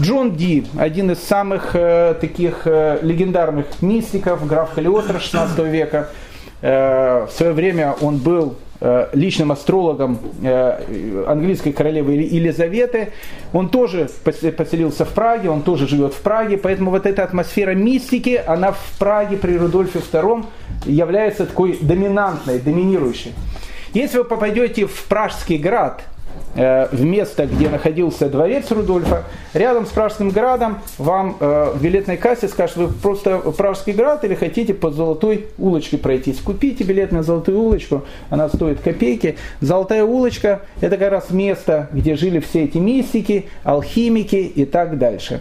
Джон 0.00 0.36
Ди, 0.36 0.66
один 0.78 1.10
из 1.10 1.18
самых 1.18 1.74
э, 1.74 2.14
таких 2.20 2.62
э, 2.66 3.00
легендарных 3.02 3.82
мистиков, 3.82 4.46
граф 4.46 4.72
Халиотра 4.72 5.18
16 5.18 5.58
века, 5.66 6.10
э, 6.62 7.26
в 7.28 7.32
свое 7.32 7.52
время 7.52 7.96
он 8.00 8.18
был 8.18 8.54
Э, 8.54 8.67
личным 9.12 9.50
астрологом 9.50 10.18
э, 10.42 11.24
английской 11.26 11.72
королевы 11.72 12.12
Елизаветы. 12.12 13.12
Он 13.52 13.68
тоже 13.68 14.08
поселился 14.22 15.04
в 15.04 15.10
Праге, 15.10 15.50
он 15.50 15.62
тоже 15.62 15.88
живет 15.88 16.14
в 16.14 16.20
Праге, 16.20 16.58
поэтому 16.58 16.90
вот 16.90 17.06
эта 17.06 17.24
атмосфера 17.24 17.72
мистики, 17.72 18.40
она 18.46 18.72
в 18.72 18.98
Праге 18.98 19.36
при 19.36 19.58
Рудольфе 19.58 19.98
II 19.98 20.44
является 20.86 21.46
такой 21.46 21.78
доминантной, 21.80 22.60
доминирующей. 22.60 23.32
Если 23.94 24.18
вы 24.18 24.24
попадете 24.24 24.86
в 24.86 25.04
Пражский 25.04 25.56
град, 25.56 26.02
Э, 26.02 26.17
в 26.58 27.04
место, 27.04 27.46
где 27.46 27.68
находился 27.68 28.28
дворец 28.28 28.70
Рудольфа, 28.70 29.24
рядом 29.54 29.86
с 29.86 29.90
Пражским 29.90 30.30
градом 30.30 30.78
вам 30.98 31.36
э, 31.38 31.72
в 31.74 31.82
билетной 31.82 32.16
кассе 32.16 32.48
скажут, 32.48 32.76
вы 32.76 32.88
просто 32.88 33.38
Пражский 33.38 33.92
град 33.92 34.24
или 34.24 34.34
хотите 34.34 34.74
по 34.74 34.90
Золотой 34.90 35.46
улочке 35.58 35.98
пройтись. 35.98 36.40
Купите 36.40 36.84
билет 36.84 37.12
на 37.12 37.22
Золотую 37.22 37.60
улочку, 37.60 38.04
она 38.30 38.48
стоит 38.48 38.80
копейки. 38.80 39.36
Золотая 39.60 40.04
улочка– 40.04 40.62
это 40.80 40.96
как 40.96 41.10
раз 41.10 41.30
место, 41.30 41.88
где 41.92 42.16
жили 42.16 42.40
все 42.40 42.64
эти 42.64 42.78
мистики, 42.78 43.46
алхимики 43.62 44.36
и 44.36 44.64
так 44.64 44.98
дальше. 44.98 45.40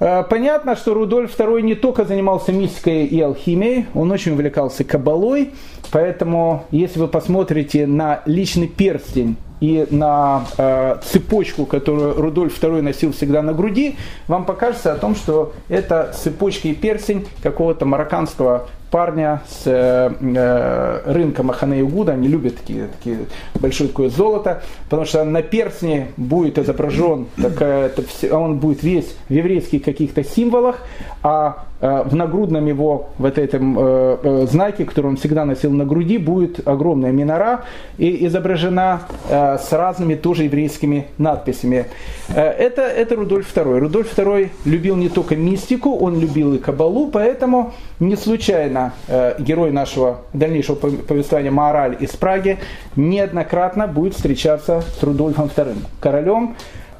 Э, 0.00 0.24
понятно, 0.28 0.76
что 0.76 0.94
Рудольф 0.94 1.38
II 1.38 1.62
не 1.62 1.74
только 1.74 2.04
занимался 2.04 2.52
мистикой 2.52 3.06
и 3.06 3.20
алхимией, 3.20 3.86
он 3.94 4.10
очень 4.10 4.32
увлекался 4.32 4.84
кабалой, 4.84 5.52
поэтому 5.90 6.64
если 6.70 6.98
вы 6.98 7.08
посмотрите 7.08 7.86
на 7.86 8.22
личный 8.26 8.68
перстень 8.68 9.36
и 9.64 9.86
на 9.90 10.44
э, 10.58 10.96
цепочку, 11.02 11.64
которую 11.64 12.20
Рудольф 12.20 12.62
II 12.62 12.82
носил 12.82 13.12
всегда 13.12 13.40
на 13.40 13.54
груди, 13.54 13.96
вам 14.28 14.44
покажется 14.44 14.92
о 14.92 14.96
том, 14.96 15.16
что 15.16 15.54
это 15.70 16.12
цепочка 16.14 16.68
и 16.68 16.74
перстень 16.74 17.26
какого-то 17.42 17.86
марокканского 17.86 18.68
парня 18.90 19.42
с 19.48 19.62
э, 19.64 20.12
э 20.20 21.12
рынка 21.12 21.42
Махане 21.42 21.78
Югуда, 21.78 22.12
они 22.12 22.28
любят 22.28 22.58
такие, 22.58 22.88
такие 22.98 23.20
большое 23.54 23.88
такое 23.88 24.10
золото, 24.10 24.62
потому 24.84 25.06
что 25.06 25.24
на 25.24 25.40
перстне 25.42 26.08
будет 26.18 26.58
изображен, 26.58 27.26
такая, 27.40 27.90
он 28.30 28.58
будет 28.58 28.82
весь 28.82 29.16
в 29.28 29.32
еврейских 29.32 29.82
каких-то 29.82 30.22
символах, 30.22 30.76
а 31.22 31.64
в 31.80 32.14
нагрудном 32.14 32.66
его 32.66 33.08
вот 33.18 33.36
этом 33.36 33.78
э, 33.78 34.16
э, 34.22 34.46
знаке, 34.48 34.84
который 34.84 35.08
он 35.08 35.16
всегда 35.16 35.44
носил 35.44 35.70
на 35.70 35.84
груди, 35.84 36.18
будет 36.18 36.66
огромная 36.66 37.12
минора 37.12 37.64
и 37.98 38.26
изображена 38.26 39.02
э, 39.28 39.58
с 39.58 39.72
разными 39.72 40.14
тоже 40.14 40.44
еврейскими 40.44 41.08
надписями. 41.18 41.86
Э, 42.28 42.42
это, 42.42 42.82
это 42.82 43.16
Рудольф 43.16 43.54
II. 43.54 43.78
Рудольф 43.78 44.16
II 44.16 44.50
любил 44.64 44.96
не 44.96 45.08
только 45.08 45.36
мистику, 45.36 45.96
он 45.96 46.18
любил 46.20 46.54
и 46.54 46.58
кабалу, 46.58 47.10
поэтому 47.10 47.74
не 48.00 48.16
случайно 48.16 48.92
э, 49.08 49.34
герой 49.38 49.70
нашего 49.70 50.20
дальнейшего 50.32 50.76
повествования 50.76 51.50
Маораль 51.50 51.96
из 52.00 52.10
Праги 52.10 52.58
неоднократно 52.96 53.86
будет 53.86 54.14
встречаться 54.14 54.82
с 54.98 55.02
Рудольфом 55.02 55.50
II, 55.54 55.76
королем 56.00 56.56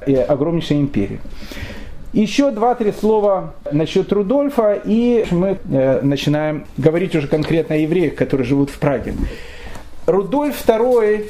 э, 0.07 0.20
огромнейшей 0.22 0.81
империи. 0.81 1.20
Еще 2.15 2.53
два-три 2.53 2.93
слова 2.93 3.55
насчет 3.73 4.12
Рудольфа, 4.12 4.81
и 4.85 5.27
мы 5.33 5.59
э, 5.69 6.01
начинаем 6.01 6.65
говорить 6.77 7.17
уже 7.17 7.27
конкретно 7.27 7.75
о 7.75 7.79
евреях, 7.79 8.15
которые 8.15 8.47
живут 8.47 8.71
в 8.71 8.79
Праге. 8.79 9.15
Рудольф 10.07 10.65
II 10.65 11.29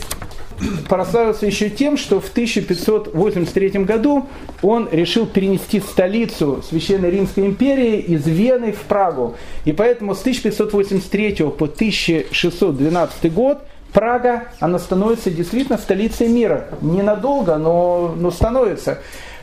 прославился 0.87 1.47
еще 1.47 1.71
тем, 1.71 1.97
что 1.97 2.21
в 2.21 2.29
1583 2.29 3.71
году 3.85 4.27
он 4.61 4.87
решил 4.93 5.25
перенести 5.25 5.81
столицу 5.81 6.63
Священной 6.69 7.11
Римской 7.11 7.47
империи 7.47 8.01
из 8.01 8.27
Вены 8.27 8.73
в 8.73 8.83
Прагу. 8.83 9.37
И 9.65 9.73
поэтому 9.73 10.15
с 10.15 10.21
1583 10.21 11.45
по 11.45 11.65
1612 11.65 13.33
год 13.33 13.63
Прага, 13.95 14.49
она 14.59 14.81
становится 14.81 15.31
действительно 15.31 15.79
столицей 15.79 16.29
мира. 16.29 16.67
Ненадолго, 16.83 17.57
но, 17.57 18.13
но 18.19 18.33
становится. 18.33 18.99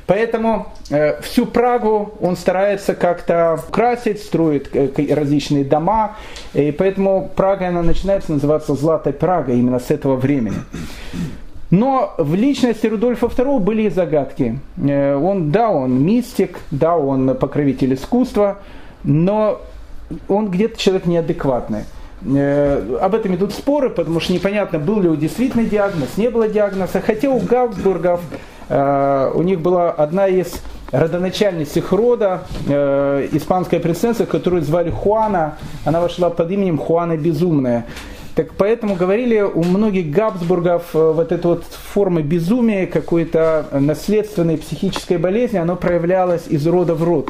Поэтому 0.07 0.67
э, 0.89 1.21
всю 1.21 1.45
Прагу 1.45 2.13
он 2.21 2.35
старается 2.35 2.95
как-то 2.95 3.59
красить, 3.71 4.21
строит 4.21 4.69
э, 4.73 5.13
различные 5.13 5.63
дома. 5.63 6.17
И 6.53 6.71
поэтому 6.71 7.29
Прага 7.35 7.67
она 7.67 7.81
начинается 7.81 8.33
называться 8.33 8.75
Златой 8.75 9.13
Прага 9.13 9.53
именно 9.53 9.79
с 9.79 9.91
этого 9.91 10.15
времени. 10.15 10.57
Но 11.69 12.13
в 12.17 12.35
личности 12.35 12.87
Рудольфа 12.87 13.27
II 13.27 13.59
были 13.59 13.87
загадки. 13.89 14.59
Э, 14.77 15.15
он, 15.15 15.51
да, 15.51 15.69
он 15.69 16.03
мистик, 16.03 16.59
да, 16.71 16.97
он 16.97 17.35
покровитель 17.35 17.93
искусства, 17.93 18.59
но 19.03 19.61
он 20.27 20.49
где-то 20.49 20.77
человек 20.77 21.05
неадекватный. 21.05 21.85
Э, 22.25 22.97
об 23.01 23.15
этом 23.15 23.35
идут 23.35 23.53
споры, 23.53 23.89
потому 23.89 24.19
что 24.19 24.33
непонятно, 24.33 24.79
был 24.79 25.01
ли 25.01 25.09
у 25.09 25.15
действительно 25.15 25.63
диагноз, 25.63 26.17
не 26.17 26.29
было 26.29 26.47
диагноза. 26.47 27.01
Хотя 27.01 27.29
у 27.29 27.39
Габсбургов, 27.39 28.21
э, 28.69 29.31
у 29.33 29.41
них 29.43 29.61
была 29.61 29.91
одна 29.91 30.27
из 30.27 30.53
родоначальниц 30.91 31.77
их 31.77 31.93
рода, 31.93 32.41
испанская 32.67 33.79
принцесса, 33.79 34.25
которую 34.25 34.61
звали 34.61 34.89
Хуана, 34.89 35.57
она 35.85 36.01
вошла 36.01 36.29
под 36.29 36.51
именем 36.51 36.77
Хуана 36.77 37.15
Безумная. 37.15 37.85
Так 38.35 38.53
поэтому 38.57 38.95
говорили 38.95 39.41
у 39.41 39.61
многих 39.63 40.09
Габсбургов 40.09 40.95
э, 40.95 41.11
вот 41.11 41.33
эта 41.33 41.47
вот 41.49 41.65
форма 41.65 42.21
безумия, 42.21 42.87
какой-то 42.87 43.65
наследственной 43.73 44.57
психической 44.57 45.17
болезни, 45.17 45.57
оно 45.57 45.75
проявлялось 45.75 46.47
из 46.47 46.65
рода 46.65 46.95
в 46.95 47.03
род. 47.03 47.29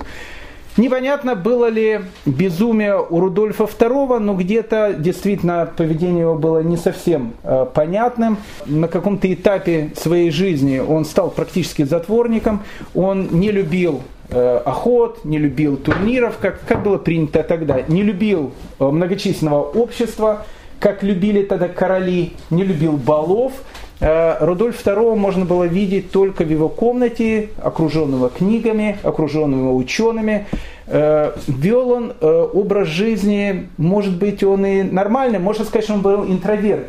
Непонятно, 0.77 1.35
было 1.35 1.67
ли 1.67 2.01
безумие 2.25 2.97
у 2.97 3.19
Рудольфа 3.19 3.63
II, 3.63 4.19
но 4.19 4.35
где-то 4.35 4.95
действительно 4.97 5.69
поведение 5.75 6.21
его 6.21 6.35
было 6.35 6.63
не 6.63 6.77
совсем 6.77 7.33
э, 7.43 7.65
понятным. 7.73 8.37
На 8.65 8.87
каком-то 8.87 9.31
этапе 9.31 9.91
своей 9.95 10.31
жизни 10.31 10.79
он 10.79 11.03
стал 11.03 11.29
практически 11.29 11.83
затворником, 11.83 12.63
он 12.95 13.27
не 13.31 13.51
любил 13.51 14.01
э, 14.29 14.61
охот, 14.65 15.25
не 15.25 15.39
любил 15.39 15.75
турниров, 15.75 16.37
как, 16.39 16.61
как 16.65 16.83
было 16.83 16.97
принято 16.97 17.43
тогда, 17.43 17.81
не 17.89 18.01
любил 18.01 18.53
э, 18.79 18.85
многочисленного 18.85 19.61
общества, 19.63 20.45
как 20.79 21.03
любили 21.03 21.43
тогда 21.43 21.67
короли, 21.67 22.31
не 22.49 22.63
любил 22.63 22.93
балов. 22.93 23.51
Э, 24.01 24.43
Рудольф 24.43 24.83
II 24.85 25.15
можно 25.15 25.45
было 25.45 25.65
видеть 25.65 26.11
только 26.11 26.43
в 26.43 26.49
его 26.49 26.69
комнате, 26.69 27.49
окруженного 27.61 28.29
книгами, 28.29 28.97
окруженного 29.03 29.73
учеными. 29.73 30.47
Э, 30.87 31.33
вел 31.47 31.91
он 31.91 32.13
э, 32.19 32.47
образ 32.53 32.87
жизни, 32.87 33.69
может 33.77 34.17
быть, 34.17 34.43
он 34.43 34.65
и 34.65 34.81
нормальный, 34.81 35.37
можно 35.37 35.65
сказать, 35.65 35.85
что 35.85 35.93
он 35.93 36.01
был 36.01 36.25
интроверт. 36.25 36.87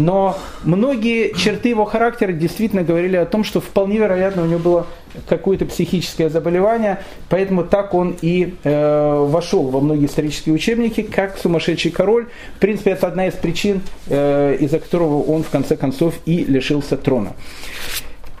Но 0.00 0.38
многие 0.64 1.34
черты 1.36 1.68
его 1.68 1.84
характера 1.84 2.32
действительно 2.32 2.82
говорили 2.82 3.16
о 3.16 3.26
том, 3.26 3.44
что 3.44 3.60
вполне 3.60 3.98
вероятно 3.98 4.42
у 4.42 4.46
него 4.46 4.58
было 4.58 4.86
какое-то 5.28 5.66
психическое 5.66 6.30
заболевание, 6.30 7.00
поэтому 7.28 7.64
так 7.64 7.92
он 7.92 8.16
и 8.22 8.54
э, 8.64 9.24
вошел 9.28 9.64
во 9.68 9.80
многие 9.80 10.06
исторические 10.06 10.54
учебники, 10.54 11.02
как 11.02 11.36
сумасшедший 11.36 11.90
король. 11.90 12.28
В 12.56 12.60
принципе, 12.60 12.92
это 12.92 13.08
одна 13.08 13.26
из 13.26 13.34
причин, 13.34 13.82
э, 14.08 14.56
из-за 14.60 14.78
которого 14.78 15.22
он 15.22 15.42
в 15.42 15.50
конце 15.50 15.76
концов 15.76 16.14
и 16.24 16.44
лишился 16.44 16.96
трона. 16.96 17.32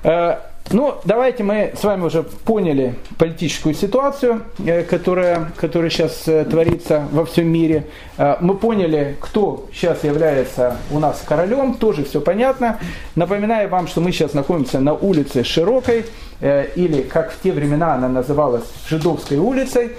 Э, 0.02 0.36
ну, 0.72 0.94
давайте 1.04 1.42
мы 1.42 1.72
с 1.76 1.82
вами 1.82 2.04
уже 2.04 2.22
поняли 2.22 2.94
политическую 3.18 3.74
ситуацию, 3.74 4.42
э, 4.64 4.84
которая, 4.84 5.50
которая 5.56 5.90
сейчас 5.90 6.28
э, 6.28 6.44
творится 6.44 7.08
во 7.10 7.24
всем 7.24 7.48
мире. 7.48 7.86
Э, 8.16 8.36
мы 8.40 8.56
поняли, 8.56 9.16
кто 9.20 9.68
сейчас 9.72 10.04
является 10.04 10.76
у 10.92 11.00
нас 11.00 11.24
королем, 11.26 11.74
тоже 11.74 12.04
все 12.04 12.20
понятно. 12.20 12.78
Напоминаю 13.16 13.68
вам, 13.68 13.88
что 13.88 14.00
мы 14.00 14.12
сейчас 14.12 14.32
находимся 14.32 14.78
на 14.78 14.94
улице 14.94 15.42
Широкой, 15.42 16.06
или, 16.40 17.02
как 17.02 17.32
в 17.32 17.42
те 17.42 17.52
времена 17.52 17.94
она 17.94 18.08
называлась, 18.08 18.64
Жидовской 18.88 19.36
улицей. 19.36 19.90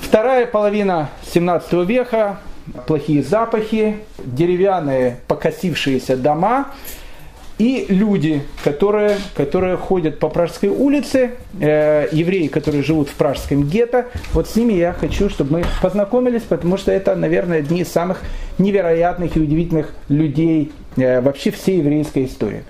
Вторая 0.00 0.46
половина 0.46 1.08
17 1.32 1.72
века, 1.88 2.38
плохие 2.86 3.24
запахи, 3.24 3.96
деревянные 4.18 5.18
покосившиеся 5.26 6.16
дома– 6.16 6.68
и 7.58 7.86
люди, 7.88 8.42
которые, 8.62 9.16
которые 9.34 9.76
ходят 9.76 10.18
по 10.18 10.28
Пражской 10.28 10.68
улице, 10.68 11.32
э, 11.58 12.08
евреи, 12.12 12.48
которые 12.48 12.82
живут 12.82 13.08
в 13.08 13.14
Пражском 13.14 13.64
гетто, 13.64 14.06
вот 14.34 14.48
с 14.48 14.56
ними 14.56 14.74
я 14.74 14.92
хочу, 14.92 15.30
чтобы 15.30 15.58
мы 15.58 15.64
познакомились, 15.80 16.42
потому 16.42 16.76
что 16.76 16.92
это, 16.92 17.16
наверное, 17.16 17.58
одни 17.58 17.80
из 17.80 17.88
самых 17.88 18.20
невероятных 18.58 19.36
и 19.36 19.40
удивительных 19.40 19.94
людей 20.08 20.70
э, 20.96 21.22
вообще 21.22 21.50
всей 21.50 21.78
еврейской 21.78 22.26
истории. 22.26 22.64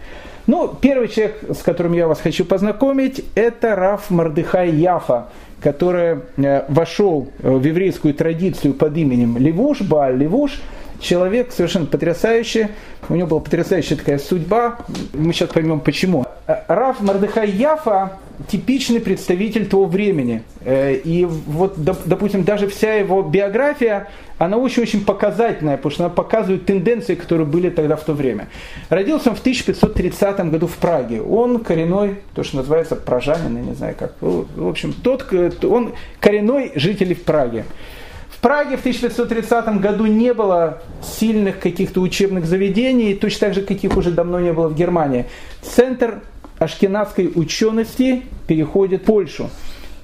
Ну, 0.47 0.73
первый 0.81 1.09
человек, 1.09 1.41
с 1.51 1.63
которым 1.63 1.93
я 1.93 2.07
вас 2.07 2.21
хочу 2.21 2.45
познакомить, 2.45 3.25
это 3.35 3.75
Раф 3.75 4.11
Мардыхай 4.11 4.71
Яфа, 4.71 5.27
который 5.61 6.21
э, 6.37 6.65
вошел 6.69 7.29
в 7.41 7.65
еврейскую 7.65 8.15
традицию 8.15 8.73
под 8.75 8.97
именем 8.97 9.37
Левуш, 9.37 9.81
Бааль 9.81 10.17
Левуш– 10.17 10.61
человек 11.01 11.53
совершенно 11.53 11.87
потрясающий, 11.87 12.69
у 13.09 13.15
него 13.15 13.29
была 13.29 13.41
потрясающая 13.41 13.97
такая 13.97 14.19
судьба, 14.19 14.79
мы 15.13 15.33
сейчас 15.33 15.51
поймем 15.51 15.81
почему. 15.81 16.25
Раф 16.47 17.01
Мардыхай 17.01 17.51
Яфа 17.51 18.19
типичный 18.49 19.01
представитель 19.01 19.67
того 19.67 19.87
времени. 19.87 20.43
Э, 20.61 20.95
и 20.95 21.25
вот, 21.25 21.75
допустим, 21.77 22.45
даже 22.45 22.69
вся 22.69 22.95
его 22.95 23.23
биография, 23.23 24.09
она 24.39 24.59
очень-очень 24.59 25.05
показательная, 25.05 25.77
потому 25.77 25.93
что 25.93 26.05
она 26.05 26.15
показывает 26.15 26.67
тенденции, 26.67 27.15
которые 27.15 27.47
были 27.47 27.71
тогда 27.71 27.97
в 27.97 28.05
то 28.05 28.13
время. 28.13 28.49
Родился 28.91 29.31
он 29.31 29.37
в 29.37 29.41
1530 29.41 30.51
году 30.51 30.67
в 30.67 30.77
Праге. 30.77 31.23
Он 31.23 31.61
коренной, 31.61 32.17
то, 32.35 32.43
что 32.43 32.59
называется 32.59 32.97
пражанин, 32.97 33.57
я 33.57 33.63
не 33.63 33.75
знаю 33.75 33.95
как. 33.99 34.15
В 34.21 34.69
общем, 34.69 34.93
тот, 34.93 35.27
он 35.65 35.95
коренной 36.21 36.73
житель 36.75 37.15
в 37.15 37.23
Праге. 37.23 37.65
Праге 38.47 38.77
в 38.77 38.79
1530 38.79 39.81
году 39.81 40.07
не 40.07 40.33
было 40.33 40.81
сильных 41.03 41.59
каких-то 41.59 42.01
учебных 42.01 42.47
заведений, 42.47 43.13
точно 43.15 43.49
так 43.49 43.55
же, 43.55 43.63
каких 43.63 43.97
уже 43.97 44.13
давно 44.13 44.39
не 44.39 44.53
было 44.53 44.69
в 44.69 44.77
Германии. 44.77 45.27
Центр 45.63 46.21
ашкенадской 46.61 47.33
учености 47.35 48.23
переходит 48.47 49.03
в 49.03 49.07
Польшу. 49.07 49.51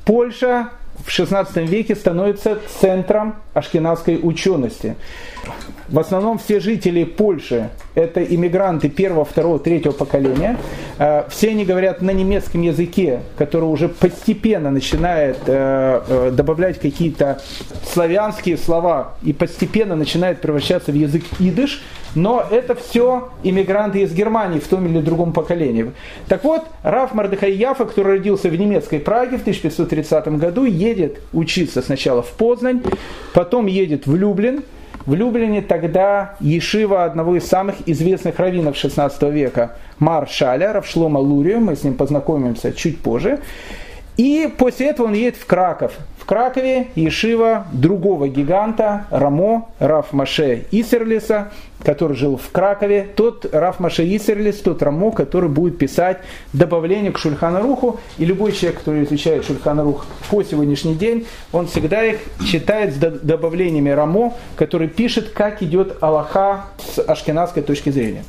Польша 0.04 0.70
в 1.04 1.08
XVI 1.08 1.66
веке 1.66 1.94
становится 1.94 2.58
центром 2.80 3.36
ашкенадской 3.54 4.18
учености. 4.22 4.96
В 5.88 5.98
основном 5.98 6.38
все 6.38 6.60
жители 6.60 7.04
Польши– 7.04 7.68
это 7.94 8.22
иммигранты 8.22 8.88
первого, 8.88 9.24
второго, 9.24 9.58
третьего 9.58 9.92
поколения. 9.92 10.56
Э, 10.98 11.24
все 11.28 11.50
они 11.50 11.64
говорят 11.64 12.00
на 12.00 12.12
немецком 12.12 12.62
языке, 12.62 13.20
который 13.36 13.64
уже 13.64 13.88
постепенно 13.88 14.70
начинает 14.70 15.38
э, 15.46 16.02
э, 16.08 16.30
добавлять 16.32 16.78
какие-то 16.80 17.42
славянские 17.92 18.56
слова 18.56 19.14
и 19.22 19.32
постепенно 19.32 19.96
начинает 19.96 20.40
превращаться 20.40 20.92
в 20.92 20.94
язык 20.94 21.24
идыш. 21.38 21.82
Но 22.14 22.44
это 22.50 22.74
все 22.74 23.30
иммигранты 23.42 24.02
из 24.02 24.12
Германии 24.12 24.58
в 24.58 24.68
том 24.68 24.86
или 24.86 25.00
другом 25.00 25.32
поколении. 25.32 25.92
Так 26.28 26.44
вот, 26.44 26.62
Раф 26.82 27.14
Мардыхай 27.14 27.52
Яфа, 27.52 27.84
который 27.84 28.18
родился 28.18 28.48
в 28.48 28.56
немецкой 28.56 29.00
Праге 29.00 29.38
в 29.38 29.42
1530 29.42 30.28
году, 30.38 30.64
едет 30.64 31.20
учиться 31.32 31.80
сначала 31.80 32.22
в 32.22 32.30
Познань, 32.32 32.82
потом 33.32 33.66
едет 33.66 34.06
в 34.06 34.14
Люблин, 34.14 34.62
в 35.06 35.14
Люблине 35.14 35.62
тогда 35.62 36.36
Ешива 36.40 37.04
одного 37.04 37.36
из 37.36 37.46
самых 37.46 37.76
известных 37.86 38.38
раввинов 38.38 38.76
16 38.76 39.22
века, 39.24 39.76
Маршаля, 39.98 40.72
Равшлома 40.72 41.18
Лурию, 41.18 41.60
мы 41.60 41.74
с 41.74 41.82
ним 41.82 41.94
познакомимся 41.94 42.72
чуть 42.72 43.00
позже. 43.00 43.40
И 44.16 44.52
после 44.58 44.88
этого 44.88 45.06
он 45.06 45.14
едет 45.14 45.36
в 45.36 45.46
Краков. 45.46 45.94
В 46.18 46.24
Кракове 46.24 46.88
Ешива 46.94 47.66
другого 47.72 48.28
гиганта, 48.28 49.06
Рамо, 49.10 49.70
Раф 49.80 50.12
Маше 50.12 50.66
Исерлиса, 50.70 51.50
который 51.82 52.16
жил 52.16 52.36
в 52.36 52.48
Кракове, 52.50 53.08
тот 53.16 53.52
Раф 53.52 53.80
Маше 53.80 54.04
Исерлис, 54.04 54.60
тот 54.60 54.82
Рамо, 54.82 55.10
который 55.10 55.48
будет 55.48 55.78
писать 55.78 56.18
добавление 56.52 57.10
к 57.10 57.18
Шульханаруху. 57.18 57.98
И 58.18 58.24
любой 58.24 58.52
человек, 58.52 58.78
который 58.78 59.02
изучает 59.04 59.44
Шульханарух 59.44 60.06
по 60.30 60.44
сегодняшний 60.44 60.94
день, 60.94 61.26
он 61.50 61.66
всегда 61.66 62.04
их 62.04 62.20
читает 62.46 62.94
с 62.94 62.98
добавлениями 62.98 63.90
Рамо, 63.90 64.34
который 64.54 64.86
пишет, 64.86 65.30
как 65.30 65.60
идет 65.62 65.96
Аллаха 66.00 66.66
с 66.78 67.00
ашкенадской 67.00 67.64
точки 67.64 67.90
зрения. 67.90 68.22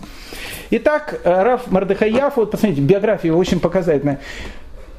Итак, 0.71 1.19
Раф 1.23 1.69
Мардыхаяф, 1.69 2.38
вот 2.38 2.49
посмотрите, 2.49 2.81
биография 2.81 3.31
очень 3.34 3.59
показательная. 3.59 4.19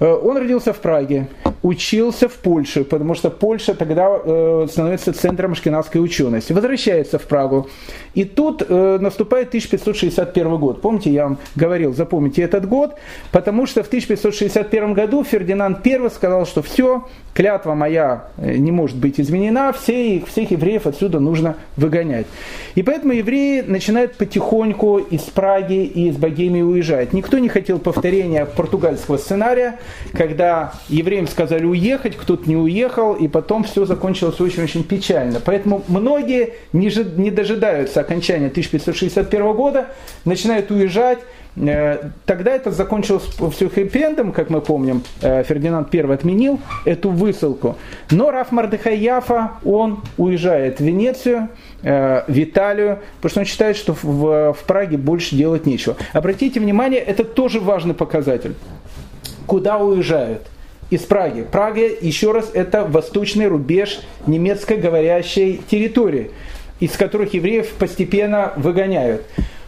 Он 0.05 0.37
родился 0.37 0.73
в 0.73 0.81
Праге, 0.81 1.29
учился 1.63 2.29
в 2.29 2.35
Польше, 2.35 2.85
потому 2.85 3.15
что 3.15 3.31
Польша 3.31 3.75
тогда 3.75 4.67
становится 4.69 5.13
центром 5.13 5.53
ашкенадской 5.53 6.03
учености. 6.03 6.53
Возвращается 6.53 7.19
в 7.19 7.23
Прагу. 7.23 7.69
И 8.13 8.25
тут 8.25 8.69
наступает 8.69 9.49
1561 9.49 10.57
год. 10.59 10.83
Помните, 10.83 11.11
я 11.11 11.25
вам 11.25 11.39
говорил, 11.57 11.95
запомните 11.95 12.43
этот 12.43 12.69
год, 12.69 12.95
потому 13.33 13.67
что 13.67 13.83
в 13.83 13.87
1561 13.87 14.93
году 14.95 15.25
Фердинанд 15.25 15.87
I 15.87 16.11
сказал, 16.11 16.45
что 16.47 16.63
все, 16.63 17.09
клятва 17.33 17.75
моя 17.75 18.27
не 18.37 18.73
может 18.73 18.97
быть 18.97 19.19
изменена, 19.19 19.73
все, 19.73 20.23
всех 20.27 20.51
евреев 20.51 20.87
отсюда 20.87 21.19
нужно 21.19 21.57
выгонять. 21.77 22.27
И 22.75 22.83
поэтому 22.83 23.15
евреи 23.15 23.63
начинают 23.63 24.17
потихоньку 24.17 24.99
из 24.99 25.23
Праги 25.23 25.85
и 25.85 26.09
из 26.09 26.17
Богемии 26.17 26.63
уезжать. 26.63 27.13
Никто 27.13 27.39
не 27.39 27.49
хотел 27.49 27.79
повторения 27.79 28.45
португальского 28.45 29.17
сценария, 29.17 29.79
когда 30.12 30.74
евреям 30.88 31.26
сказали 31.26 31.64
уехать, 31.64 32.16
кто-то 32.16 32.49
не 32.49 32.57
уехал, 32.57 33.14
и 33.14 33.28
потом 33.28 33.64
все 33.64 33.84
закончилось 33.84 34.40
очень-очень 34.40 34.84
печально. 34.84 35.40
Поэтому 35.45 35.82
многие 35.88 36.55
не 36.72 37.30
дожидаются 37.30 38.01
окончания 38.01 38.49
1561 38.49 39.53
года, 39.53 39.86
начинают 40.24 40.70
уезжать, 40.70 41.18
Э, 41.57 42.11
тогда 42.26 42.53
это 42.53 42.72
закончилось 42.72 43.24
все 43.55 43.68
хэппи 43.68 44.32
как 44.32 44.51
мы 44.51 44.61
помним. 44.61 45.03
Э, 45.22 45.45
Фердинанд 45.45 45.95
I 45.95 46.01
отменил 46.12 46.61
эту 46.84 47.11
высылку. 47.11 47.76
Но 48.11 48.30
Раф 48.30 48.51
Мардыхай 48.51 48.99
Яфа, 48.99 49.53
он 49.64 50.03
уезжает 50.18 50.78
в 50.78 50.84
Венецию, 50.84 51.49
э, 51.82 52.24
в 52.26 52.42
Италию, 52.42 53.01
потому 53.16 53.30
что 53.30 53.40
он 53.40 53.47
считает, 53.47 53.76
что 53.76 53.95
в, 53.95 54.53
в 54.53 54.64
Праге 54.66 54.97
больше 54.97 55.36
делать 55.36 55.66
нечего. 55.66 55.97
Обратите 56.12 56.59
внимание, 56.59 57.01
это 57.01 57.24
тоже 57.24 57.61
важный 57.61 57.95
показатель. 57.95 58.55
Куда 59.47 59.78
уезжают? 59.78 60.42
из 60.90 61.01
Праги. 61.03 61.42
Прага, 61.51 61.80
еще 61.80 62.32
раз, 62.32 62.51
это 62.53 62.84
восточный 62.84 63.47
рубеж 63.47 64.01
немецкоговорящей 64.26 65.61
территории, 65.68 66.30
из 66.80 66.92
которых 66.92 67.34
евреев 67.34 67.70
постепенно 67.78 68.53
выгоняют. 68.57 69.22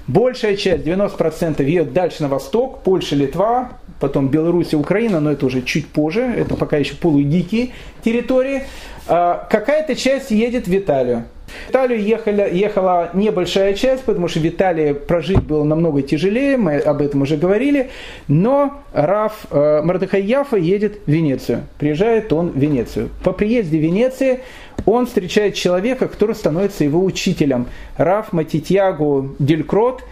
Большая 0.06 0.56
часть, 0.56 0.84
90% 0.84 1.64
едет 1.64 1.92
дальше 1.92 2.22
на 2.22 2.28
восток, 2.28 2.82
Польша, 2.84 3.16
Литва, 3.16 3.72
потом 3.98 4.28
Беларусь 4.28 4.72
и 4.72 4.76
Украина, 4.76 5.20
но 5.20 5.32
это 5.32 5.46
уже 5.46 5.62
чуть 5.62 5.88
позже, 5.88 6.22
это 6.22 6.54
пока 6.54 6.76
еще 6.76 6.94
полудикие 6.94 7.70
территории. 8.04 8.64
А, 9.08 9.46
какая-то 9.50 9.96
часть 9.96 10.30
едет 10.30 10.68
в 10.68 10.76
Италию. 10.76 11.24
В 11.46 11.70
Италию 11.70 12.02
ехали, 12.02 12.48
ехала 12.52 13.10
небольшая 13.14 13.74
часть, 13.74 14.04
потому 14.04 14.28
что 14.28 14.40
в 14.40 14.46
Италии 14.46 14.92
прожить 14.92 15.42
было 15.42 15.64
намного 15.64 16.02
тяжелее, 16.02 16.56
мы 16.56 16.78
об 16.78 17.00
этом 17.00 17.22
уже 17.22 17.36
говорили, 17.36 17.90
но 18.28 18.82
Раф 18.92 19.46
э, 19.50 19.82
Мардыхай 19.82 20.22
Яфа 20.22 20.56
едет 20.56 21.00
в 21.06 21.10
Венецию. 21.10 21.62
Приезжает 21.78 22.32
он 22.32 22.50
в 22.50 22.58
Венецию. 22.58 23.10
По 23.22 23.32
приезде 23.32 23.78
в 23.78 23.82
Венецию 23.82 24.40
он 24.84 25.06
встречает 25.06 25.54
человека, 25.54 26.08
который 26.08 26.34
становится 26.34 26.84
его 26.84 27.04
учителем. 27.04 27.66
Раф 27.96 28.32
Матитьягу 28.32 29.36
Делькрот. 29.38 30.02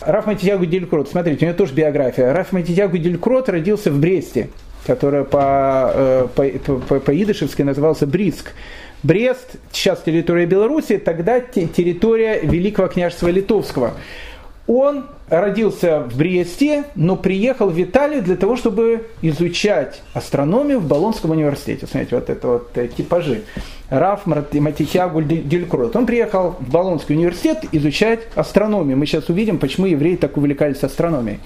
Раф 0.00 0.26
Матитьягу 0.26 0.66
Делькрот, 0.66 1.08
смотрите, 1.08 1.44
у 1.44 1.48
него 1.48 1.56
тоже 1.56 1.74
биография. 1.74 2.32
Раф 2.32 2.52
Матитьягу 2.52 2.98
Делькрот 2.98 3.48
родился 3.48 3.90
в 3.90 3.98
Бресте, 4.00 4.48
которая 4.86 5.24
по, 5.24 5.92
э, 5.94 6.26
по, 6.34 6.78
по, 6.78 7.00
по 7.00 7.22
идышевски 7.22 7.62
назывался 7.62 8.06
Бриск. 8.06 8.52
Брест, 9.02 9.56
сейчас 9.72 10.00
территория 10.02 10.46
Беларуси, 10.46 10.96
тогда 10.98 11.40
территория 11.40 12.40
Великого 12.40 12.88
княжества 12.88 13.28
Литовского. 13.28 13.94
Он 14.68 15.06
родился 15.28 16.00
в 16.00 16.16
Бриесте, 16.16 16.84
но 16.94 17.16
приехал 17.16 17.68
в 17.68 17.82
Италию 17.82 18.22
для 18.22 18.36
того, 18.36 18.56
чтобы 18.56 19.06
изучать 19.20 20.02
астрономию 20.14 20.78
в 20.78 20.86
Болонском 20.86 21.32
университете. 21.32 21.86
Смотрите, 21.86 22.14
вот 22.14 22.30
это 22.30 22.46
вот 22.46 22.70
э, 22.74 22.88
типажи. 22.88 23.42
Раф 23.90 24.24
Матихягуль 24.26 25.26
Делькрот. 25.26 25.96
Он 25.96 26.06
приехал 26.06 26.54
в 26.60 26.70
Болонский 26.70 27.16
университет 27.16 27.64
изучать 27.72 28.20
астрономию. 28.36 28.96
Мы 28.96 29.06
сейчас 29.06 29.28
увидим, 29.28 29.58
почему 29.58 29.86
евреи 29.86 30.16
так 30.16 30.36
увлекались 30.36 30.82
астрономией. 30.84 31.40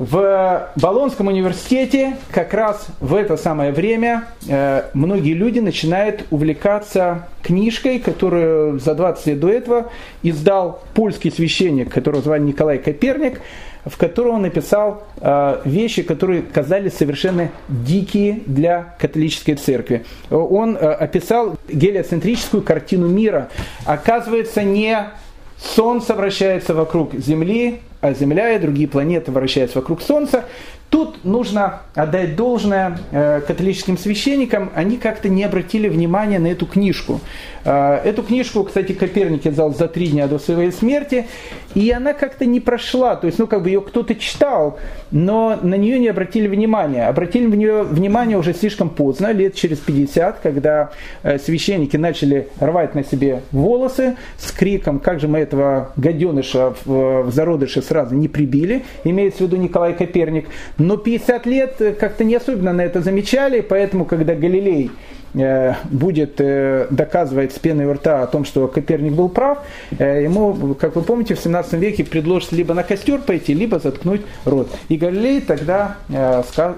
В 0.00 0.70
Болонском 0.76 1.26
университете 1.26 2.16
как 2.30 2.54
раз 2.54 2.86
в 3.00 3.14
это 3.14 3.36
самое 3.36 3.70
время 3.70 4.24
э, 4.48 4.84
многие 4.94 5.34
люди 5.34 5.58
начинают 5.58 6.24
увлекаться 6.30 7.28
книжкой, 7.42 7.98
которую 7.98 8.78
за 8.80 8.94
20 8.94 9.26
лет 9.26 9.40
до 9.40 9.50
этого 9.50 9.90
издал 10.22 10.82
польский 10.94 11.30
священник, 11.30 11.92
которого 11.92 12.22
звали 12.22 12.40
Николай 12.40 12.78
Коперник, 12.78 13.42
в 13.84 13.98
котором 13.98 14.36
он 14.36 14.42
написал 14.42 15.02
э, 15.20 15.60
вещи, 15.66 16.02
которые 16.02 16.44
казались 16.44 16.94
совершенно 16.94 17.50
дикие 17.68 18.40
для 18.46 18.94
католической 18.98 19.52
церкви. 19.52 20.06
Он 20.30 20.78
э, 20.78 20.78
описал 20.78 21.58
гелиоцентрическую 21.68 22.62
картину 22.62 23.06
мира. 23.06 23.50
Оказывается, 23.84 24.62
не 24.62 25.10
Солнце 25.58 26.14
вращается 26.14 26.72
вокруг 26.72 27.12
Земли, 27.12 27.80
Земля 28.02 28.54
и 28.54 28.58
другие 28.58 28.88
планеты 28.88 29.30
вращаются 29.30 29.78
вокруг 29.78 30.00
Солнца. 30.02 30.44
Тут 30.90 31.24
нужно 31.24 31.82
отдать 31.94 32.34
должное 32.34 32.98
э, 33.12 33.40
католическим 33.46 33.96
священникам, 33.96 34.70
они 34.74 34.96
как-то 34.96 35.28
не 35.28 35.44
обратили 35.44 35.88
внимания 35.88 36.40
на 36.40 36.48
эту 36.48 36.66
книжку. 36.66 37.20
Э, 37.64 38.00
эту 38.04 38.24
книжку, 38.24 38.64
кстати, 38.64 38.92
Коперник 38.92 39.46
издал 39.46 39.72
за 39.72 39.86
три 39.86 40.08
дня 40.08 40.26
до 40.26 40.40
своей 40.40 40.72
смерти, 40.72 41.26
и 41.74 41.90
она 41.92 42.12
как-то 42.12 42.44
не 42.44 42.58
прошла, 42.58 43.14
то 43.14 43.26
есть, 43.26 43.38
ну, 43.38 43.46
как 43.46 43.62
бы 43.62 43.68
ее 43.68 43.80
кто-то 43.80 44.16
читал, 44.16 44.78
но 45.12 45.56
на 45.62 45.76
нее 45.76 46.00
не 46.00 46.08
обратили 46.08 46.48
внимания. 46.48 47.06
Обратили 47.06 47.46
в 47.46 47.54
нее 47.54 47.84
внимание 47.84 48.36
уже 48.36 48.52
слишком 48.52 48.90
поздно, 48.90 49.32
лет 49.32 49.54
через 49.54 49.78
50, 49.78 50.40
когда 50.40 50.90
э, 51.22 51.38
священники 51.38 51.96
начали 51.96 52.48
рвать 52.58 52.96
на 52.96 53.04
себе 53.04 53.42
волосы 53.52 54.16
с 54.38 54.50
криком, 54.50 54.98
как 54.98 55.20
же 55.20 55.28
мы 55.28 55.38
этого 55.38 55.92
гаденыша 55.96 56.74
в, 56.84 57.30
зародыше 57.30 57.82
сразу 57.82 58.16
не 58.16 58.26
прибили, 58.26 58.84
имеется 59.04 59.44
в 59.44 59.46
виду 59.46 59.56
Николай 59.56 59.94
Коперник. 59.94 60.46
Но 60.80 60.96
50 60.96 61.44
лет 61.46 61.76
как-то 62.00 62.24
не 62.24 62.34
особенно 62.34 62.72
на 62.72 62.80
это 62.80 63.02
замечали, 63.02 63.60
поэтому, 63.60 64.06
когда 64.06 64.34
Галилей 64.34 64.90
будет 65.32 66.40
э, 66.40 66.86
доказывать 66.90 67.52
с 67.52 67.58
пеной 67.58 67.86
у 67.86 67.92
рта 67.92 68.22
о 68.22 68.26
том, 68.26 68.44
что 68.44 68.66
Коперник 68.68 69.12
был 69.12 69.28
прав, 69.28 69.58
э, 69.98 70.24
ему, 70.24 70.74
как 70.74 70.96
вы 70.96 71.02
помните, 71.02 71.34
в 71.34 71.40
17 71.40 71.74
веке 71.74 72.04
предложат 72.04 72.52
либо 72.52 72.74
на 72.74 72.82
костер 72.82 73.20
пойти, 73.20 73.54
либо 73.54 73.78
заткнуть 73.78 74.22
рот. 74.44 74.68
И 74.88 74.96
Галилей 74.96 75.40
тогда 75.40 75.96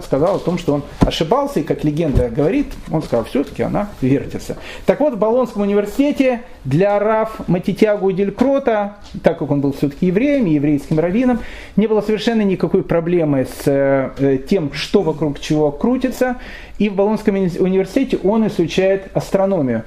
сказал 0.04 0.36
о 0.36 0.38
том, 0.38 0.58
что 0.58 0.74
он 0.74 0.82
ошибался, 1.00 1.60
и 1.60 1.62
как 1.62 1.84
легенда 1.84 2.28
говорит, 2.28 2.66
он 2.90 3.02
сказал, 3.02 3.24
все-таки 3.24 3.62
она 3.62 3.88
вертится. 4.00 4.56
Так 4.86 5.00
вот, 5.00 5.14
в 5.14 5.18
Болонском 5.18 5.62
университете 5.62 6.42
для 6.64 6.98
Раф 6.98 7.40
Матитягу 7.48 8.12
Делькрота, 8.12 8.96
так 9.22 9.38
как 9.38 9.50
он 9.50 9.60
был 9.60 9.72
все-таки 9.72 10.06
евреем, 10.06 10.46
еврейским 10.46 10.98
раввином, 10.98 11.40
не 11.76 11.86
было 11.86 12.00
совершенно 12.00 12.42
никакой 12.42 12.82
проблемы 12.82 13.46
с 13.64 14.12
тем, 14.48 14.72
что 14.72 15.02
вокруг 15.02 15.40
чего 15.40 15.70
крутится, 15.70 16.36
и 16.78 16.88
в 16.88 16.94
Болонском 16.94 17.34
университете 17.36 18.18
он 18.22 18.46
изучает 18.46 19.08
астрономию. 19.14 19.84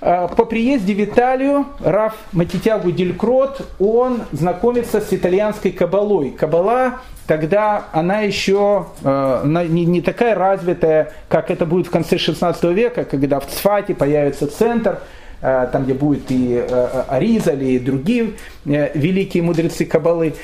А, 0.00 0.28
по 0.28 0.44
приезде 0.44 0.94
в 0.94 1.02
Италию 1.02 1.66
Раф 1.80 2.14
Матитягу 2.32 2.90
Делькрот, 2.90 3.66
он 3.78 4.22
знакомится 4.32 5.00
с 5.00 5.12
итальянской 5.12 5.72
кабалой. 5.72 6.30
Кабала 6.30 7.00
тогда 7.26 7.86
она 7.92 8.20
еще 8.20 8.86
э, 9.02 9.42
не, 9.44 9.84
не 9.84 10.00
такая 10.00 10.34
развитая, 10.34 11.12
как 11.28 11.50
это 11.50 11.66
будет 11.66 11.88
в 11.88 11.90
конце 11.90 12.18
16 12.18 12.62
века, 12.64 13.04
когда 13.04 13.40
в 13.40 13.46
Цфате 13.46 13.94
появится 13.94 14.46
центр, 14.46 15.00
э, 15.42 15.68
там 15.72 15.84
где 15.84 15.94
будет 15.94 16.30
и 16.30 16.64
э, 16.68 17.04
Аризаль, 17.08 17.64
и 17.64 17.78
другие 17.78 18.32
э, 18.64 18.96
великие 18.96 19.42
мудрецы 19.42 19.84
кабалы. 19.84 20.34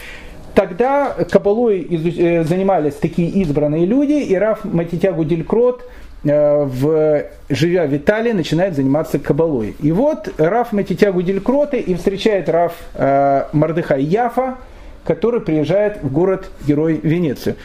Тогда 0.55 1.15
кабалой 1.31 1.87
э, 1.91 2.45
занимались 2.45 2.95
такие 2.95 3.29
избранные 3.29 3.87
люди, 3.87 4.13
и 4.13 4.35
Раф 4.35 4.65
Матитягу 4.65 5.25
Делькрот, 5.25 5.83
э, 6.25 6.65
в, 6.65 7.25
живя 7.49 7.87
в 7.87 7.97
Италии, 7.97 8.33
начинает 8.33 8.75
заниматься 8.75 9.19
кабалой. 9.19 9.75
И 9.81 9.93
вот 9.93 10.29
Раф 10.37 10.73
Матитягу 10.73 11.23
Делькроты 11.23 11.79
и 11.79 11.95
встречает 11.95 12.49
Раф 12.51 12.75
э, 12.95 13.45
Мардыхай 13.53 14.03
Яфа, 14.03 14.59
который 15.05 15.41
приезжает 15.41 16.03
в 16.03 16.13
город-герой 16.13 17.01
Венецию. 17.03 17.57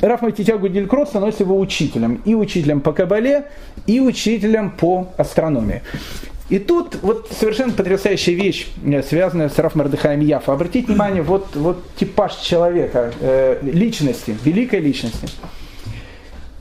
Раф 0.00 0.22
Матитягу 0.22 0.68
Делькрот 0.68 1.08
становится 1.08 1.44
его 1.44 1.58
учителем. 1.58 2.20
И 2.24 2.34
учителем 2.34 2.80
по 2.80 2.92
кабале, 2.92 3.44
и 3.86 4.00
учителем 4.00 4.70
по 4.70 5.08
астрономии. 5.16 5.82
И 6.50 6.58
тут 6.58 6.96
вот 7.02 7.28
совершенно 7.30 7.72
потрясающая 7.72 8.34
вещь, 8.34 8.66
э, 8.84 9.02
связанная 9.02 9.48
с 9.48 9.58
Раф 9.58 9.76
Мардыхаем 9.76 10.20
Яфа. 10.20 10.52
Обратите 10.52 10.88
внимание, 10.88 11.22
вот, 11.22 11.54
вот 11.54 11.84
типаж 11.94 12.34
человека, 12.36 13.12
э, 13.20 13.58
личности, 13.62 14.36
великой 14.44 14.80
личности. 14.80 15.28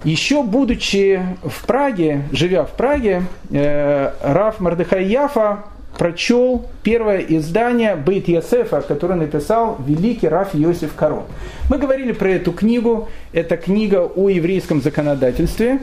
Еще 0.03 0.43
будучи 0.43 1.19
в 1.43 1.65
Праге, 1.65 2.23
живя 2.31 2.65
в 2.65 2.71
Праге, 2.71 3.23
э, 3.49 4.11
Раф 4.21 4.59
Мардыхай 4.59 5.05
Яфа 5.05 5.65
прочел 5.97 6.67
первое 6.83 7.19
издание 7.19 7.95
Бейт 7.95 8.27
Ясефа, 8.27 8.81
которое 8.81 9.15
написал 9.15 9.77
великий 9.85 10.27
Раф 10.27 10.53
Йосиф 10.53 10.93
Каро. 10.93 11.23
Мы 11.69 11.79
говорили 11.79 12.11
про 12.11 12.29
эту 12.29 12.53
книгу. 12.53 13.09
Это 13.33 13.57
книга 13.57 14.05
о 14.05 14.29
еврейском 14.29 14.81
законодательстве. 14.81 15.79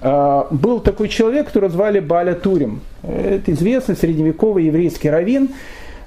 А, 0.00 0.46
был 0.50 0.80
такой 0.80 1.08
человек, 1.08 1.46
которого 1.46 1.70
звали 1.70 2.00
Баля 2.00 2.34
Турим. 2.34 2.80
Это 3.02 3.52
известный 3.52 3.96
средневековый 3.96 4.64
еврейский 4.64 5.10
раввин, 5.10 5.50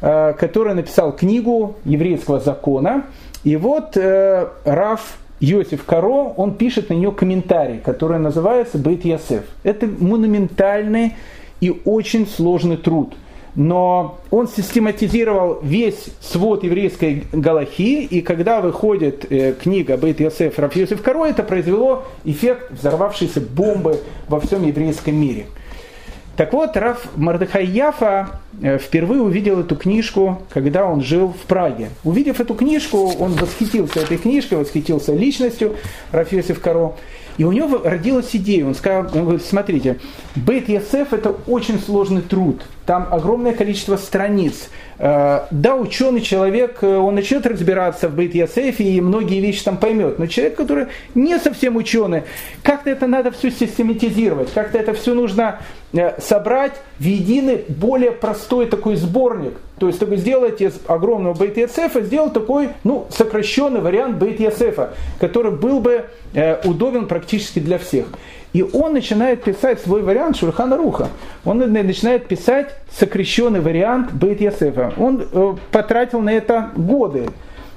а, 0.01 0.33
который 0.33 0.73
написал 0.73 1.11
книгу 1.11 1.75
еврейского 1.85 2.39
закона. 2.39 3.05
И 3.43 3.55
вот 3.55 3.95
э, 3.95 4.47
Раф 4.65 5.17
Йосиф 5.39 5.85
Каро, 5.85 6.33
он 6.35 6.55
пишет 6.55 6.89
на 6.89 6.93
нее 6.93 7.13
комментарий, 7.13 7.79
который 7.79 8.19
называется 8.19 8.77
Бейт 8.77 9.05
Ясеф. 9.05 9.43
Это 9.63 9.87
монументальный 9.87 11.15
и 11.61 11.81
очень 11.85 12.27
сложный 12.27 12.75
труд. 12.75 13.13
Но 13.59 14.19
он 14.31 14.47
систематизировал 14.47 15.59
весь 15.61 16.11
свод 16.21 16.63
еврейской 16.63 17.25
галахи, 17.33 18.05
и 18.05 18.21
когда 18.21 18.61
выходит 18.61 19.29
э, 19.29 19.51
книга 19.51 19.97
Бейт 19.97 20.21
Йосеф 20.21 20.57
Раф 20.57 20.77
Йосиф 20.77 21.01
Каро, 21.01 21.25
это 21.25 21.43
произвело 21.43 22.05
эффект 22.23 22.71
взорвавшейся 22.71 23.41
бомбы 23.41 23.99
во 24.29 24.39
всем 24.39 24.65
еврейском 24.65 25.13
мире. 25.13 25.47
Так 26.37 26.53
вот, 26.53 26.77
Раф 26.77 27.05
Мардыхай 27.17 27.65
Яфа 27.65 28.39
э, 28.61 28.77
впервые 28.77 29.21
увидел 29.21 29.59
эту 29.59 29.75
книжку, 29.75 30.41
когда 30.51 30.85
он 30.85 31.01
жил 31.01 31.33
в 31.33 31.45
Праге. 31.45 31.89
Увидев 32.05 32.39
эту 32.39 32.55
книжку, 32.55 33.11
он 33.19 33.33
восхитился 33.33 33.99
этой 33.99 34.17
книжкой, 34.19 34.59
восхитился 34.59 35.13
личностью 35.13 35.75
Раф 36.13 36.31
Йосиф 36.31 36.61
Каро. 36.61 36.93
И 37.39 37.43
у 37.43 37.53
него 37.53 37.81
родилась 37.83 38.33
идея, 38.33 38.65
он 38.65 38.75
сказал, 38.75 39.07
он 39.13 39.23
говорит, 39.23 39.43
смотрите, 39.43 39.97
Бейт 40.35 40.67
Ясеф 40.67 41.13
это 41.13 41.35
очень 41.47 41.79
сложный 41.79 42.21
труд, 42.21 42.61
там 42.89 43.07
огромное 43.11 43.53
количество 43.53 43.97
страниц. 43.97 44.67
Э, 44.97 45.41
да, 45.51 45.75
ученый 45.75 46.21
человек, 46.21 46.79
э, 46.81 46.97
он 46.97 47.13
начнет 47.13 47.45
разбираться 47.45 48.09
в 48.09 48.15
Бейт 48.15 48.33
Ясефе 48.33 48.83
и 48.83 48.99
многие 48.99 49.41
вещи 49.41 49.63
там 49.63 49.77
поймет, 49.77 50.17
но 50.17 50.25
человек, 50.25 50.55
который 50.55 50.87
не 51.13 51.37
совсем 51.37 51.75
ученый, 51.75 52.23
как-то 52.63 52.89
это 52.89 53.05
надо 53.05 53.29
все 53.29 53.51
систематизировать, 53.51 54.51
как-то 54.51 54.79
это 54.79 54.95
все 54.95 55.13
нужно 55.13 55.59
э, 55.93 56.19
собрать 56.19 56.81
в 56.97 57.03
единый, 57.03 57.63
более 57.67 58.11
простой 58.11 58.65
такой 58.65 58.95
сборник. 58.95 59.53
То 59.77 59.85
есть, 59.85 59.99
чтобы 59.99 60.17
сделать 60.17 60.59
из 60.59 60.79
огромного 60.87 61.35
Бейт 61.35 61.57
Ясефа, 61.57 62.01
сделать 62.01 62.33
такой, 62.33 62.69
ну, 62.83 63.05
сокращенный 63.11 63.81
вариант 63.81 64.17
Бейт 64.17 64.39
Ясефа, 64.39 64.95
который 65.19 65.51
был 65.51 65.79
бы 65.79 66.05
удобен 66.65 67.07
практически 67.07 67.59
для 67.59 67.77
всех. 67.77 68.07
И 68.53 68.63
он 68.63 68.93
начинает 68.93 69.43
писать 69.43 69.79
свой 69.79 70.01
вариант 70.01 70.37
Шурхана 70.37 70.77
Руха. 70.77 71.09
Он 71.45 71.59
начинает 71.59 72.27
писать 72.27 72.75
сокращенный 72.91 73.59
вариант 73.59 74.11
Бейт 74.11 74.41
Ясефа. 74.41 74.93
Он 74.97 75.27
э, 75.31 75.55
потратил 75.71 76.19
на 76.21 76.31
это 76.31 76.71
годы. 76.75 77.27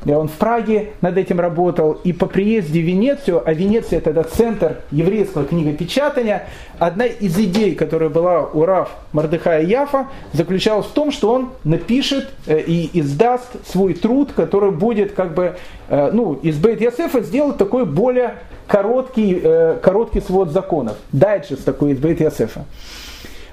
Он 0.06 0.26
в 0.26 0.32
Праге 0.32 0.90
над 1.00 1.16
этим 1.16 1.38
работал, 1.38 1.92
и 1.92 2.12
по 2.12 2.26
приезде 2.26 2.80
в 2.80 2.84
Венецию, 2.84 3.42
а 3.44 3.52
Венеция 3.52 4.00
тогда 4.00 4.24
центр 4.24 4.78
еврейского 4.90 5.44
книгопечатания, 5.44 6.48
одна 6.78 7.06
из 7.06 7.38
идей, 7.38 7.76
которая 7.76 8.08
была 8.08 8.46
у 8.46 8.64
Рав 8.64 8.90
Мардыхая 9.12 9.62
Яфа, 9.62 10.08
заключалась 10.32 10.86
в 10.86 10.92
том, 10.92 11.12
что 11.12 11.32
он 11.32 11.50
напишет 11.62 12.30
э, 12.46 12.60
и 12.60 12.90
издаст 12.98 13.48
свой 13.68 13.94
труд, 13.94 14.32
который 14.34 14.72
будет 14.72 15.12
как 15.12 15.34
бы, 15.34 15.54
э, 15.88 16.10
ну, 16.12 16.34
из 16.34 16.58
Бейт 16.58 16.80
Ясефа 16.80 17.20
сделать 17.20 17.56
такой 17.56 17.86
более 17.86 18.38
короткий, 18.66 19.40
э, 19.40 19.78
короткий 19.80 20.20
свод 20.20 20.50
законов. 20.50 20.96
Дайджест 21.12 21.64
такой 21.64 21.92
из 21.92 21.98
Бейт 21.98 22.20
Ясефа. 22.20 22.64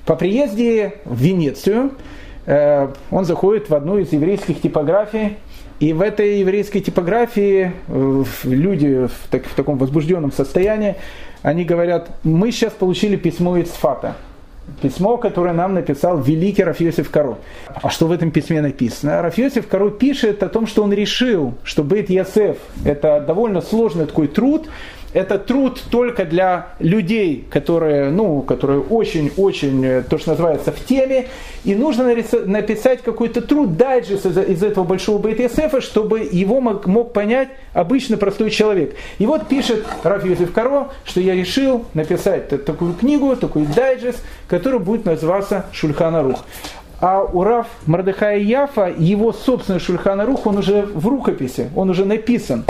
По 0.05 0.15
приезде 0.15 0.95
в 1.05 1.19
Венецию 1.21 1.91
он 3.11 3.25
заходит 3.25 3.69
в 3.69 3.75
одну 3.75 3.99
из 3.99 4.11
еврейских 4.11 4.59
типографий, 4.59 5.37
и 5.79 5.93
в 5.93 6.01
этой 6.01 6.39
еврейской 6.39 6.81
типографии 6.81 7.71
э, 7.87 8.23
люди 8.43 9.07
в, 9.07 9.29
так, 9.29 9.45
в 9.45 9.53
таком 9.55 9.77
возбужденном 9.77 10.31
состоянии, 10.31 10.95
они 11.41 11.63
говорят, 11.63 12.09
мы 12.23 12.51
сейчас 12.51 12.73
получили 12.73 13.15
письмо 13.15 13.57
из 13.57 13.69
Фата. 13.69 14.15
Письмо, 14.81 15.17
которое 15.17 15.53
нам 15.53 15.73
написал 15.73 16.19
великий 16.21 16.63
Рафьосиф 16.63 17.09
Каро. 17.09 17.37
А 17.67 17.89
что 17.89 18.07
в 18.07 18.11
этом 18.11 18.29
письме 18.29 18.61
написано? 18.61 19.21
Рафьосиф 19.21 19.67
Каро 19.67 19.89
пишет 19.89 20.43
о 20.43 20.49
том, 20.49 20.67
что 20.67 20.83
он 20.83 20.93
решил, 20.93 21.53
что 21.63 21.83
Бейт 21.83 22.09
Ясеф– 22.09 22.57
это 22.85 23.23
довольно 23.25 23.61
сложный 23.61 24.05
такой 24.05 24.27
труд, 24.27 24.69
это 25.13 25.39
труд 25.39 25.81
только 25.89 26.25
для 26.25 26.69
людей, 26.79 27.45
которые, 27.49 28.09
ну, 28.11 28.41
которые 28.41 28.79
очень-очень, 28.79 29.85
э, 29.85 30.03
то, 30.07 30.17
что 30.17 30.31
называется, 30.31 30.71
в 30.71 30.85
теме. 30.85 31.27
И 31.63 31.75
нужно 31.75 32.05
написать 32.45 33.01
какой-то 33.01 33.41
труд 33.41 33.75
дайджест 33.75 34.25
из, 34.25 34.37
из 34.37 34.63
этого 34.63 34.83
большого 34.83 35.17
БТСФ, 35.17 35.81
чтобы 35.81 36.19
его 36.31 36.61
мог, 36.61 36.85
мог 36.85 37.13
понять 37.13 37.49
обычно 37.73 38.17
простой 38.17 38.49
человек. 38.51 38.95
И 39.17 39.25
вот 39.25 39.47
пишет 39.47 39.85
Раф 40.03 40.25
Юзеф 40.25 40.53
Каро, 40.53 40.89
что 41.05 41.19
я 41.21 41.35
решил 41.35 41.85
написать 41.93 42.65
такую 42.65 42.93
книгу, 42.93 43.35
такой 43.35 43.65
дайджест, 43.65 44.23
который 44.47 44.79
будет 44.79 45.05
называться 45.05 45.65
Шульхана 45.71 46.23
Рух. 46.23 46.45
А 47.01 47.23
у 47.23 47.43
Раф 47.43 47.67
Мардыхая 47.85 48.39
Яфа, 48.39 48.93
его 48.95 49.31
собственный 49.31 49.79
Шульхана 49.79 50.25
Рух, 50.25 50.45
он 50.45 50.57
уже 50.57 50.81
в 50.81 51.07
рукописи, 51.07 51.69
он 51.75 51.89
уже 51.89 52.05
написан. 52.05 52.65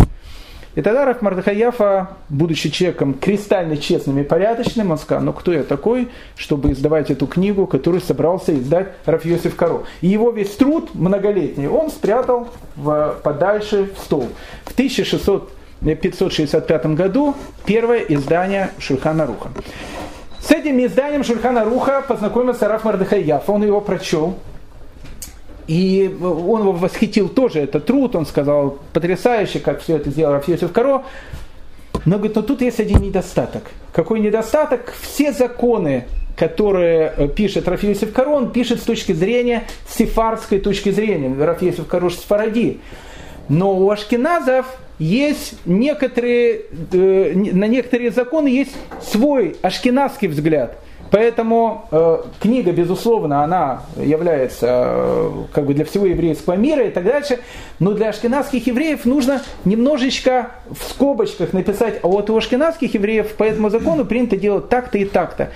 И 0.76 0.82
тогда 0.82 1.06
Раф 1.06 1.22
Мардахаяфа, 1.22 2.10
будучи 2.30 2.70
человеком 2.70 3.16
кристально 3.16 3.78
честным 3.78 4.20
и 4.20 4.24
порядочным, 4.24 4.92
он 4.92 5.00
сказал, 5.00 5.24
ну 5.24 5.34
кто 5.34 5.52
я 5.52 5.64
такой, 5.64 6.10
чтобы 6.36 6.72
издавать 6.72 7.10
эту 7.10 7.26
книгу, 7.26 7.66
которую 7.66 8.02
собрался 8.02 8.54
издать 8.54 8.90
Раф 9.06 9.26
Йосиф 9.26 9.56
Каро. 9.56 9.86
И 10.02 10.08
его 10.08 10.30
весь 10.32 10.56
труд 10.56 10.94
многолетний 10.94 11.68
он 11.68 11.90
спрятал 11.90 12.50
в, 12.76 13.16
подальше 13.24 13.90
в 13.96 14.00
стол. 14.00 14.28
В 14.66 14.74
1665 14.74 16.86
году 16.88 17.34
первое 17.66 18.00
издание 18.00 18.72
Шульхана 18.78 19.26
Руха. 19.26 19.50
С 20.40 20.52
этим 20.52 20.86
изданием 20.86 21.24
Шульхана 21.24 21.66
Руха 21.66 22.04
познакомился 22.08 22.68
Раф 22.68 22.84
Мардахаяфа, 22.84 23.52
он 23.52 23.64
его 23.64 23.82
прочел, 23.82 24.36
и 25.70 26.12
он 26.20 26.62
его 26.62 26.72
восхитил 26.72 27.30
тоже, 27.30 27.60
этот 27.60 27.86
труд, 27.86 28.16
он 28.16 28.26
сказал, 28.26 28.80
потрясающе, 28.92 29.60
как 29.60 29.82
все 29.82 29.98
это 29.98 30.10
сделал 30.10 30.34
Рафьосиф 30.34 30.72
Каро. 30.72 31.04
Но 32.06 32.18
говорит, 32.18 32.36
но 32.36 32.42
тут 32.42 32.64
есть 32.64 32.80
один 32.80 33.02
недостаток. 33.02 33.66
Какой 33.94 34.20
недостаток? 34.20 34.92
Все 35.00 35.32
законы, 35.32 36.06
которые 36.36 37.14
э, 37.16 37.28
пишет 37.28 37.68
Рафиосиф 37.68 38.12
Каро, 38.14 38.30
он 38.30 38.52
пишет 38.52 38.80
с 38.80 38.84
точки 38.84 39.12
зрения 39.12 39.68
сефарской 39.88 40.58
точки 40.58 40.90
зрения. 40.90 41.32
Рафиосиф 41.38 41.86
Каро 41.86 42.10
сфаради. 42.10 42.80
Но 43.48 43.78
у 43.78 43.92
ашкеназов 43.92 44.66
есть 44.98 45.54
некоторые, 45.68 46.62
э, 46.92 47.34
на 47.36 47.68
некоторые 47.68 48.10
законы 48.10 48.48
есть 48.48 48.76
свой 49.04 49.56
ашкеназский 49.62 50.30
взгляд– 50.30 50.80
Поэтому 51.12 51.86
э, 51.92 52.24
книга, 52.40 52.72
безусловно, 52.72 53.44
она 53.44 53.82
является 53.98 54.68
э, 54.70 55.32
как 55.54 55.66
бы 55.66 55.74
для 55.74 55.86
всего 55.86 56.06
еврейского 56.06 56.54
мира 56.54 56.84
и 56.86 56.92
так 56.92 57.04
дальше. 57.04 57.40
Но 57.80 57.94
для 57.94 58.10
ашкенадских 58.10 58.68
евреев 58.68 59.06
нужно 59.06 59.42
немножечко 59.66 60.52
в 60.70 60.84
скобочках 60.90 61.54
написать, 61.54 62.00
а 62.04 62.08
вот 62.08 62.30
у 62.30 62.38
ашкенадских 62.38 62.94
евреев 62.94 63.34
по 63.36 63.44
этому 63.44 63.70
закону 63.70 64.06
принято 64.06 64.38
делать 64.38 64.70
так-то 64.70 64.98
и 64.98 65.06
так-то. 65.06 65.50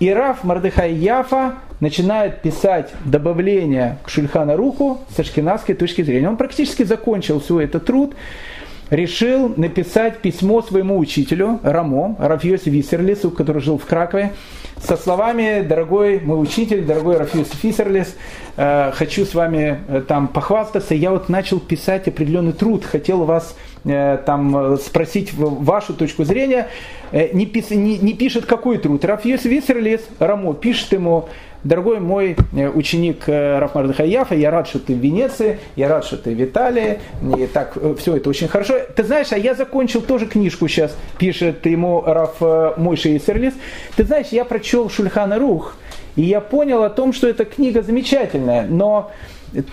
И 0.00 0.10
Раф 0.10 0.44
Мардыхай 0.44 0.94
Яфа 0.94 1.56
начинает 1.80 2.42
писать 2.42 2.90
добавления 3.04 3.98
к 4.04 4.08
Шульхана 4.08 4.56
Руху 4.56 4.98
с 5.14 5.18
ашкенадской 5.20 5.74
точки 5.74 6.02
зрения. 6.02 6.28
Он 6.28 6.36
практически 6.36 6.82
закончил 6.82 7.40
свой 7.40 7.64
этот 7.64 7.84
труд 7.84 8.14
решил 8.90 9.52
написать 9.56 10.18
письмо 10.18 10.62
своему 10.62 10.98
учителю 10.98 11.60
Рамо, 11.62 12.16
Рафьосе 12.18 12.70
Виссерлису, 12.70 13.30
который 13.30 13.62
жил 13.62 13.78
в 13.78 13.86
Кракове, 13.86 14.32
со 14.82 14.96
словами 14.96 15.62
«Дорогой 15.62 16.20
мой 16.20 16.42
учитель, 16.42 16.84
дорогой 16.84 17.18
Рафьюс 17.18 17.50
Фисерлис, 17.50 18.16
э, 18.56 18.92
хочу 18.94 19.26
с 19.26 19.34
вами 19.34 19.80
э, 19.88 20.02
там 20.06 20.26
похвастаться. 20.26 20.94
Я 20.94 21.10
вот 21.10 21.28
начал 21.28 21.60
писать 21.60 22.08
определенный 22.08 22.52
труд, 22.52 22.84
хотел 22.84 23.24
вас 23.24 23.54
э, 23.84 24.18
там 24.24 24.78
спросить 24.78 25.34
вашу 25.34 25.92
точку 25.92 26.24
зрения. 26.24 26.68
Не, 27.12 27.44
пис, 27.44 27.70
не, 27.70 27.98
не 27.98 28.14
пишет 28.14 28.46
какой 28.46 28.78
труд. 28.78 29.04
Рафьюс 29.04 29.44
Висерлис, 29.44 30.00
Рамо, 30.18 30.54
пишет 30.54 30.92
ему 30.92 31.28
Дорогой 31.62 32.00
мой 32.00 32.36
э, 32.52 32.68
ученик 32.70 33.24
э, 33.26 33.58
Рафмар 33.58 33.92
Хаяфа, 33.92 34.34
я 34.34 34.50
рад, 34.50 34.66
что 34.66 34.78
ты 34.78 34.94
в 34.94 34.98
Венеции, 34.98 35.58
я 35.76 35.88
рад, 35.88 36.06
что 36.06 36.16
ты 36.16 36.34
в 36.34 36.42
Италии, 36.42 37.00
и 37.36 37.46
так 37.46 37.72
э, 37.76 37.94
все 37.98 38.16
это 38.16 38.30
очень 38.30 38.48
хорошо. 38.48 38.76
Ты 38.96 39.04
знаешь, 39.04 39.28
а 39.32 39.36
я 39.36 39.54
закончил 39.54 40.00
тоже 40.00 40.26
книжку 40.26 40.68
сейчас, 40.68 40.96
пишет 41.18 41.66
ему 41.66 42.00
Раф 42.00 42.40
Мойши 42.78 43.14
Исерлис. 43.16 43.52
Ты 43.94 44.04
знаешь, 44.04 44.28
я 44.30 44.46
прочел 44.46 44.88
Шульхана 44.88 45.38
Рух, 45.38 45.76
И 46.16 46.22
я 46.22 46.40
понял 46.40 46.82
о 46.82 46.88
том, 46.88 47.12
что 47.12 47.28
эта 47.28 47.44
книга 47.44 47.82
замечательная, 47.82 48.66
но 48.66 49.10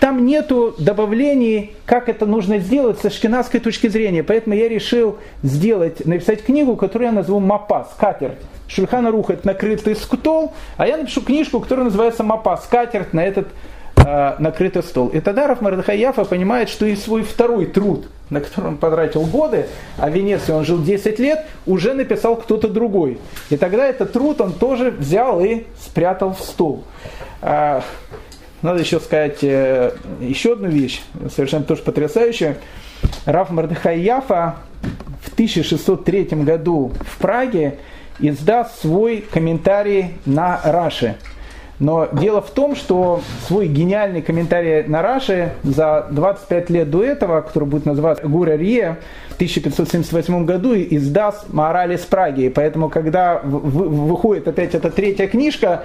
там 0.00 0.26
нету 0.26 0.74
добавлений, 0.78 1.74
как 1.86 2.08
это 2.08 2.26
нужно 2.26 2.58
сделать 2.58 2.98
со 2.98 3.10
шкинавской 3.10 3.60
точки 3.60 3.88
зрения. 3.88 4.22
Поэтому 4.22 4.56
я 4.56 4.68
решил 4.68 5.18
сделать, 5.42 6.04
написать 6.04 6.42
книгу, 6.44 6.76
которую 6.76 7.08
я 7.08 7.12
назову 7.12 7.40
«Мапа», 7.40 7.88
«Скатерть». 7.92 8.38
Шульхана 8.66 9.10
Рух– 9.10 9.30
это 9.30 9.46
накрытый 9.46 9.96
стол, 9.96 10.52
а 10.76 10.86
я 10.86 10.96
напишу 10.96 11.22
книжку, 11.22 11.60
которая 11.60 11.84
называется 11.84 12.22
«Мапа», 12.22 12.56
«Скатерть» 12.56 13.14
на 13.14 13.24
этот 13.24 13.48
э, 13.96 14.34
накрытый 14.38 14.82
стол. 14.82 15.08
И 15.08 15.20
тогда 15.20 15.46
Раф 15.46 15.60
Мардахаяфа 15.60 16.24
понимает, 16.24 16.68
что 16.68 16.84
и 16.84 16.96
свой 16.96 17.22
второй 17.22 17.66
труд, 17.66 18.10
на 18.30 18.40
который 18.40 18.66
он 18.66 18.76
потратил 18.76 19.22
годы, 19.22 19.68
а 19.96 20.10
в 20.10 20.12
Венеции 20.12 20.52
он 20.52 20.64
жил 20.64 20.82
10 20.82 21.18
лет, 21.18 21.46
уже 21.66 21.94
написал 21.94 22.36
кто-то 22.36 22.68
другой. 22.68 23.18
И 23.48 23.56
тогда 23.56 23.86
этот 23.86 24.12
труд 24.12 24.40
он 24.40 24.52
тоже 24.52 24.90
взял 24.90 25.40
и 25.40 25.64
спрятал 25.80 26.34
в 26.34 26.40
стол. 26.40 26.84
Надо 28.62 28.80
еще 28.80 28.98
сказать 28.98 29.38
э, 29.42 29.92
еще 30.20 30.54
одну 30.54 30.68
вещь, 30.68 31.00
совершенно 31.34 31.64
тоже 31.64 31.82
потрясающую. 31.82 32.56
Раф 33.24 33.50
Мардыхай 33.50 34.00
Яфа 34.00 34.56
в 35.22 35.32
1603 35.32 36.24
году 36.42 36.92
в 37.00 37.18
Праге 37.18 37.78
издаст 38.18 38.80
свой 38.80 39.24
комментарий 39.30 40.14
на 40.26 40.60
Раши. 40.64 41.16
Но 41.78 42.08
дело 42.10 42.40
в 42.40 42.50
том, 42.50 42.74
что 42.74 43.20
свой 43.46 43.68
гениальный 43.68 44.20
комментарий 44.20 44.82
на 44.88 45.00
Раши 45.02 45.52
за 45.62 46.08
25 46.10 46.70
лет 46.70 46.90
до 46.90 47.04
этого, 47.04 47.40
который 47.40 47.68
будет 47.68 47.86
называться 47.86 48.26
Гура 48.26 48.56
Рие, 48.56 48.98
в 49.28 49.34
1578 49.34 50.44
году 50.44 50.74
издаст 50.74 51.52
Мораль 51.52 51.94
из 51.94 52.00
Праги. 52.00 52.46
И 52.46 52.48
поэтому, 52.48 52.88
когда 52.88 53.40
выходит 53.44 54.48
опять 54.48 54.74
эта 54.74 54.90
третья 54.90 55.28
книжка, 55.28 55.84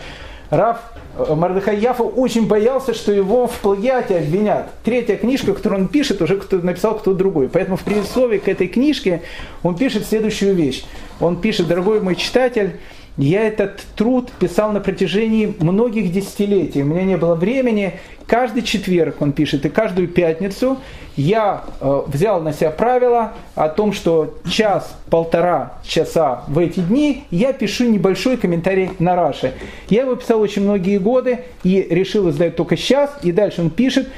Раф 0.54 0.78
э, 1.18 1.34
Мардыхай 1.34 1.80
Яфа 1.80 2.04
очень 2.04 2.48
боялся, 2.48 2.94
что 2.94 3.12
его 3.12 3.48
в 3.48 3.58
плагиате 3.60 4.18
обвинят. 4.18 4.70
Третья 4.84 5.16
книжка, 5.16 5.54
которую 5.54 5.82
он 5.82 5.88
пишет, 5.88 6.22
уже 6.22 6.38
кто 6.38 6.58
написал 6.58 7.00
кто-то 7.00 7.18
другой. 7.18 7.50
Поэтому 7.50 7.76
в 7.76 7.84
предисловии 7.84 8.38
к 8.38 8.48
этой 8.48 8.68
книжке 8.68 9.24
он 9.64 9.76
пишет 9.76 10.06
следующую 10.06 10.54
вещь. 10.54 10.86
Он 11.20 11.42
пишет, 11.42 11.68
дорогой 11.68 12.02
мой 12.02 12.16
читатель, 12.16 12.80
я 13.18 13.48
этот 13.48 13.82
труд 13.96 14.32
писал 14.40 14.72
на 14.72 14.80
протяжении 14.80 15.54
многих 15.60 16.12
десятилетий. 16.12 16.82
У 16.82 16.86
меня 16.86 17.04
не 17.04 17.18
было 17.18 17.36
времени. 17.36 18.00
Каждый 18.26 18.64
четверг 18.64 19.22
он 19.22 19.34
пишет, 19.34 19.66
и 19.66 19.70
каждую 19.70 20.08
пятницу 20.08 20.78
я 21.16 21.64
э, 21.80 22.02
взял 22.08 22.42
на 22.42 22.54
себя 22.54 22.72
правило 22.72 23.34
о 23.54 23.70
том, 23.70 23.94
что 23.94 24.36
час-полтора 24.50 25.74
часа 25.84 26.44
в 26.48 26.58
эти 26.58 26.80
дни 26.80 27.26
я 27.30 27.54
пишу 27.54 27.84
небольшой 27.84 28.38
комментарий 28.38 28.92
на 28.98 29.16
Раши. 29.16 29.54
Я 29.90 30.04
его 30.04 30.16
писал 30.16 30.40
очень 30.40 30.64
многие 30.64 30.98
годы 30.98 31.42
и 31.64 31.86
решил 31.90 32.30
издать 32.30 32.56
только 32.56 32.78
сейчас. 32.78 33.12
И 33.22 33.32
дальше 33.32 33.62
он 33.62 33.70
пишет, 33.70 34.10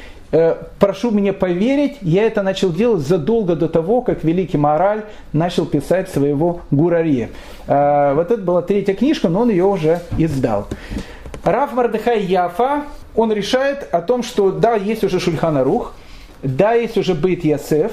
прошу 0.79 1.11
мне 1.11 1.33
поверить, 1.33 1.97
я 2.01 2.23
это 2.23 2.41
начал 2.41 2.71
делать 2.71 3.01
задолго 3.01 3.55
до 3.55 3.69
того, 3.69 4.01
как 4.01 4.23
великий 4.23 4.57
Мораль 4.57 5.03
начал 5.33 5.65
писать 5.65 6.09
своего 6.09 6.61
Гурари. 6.71 7.29
Э, 7.67 8.13
вот 8.13 8.31
это 8.31 8.41
была 8.41 8.61
третья 8.61 8.93
книжка, 8.93 9.29
но 9.29 9.41
он 9.41 9.49
ее 9.49 9.65
уже 9.65 10.01
издал. 10.17 10.67
Раф 11.43 11.73
Мардыхай 11.73 12.23
Яфа, 12.23 12.83
он 13.15 13.31
решает 13.31 13.87
о 13.91 14.01
том, 14.01 14.23
что 14.23 14.51
да, 14.51 14.75
есть 14.75 15.03
уже 15.03 15.19
Шульхана 15.19 15.63
Рух, 15.63 15.93
да, 16.43 16.73
есть 16.73 16.97
уже 16.97 17.13
Бейт 17.13 17.45
Ясеф, 17.45 17.91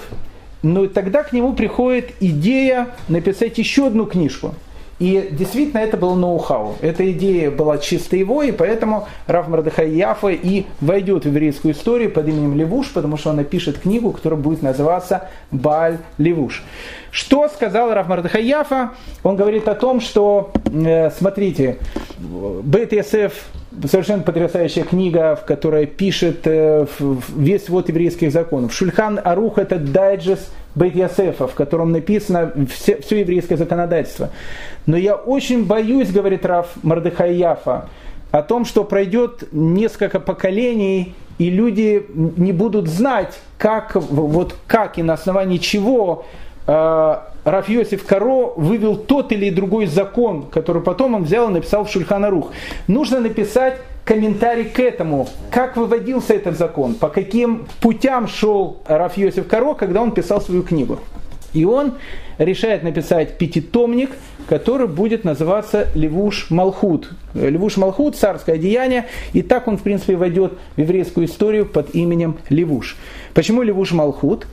но 0.62 0.87
тогда 0.87 1.22
к 1.22 1.33
нему 1.33 1.53
приходит 1.53 2.12
идея 2.20 2.89
написать 3.09 3.59
еще 3.59 3.87
одну 3.87 4.07
книжку– 4.07 4.55
и 5.03 5.30
действительно 5.32 5.80
это 5.80 5.96
был 5.96 6.14
ноу-хау. 6.14 6.76
Эта 6.80 7.11
идея 7.11 7.50
была 7.50 7.78
чисто 7.78 8.16
его, 8.16 8.44
и 8.44 8.53
поэтому 8.53 9.09
Раф 9.26 9.48
Мардыхай 9.48 9.90
Яфа 9.90 10.28
и 10.28 10.66
войдет 10.80 11.24
в 11.24 11.26
еврейскую 11.26 11.74
историю 11.74 12.12
под 12.12 12.28
именем 12.28 12.57
Левуш, 12.57 12.92
потому 12.92 13.16
что 13.16 13.30
он 13.30 13.36
напишет 13.36 13.80
книгу, 13.80 14.12
которая 14.12 14.38
будет 14.38 14.62
называться 14.62 15.28
Баль 15.50 15.98
Левуш. 16.18 16.62
Что 17.11 17.48
сказал 17.48 17.92
Раф 17.92 18.07
Мардыхай 18.07 18.44
Яфа? 18.44 18.92
Он 19.24 19.34
говорит 19.34 19.66
о 19.66 19.74
том, 19.74 20.00
что, 20.00 20.53
э, 20.72 21.11
смотрите, 21.11 21.78
Бет 22.62 22.92
Ясеф 22.92 23.46
совершенно 23.84 24.22
потрясающая 24.22 24.84
книга, 24.84 25.34
в 25.34 25.44
которой 25.46 25.86
пишет 25.86 26.42
э, 26.44 26.86
весь 27.34 27.68
вот 27.68 27.88
еврейских 27.88 28.30
законов. 28.30 28.72
Шульхан 28.72 29.18
Арух 29.24 29.59
это 29.59 29.78
дайджест 29.78 30.48
Бейт 30.75 30.95
Ясефа, 30.95 31.47
в 31.47 31.55
котором 31.55 31.93
написано 31.93 32.53
все, 32.70 33.01
все 33.01 33.20
еврейское 33.20 33.57
законодательство. 33.57 34.31
Но 34.87 34.97
я 34.97 35.14
очень 35.14 35.64
боюсь, 35.64 36.11
говорит 36.11 36.47
Раф 36.47 36.68
Мардыхай 36.83 37.35
Яфа, 37.35 37.89
о 38.31 38.43
том, 38.43 38.64
что 38.64 38.85
пройдет 38.85 39.45
несколько 39.53 40.18
поколений, 40.18 41.14
и 41.39 41.51
люди 41.51 42.07
не 42.14 42.53
будут 42.53 42.89
знать, 42.89 43.39
как, 43.59 43.95
вот 43.95 44.57
как 44.66 44.99
и 44.99 45.03
на 45.03 45.14
основании 45.14 45.59
чего 45.59 46.25
э, 46.66 47.16
Раф 47.45 47.68
Йосиф 47.68 48.05
Каро 48.05 48.53
вывел 48.57 48.97
тот 48.97 49.32
или 49.32 49.51
другой 49.51 49.86
закон, 49.86 50.45
который 50.45 50.82
потом 50.82 51.14
он 51.14 51.24
взял 51.24 51.49
и 51.51 51.53
написал 51.53 51.84
в 51.84 51.90
Шульханарух. 51.90 52.53
Нужно 52.86 53.20
написать 53.20 53.78
комментарий 54.05 54.64
к 54.64 54.78
этому, 54.78 55.28
как 55.51 55.76
выводился 55.76 56.34
этот 56.34 56.57
закон, 56.57 56.95
по 56.95 57.09
каким 57.09 57.66
путям 57.80 58.28
шел 58.28 58.78
Раф 58.86 59.16
Йосиф 59.16 59.49
Каро, 59.49 59.74
когда 59.74 60.03
он 60.03 60.12
писал 60.12 60.40
свою 60.40 60.62
книгу. 60.62 61.01
И 61.53 61.64
он 61.64 61.95
решает 62.38 62.82
написать 62.82 63.38
пятитомник, 63.38 64.11
который 64.49 64.86
будет 64.86 65.24
называться 65.24 65.88
Левуш 65.95 66.51
Малхут. 66.51 67.11
Левуш 67.34 67.76
Малхут, 67.76 68.16
царское 68.16 68.57
деяние, 68.57 69.07
и 69.32 69.43
так 69.43 69.68
он, 69.68 69.76
в 69.76 69.82
принципе, 69.82 70.16
войдет 70.16 70.55
в 70.76 70.80
еврейскую 70.80 71.26
историю 71.26 71.66
под 71.66 71.95
именем 71.95 72.38
Левуш. 72.49 72.97
Почему 73.34 73.62
Левуш 73.62 73.93
Малхут? 73.93 74.47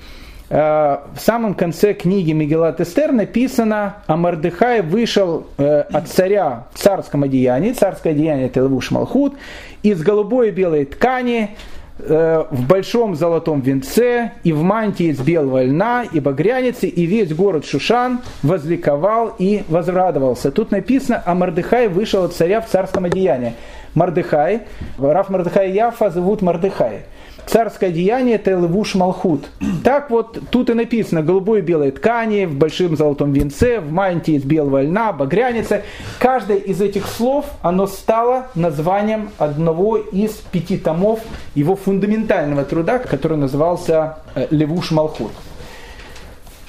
Э, 0.49 0.97
в 1.15 1.19
самом 1.19 1.53
конце 1.53 1.93
книги 1.93 2.31
Мегелат 2.31 2.81
Эстер 2.81 3.11
написано, 3.11 3.97
а 4.07 4.17
Мардыхай 4.17 4.81
вышел 4.81 5.45
э, 5.57 5.81
от 5.81 6.07
царя 6.07 6.65
в 6.73 6.79
царском 6.79 7.23
одеянии, 7.23 7.71
царское 7.71 8.11
одеяние 8.11 8.47
это 8.47 8.61
Левуш 8.61 8.89
Малхут, 8.89 9.35
из 9.83 10.01
голубой 10.01 10.47
и 10.47 10.51
белой 10.51 10.85
ткани, 10.85 11.55
э, 11.99 12.45
в 12.49 12.67
большом 12.67 13.15
золотом 13.15 13.61
венце 13.61 14.31
и 14.43 14.51
в 14.51 14.63
мантии 14.63 15.11
из 15.11 15.19
белого 15.19 15.63
льна 15.63 16.03
и 16.11 16.19
багряницы, 16.19 16.87
и 16.87 17.05
весь 17.05 17.31
город 17.31 17.63
Шушан 17.67 18.21
возликовал 18.41 19.35
и 19.37 19.63
возрадовался. 19.69 20.49
Тут 20.49 20.71
написано, 20.71 21.21
а 21.27 21.35
Мардыхай 21.35 21.89
вышел 21.89 22.23
от 22.23 22.33
царя 22.33 22.61
в 22.61 22.67
царском 22.67 23.05
одеянии. 23.05 23.53
Мардыхай, 23.93 24.61
Раф 24.97 25.29
Мардыхай 25.29 25.71
Яфа 25.71 26.09
зовут 26.09 26.41
Мардыхай 26.41 27.03
царское 27.45 27.91
деяние 27.91 28.35
это 28.35 28.51
левуш 28.51 28.95
малхут. 28.95 29.47
Так 29.83 30.09
вот 30.09 30.39
тут 30.51 30.69
и 30.69 30.73
написано 30.73 31.21
голубой 31.21 31.59
и 31.59 31.61
белой 31.61 31.91
ткани, 31.91 32.45
в 32.45 32.55
большом 32.55 32.95
золотом 32.95 33.33
венце, 33.33 33.79
в 33.79 33.91
мантии 33.91 34.35
из 34.35 34.43
белого 34.43 34.81
льна, 34.81 35.11
багряница. 35.11 35.83
Каждое 36.19 36.57
из 36.57 36.81
этих 36.81 37.07
слов, 37.07 37.45
оно 37.61 37.87
стало 37.87 38.47
названием 38.55 39.29
одного 39.37 39.97
из 39.97 40.31
пяти 40.51 40.77
томов 40.77 41.19
его 41.55 41.75
фундаментального 41.75 42.63
труда, 42.65 42.99
который 42.99 43.37
назывался 43.37 44.17
э, 44.35 44.47
Левуш 44.51 44.91
Малхут. 44.91 45.31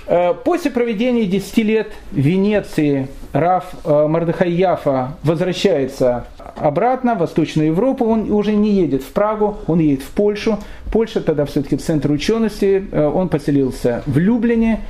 Э, 0.07 0.35
после 0.35 0.71
проведения 0.71 1.25
10 1.27 1.57
лет 1.59 1.93
в 2.11 2.17
Венеции 2.17 3.09
Раф 3.33 3.65
э, 3.85 4.07
Мардыхай 4.09 4.51
Яфа 4.51 5.13
возвращается 5.23 6.25
обратно 6.57 7.15
в 7.15 7.19
Восточную 7.19 7.69
Европу. 7.69 8.05
Он 8.05 8.31
уже 8.33 8.53
не 8.53 8.73
едет 8.73 9.03
в 9.03 9.13
Прагу, 9.13 9.59
он 9.67 9.79
едет 9.79 10.03
в 10.03 10.11
Польшу. 10.11 10.59
Польша 10.93 11.21
тогда 11.21 11.45
все-таки 11.45 11.77
центр 11.77 12.11
учености. 12.11 12.85
Э, 12.91 13.07
он 13.07 13.29
поселился 13.29 14.03
в 14.07 14.19
Люблине. 14.19 14.81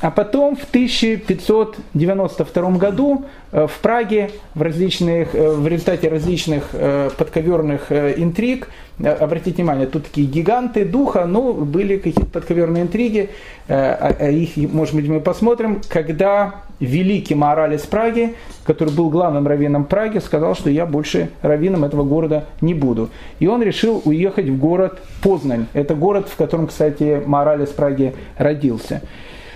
А 0.00 0.10
потом 0.10 0.56
в 0.56 0.64
1592 0.64 2.70
году 2.72 3.24
в 3.50 3.72
Праге 3.82 4.30
в, 4.54 4.62
различных, 4.62 5.32
в 5.32 5.66
результате 5.66 6.08
различных 6.08 6.70
подковерных 7.16 7.90
интриг 7.90 8.68
Э, 9.00 9.12
обратите 9.12 9.56
внимание, 9.56 9.86
тут 9.86 10.04
такие 10.04 10.26
гиганты 10.26 10.84
духа, 10.84 11.24
но 11.26 11.52
были 11.52 11.96
какие-то 11.96 12.26
подковерные 12.26 12.82
интриги, 12.82 13.30
э, 13.68 13.74
а, 13.74 14.14
а 14.18 14.30
их, 14.30 14.56
может 14.56 14.94
быть, 14.94 15.08
мы 15.08 15.20
посмотрим, 15.20 15.80
когда 15.88 16.62
великий 16.80 17.34
Мораль 17.34 17.74
из 17.74 17.82
Праги, 17.82 18.34
который 18.64 18.92
был 18.92 19.10
главным 19.10 19.46
раввином 19.46 19.84
Праги, 19.84 20.18
сказал, 20.18 20.54
что 20.54 20.70
я 20.70 20.86
больше 20.86 21.30
раввином 21.42 21.84
этого 21.84 22.04
города 22.04 22.44
не 22.60 22.74
буду. 22.74 23.10
И 23.40 23.46
он 23.46 23.62
решил 23.62 24.02
уехать 24.04 24.48
в 24.48 24.58
город 24.58 25.00
Познань. 25.22 25.66
Это 25.72 25.94
город, 25.94 26.28
в 26.28 26.36
котором, 26.36 26.66
кстати, 26.66 27.22
Мораль 27.24 27.62
из 27.62 27.70
Праги 27.70 28.14
родился. 28.36 29.02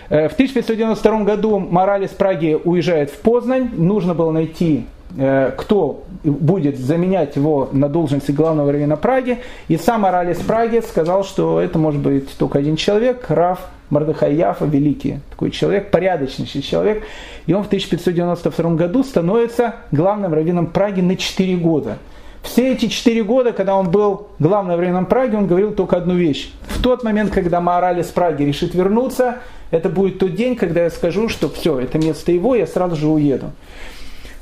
Э, 0.09 0.29
в 0.29 0.33
1592 0.33 1.25
году 1.25 1.59
Мораль 1.59 2.05
из 2.05 2.11
Праги 2.11 2.59
уезжает 2.63 3.11
в 3.11 3.19
Познань. 3.19 3.71
Нужно 3.77 4.15
было 4.15 4.31
найти 4.31 4.87
Э, 5.17 5.53
кто 5.57 6.05
будет 6.25 6.79
заменять 6.79 7.37
его 7.37 7.69
на 7.73 7.89
должности 7.89 8.31
главного 8.31 8.73
раввина 8.73 8.97
Праги. 8.97 9.39
И 9.69 9.77
сам 9.77 10.07
Оралис 10.07 10.39
Праги 10.39 10.81
сказал, 10.81 11.25
что 11.25 11.61
это 11.61 11.79
может 11.79 12.01
быть 12.01 12.37
только 12.39 12.59
один 12.59 12.77
человек, 12.77 13.27
Раф 13.29 13.59
Мардыхай 13.91 14.35
Яфа, 14.35 14.65
великий 14.65 15.21
такой 15.29 15.51
человек, 15.51 15.91
порядочнейший 15.91 16.63
человек. 16.63 17.03
И 17.47 17.53
он 17.53 17.63
в 17.63 17.67
1592 17.67 18.71
году 18.71 19.05
становится 19.05 19.75
главным 19.91 20.33
раввином 20.33 20.67
Праги 20.67 21.03
на 21.03 21.17
4 21.17 21.57
года. 21.57 21.99
Все 22.43 22.73
эти 22.73 22.87
четыре 22.87 23.23
года, 23.23 23.53
когда 23.53 23.77
он 23.77 23.91
был 23.91 24.29
главным 24.39 24.77
раввином 24.77 25.07
Праги, 25.07 25.37
он 25.37 25.47
говорил 25.47 25.73
только 25.73 25.97
одну 25.97 26.15
вещь. 26.15 26.51
В 26.69 26.83
тот 26.83 27.05
момент, 27.05 27.33
когда 27.33 27.61
Маораль 27.61 28.01
из 28.01 28.07
Праги 28.07 28.45
решит 28.45 28.75
вернуться, 28.75 29.39
это 29.73 29.89
будет 29.89 30.21
тот 30.21 30.37
день, 30.37 30.55
когда 30.55 30.85
я 30.85 30.91
скажу, 30.91 31.29
что 31.29 31.49
все, 31.49 31.81
это 31.81 31.99
место 31.99 32.31
его, 32.31 32.55
я 32.55 32.69
сразу 32.69 32.95
же 32.95 33.09
уеду. 33.09 33.51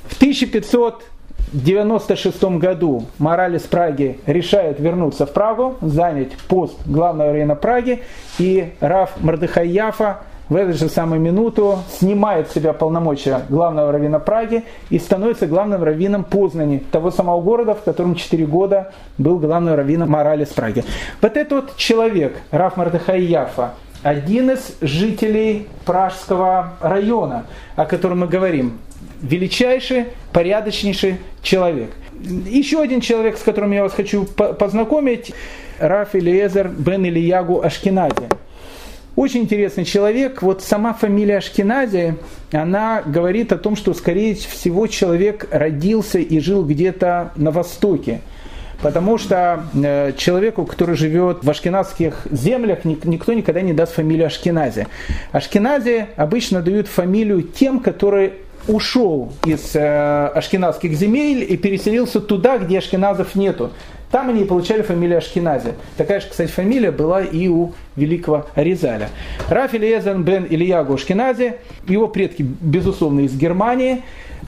В 0.04 0.16
1596 0.16 2.44
году 2.58 3.06
Мораль 3.18 3.56
из 3.56 3.62
Праги 3.62 4.18
решает 4.26 4.78
вернуться 4.80 5.24
в 5.26 5.32
Прагу, 5.32 5.76
занять 5.80 6.32
пост 6.48 6.76
главного 6.84 7.30
раввина 7.30 7.54
Праги, 7.54 8.02
и 8.38 8.72
Раф 8.80 9.12
Мардыхай 9.20 9.68
Яфа 9.68 10.22
в 10.48 10.56
эту 10.56 10.76
же 10.76 10.88
самую 10.88 11.20
минуту 11.20 11.78
снимает 11.92 12.50
с 12.50 12.54
себя 12.54 12.72
полномочия 12.72 13.42
главного 13.48 13.92
раввина 13.92 14.18
Праги 14.18 14.64
и 14.90 14.98
становится 14.98 15.46
главным 15.46 15.84
раввином 15.84 16.24
Познани, 16.24 16.82
того 16.90 17.12
самого 17.12 17.40
города, 17.40 17.76
в 17.76 17.84
котором 17.84 18.16
4 18.16 18.46
года 18.46 18.92
был 19.16 19.38
главным 19.38 19.76
раввином 19.76 20.10
Морали 20.10 20.44
с 20.44 20.48
Праги. 20.48 20.82
Вот 21.22 21.36
этот 21.36 21.52
вот 21.52 21.76
человек, 21.76 22.36
Раф 22.50 22.76
Мардыхай 22.76 23.22
Яфа, 23.22 23.74
один 24.02 24.50
из 24.50 24.76
жителей 24.80 25.66
Пражского 25.84 26.74
района, 26.80 27.46
о 27.76 27.84
котором 27.84 28.20
мы 28.20 28.28
говорим, 28.28 28.78
величайший, 29.22 30.06
порядочнейший 30.32 31.16
человек. 31.42 31.90
Еще 32.22 32.80
один 32.80 33.00
человек, 33.00 33.38
с 33.38 33.42
которым 33.42 33.72
я 33.72 33.82
вас 33.82 33.92
хочу 33.92 34.24
познакомить, 34.24 35.32
Раф 35.78 36.14
Элиезер 36.14 36.68
бен 36.68 37.04
Ильягу 37.06 37.62
Ашкенази. 37.62 38.28
Очень 39.16 39.42
интересный 39.42 39.84
человек. 39.84 40.40
Вот 40.40 40.62
сама 40.62 40.92
фамилия 40.94 41.38
Ашкенази, 41.38 42.16
она 42.52 43.02
говорит 43.02 43.52
о 43.52 43.58
том, 43.58 43.76
что, 43.76 43.92
скорее 43.92 44.34
всего, 44.34 44.86
человек 44.86 45.48
родился 45.50 46.18
и 46.18 46.38
жил 46.40 46.64
где-то 46.64 47.32
на 47.36 47.50
Востоке. 47.50 48.20
Потому 48.82 49.18
что 49.18 49.64
э, 49.74 50.12
человеку, 50.16 50.64
который 50.64 50.96
живет 50.96 51.44
в 51.44 51.50
ашкенадских 51.50 52.26
землях, 52.30 52.84
никто 52.84 53.32
никогда 53.32 53.60
не 53.60 53.72
даст 53.72 53.94
фамилию 53.94 54.26
Ашкенази. 54.26 54.86
Ашкенази 55.32 56.06
обычно 56.16 56.62
дают 56.62 56.88
фамилию 56.88 57.42
тем, 57.42 57.80
которые 57.80 58.34
ушел 58.68 59.32
из 59.44 59.74
э, 59.74 60.26
ашкенадских 60.34 60.92
земель 60.92 61.46
и 61.48 61.56
переселился 61.56 62.20
туда, 62.20 62.58
где 62.58 62.78
ашкеназов 62.78 63.34
нету. 63.34 63.70
Там 64.10 64.28
они 64.28 64.44
получали 64.44 64.82
фамилию 64.82 65.18
Ашкенази. 65.18 65.74
Такая 65.96 66.20
же, 66.20 66.28
кстати, 66.28 66.50
фамилия 66.50 66.90
была 66.90 67.22
и 67.22 67.46
у 67.46 67.72
великого 67.94 68.46
Аризаля. 68.54 69.08
Рафиль 69.48 69.84
Эзен 69.84 70.24
бен 70.24 70.44
Ильягу 70.44 70.94
Ашкенази, 70.94 71.54
его 71.86 72.08
предки, 72.08 72.42
безусловно, 72.42 73.20
из 73.20 73.36
Германии. 73.36 74.02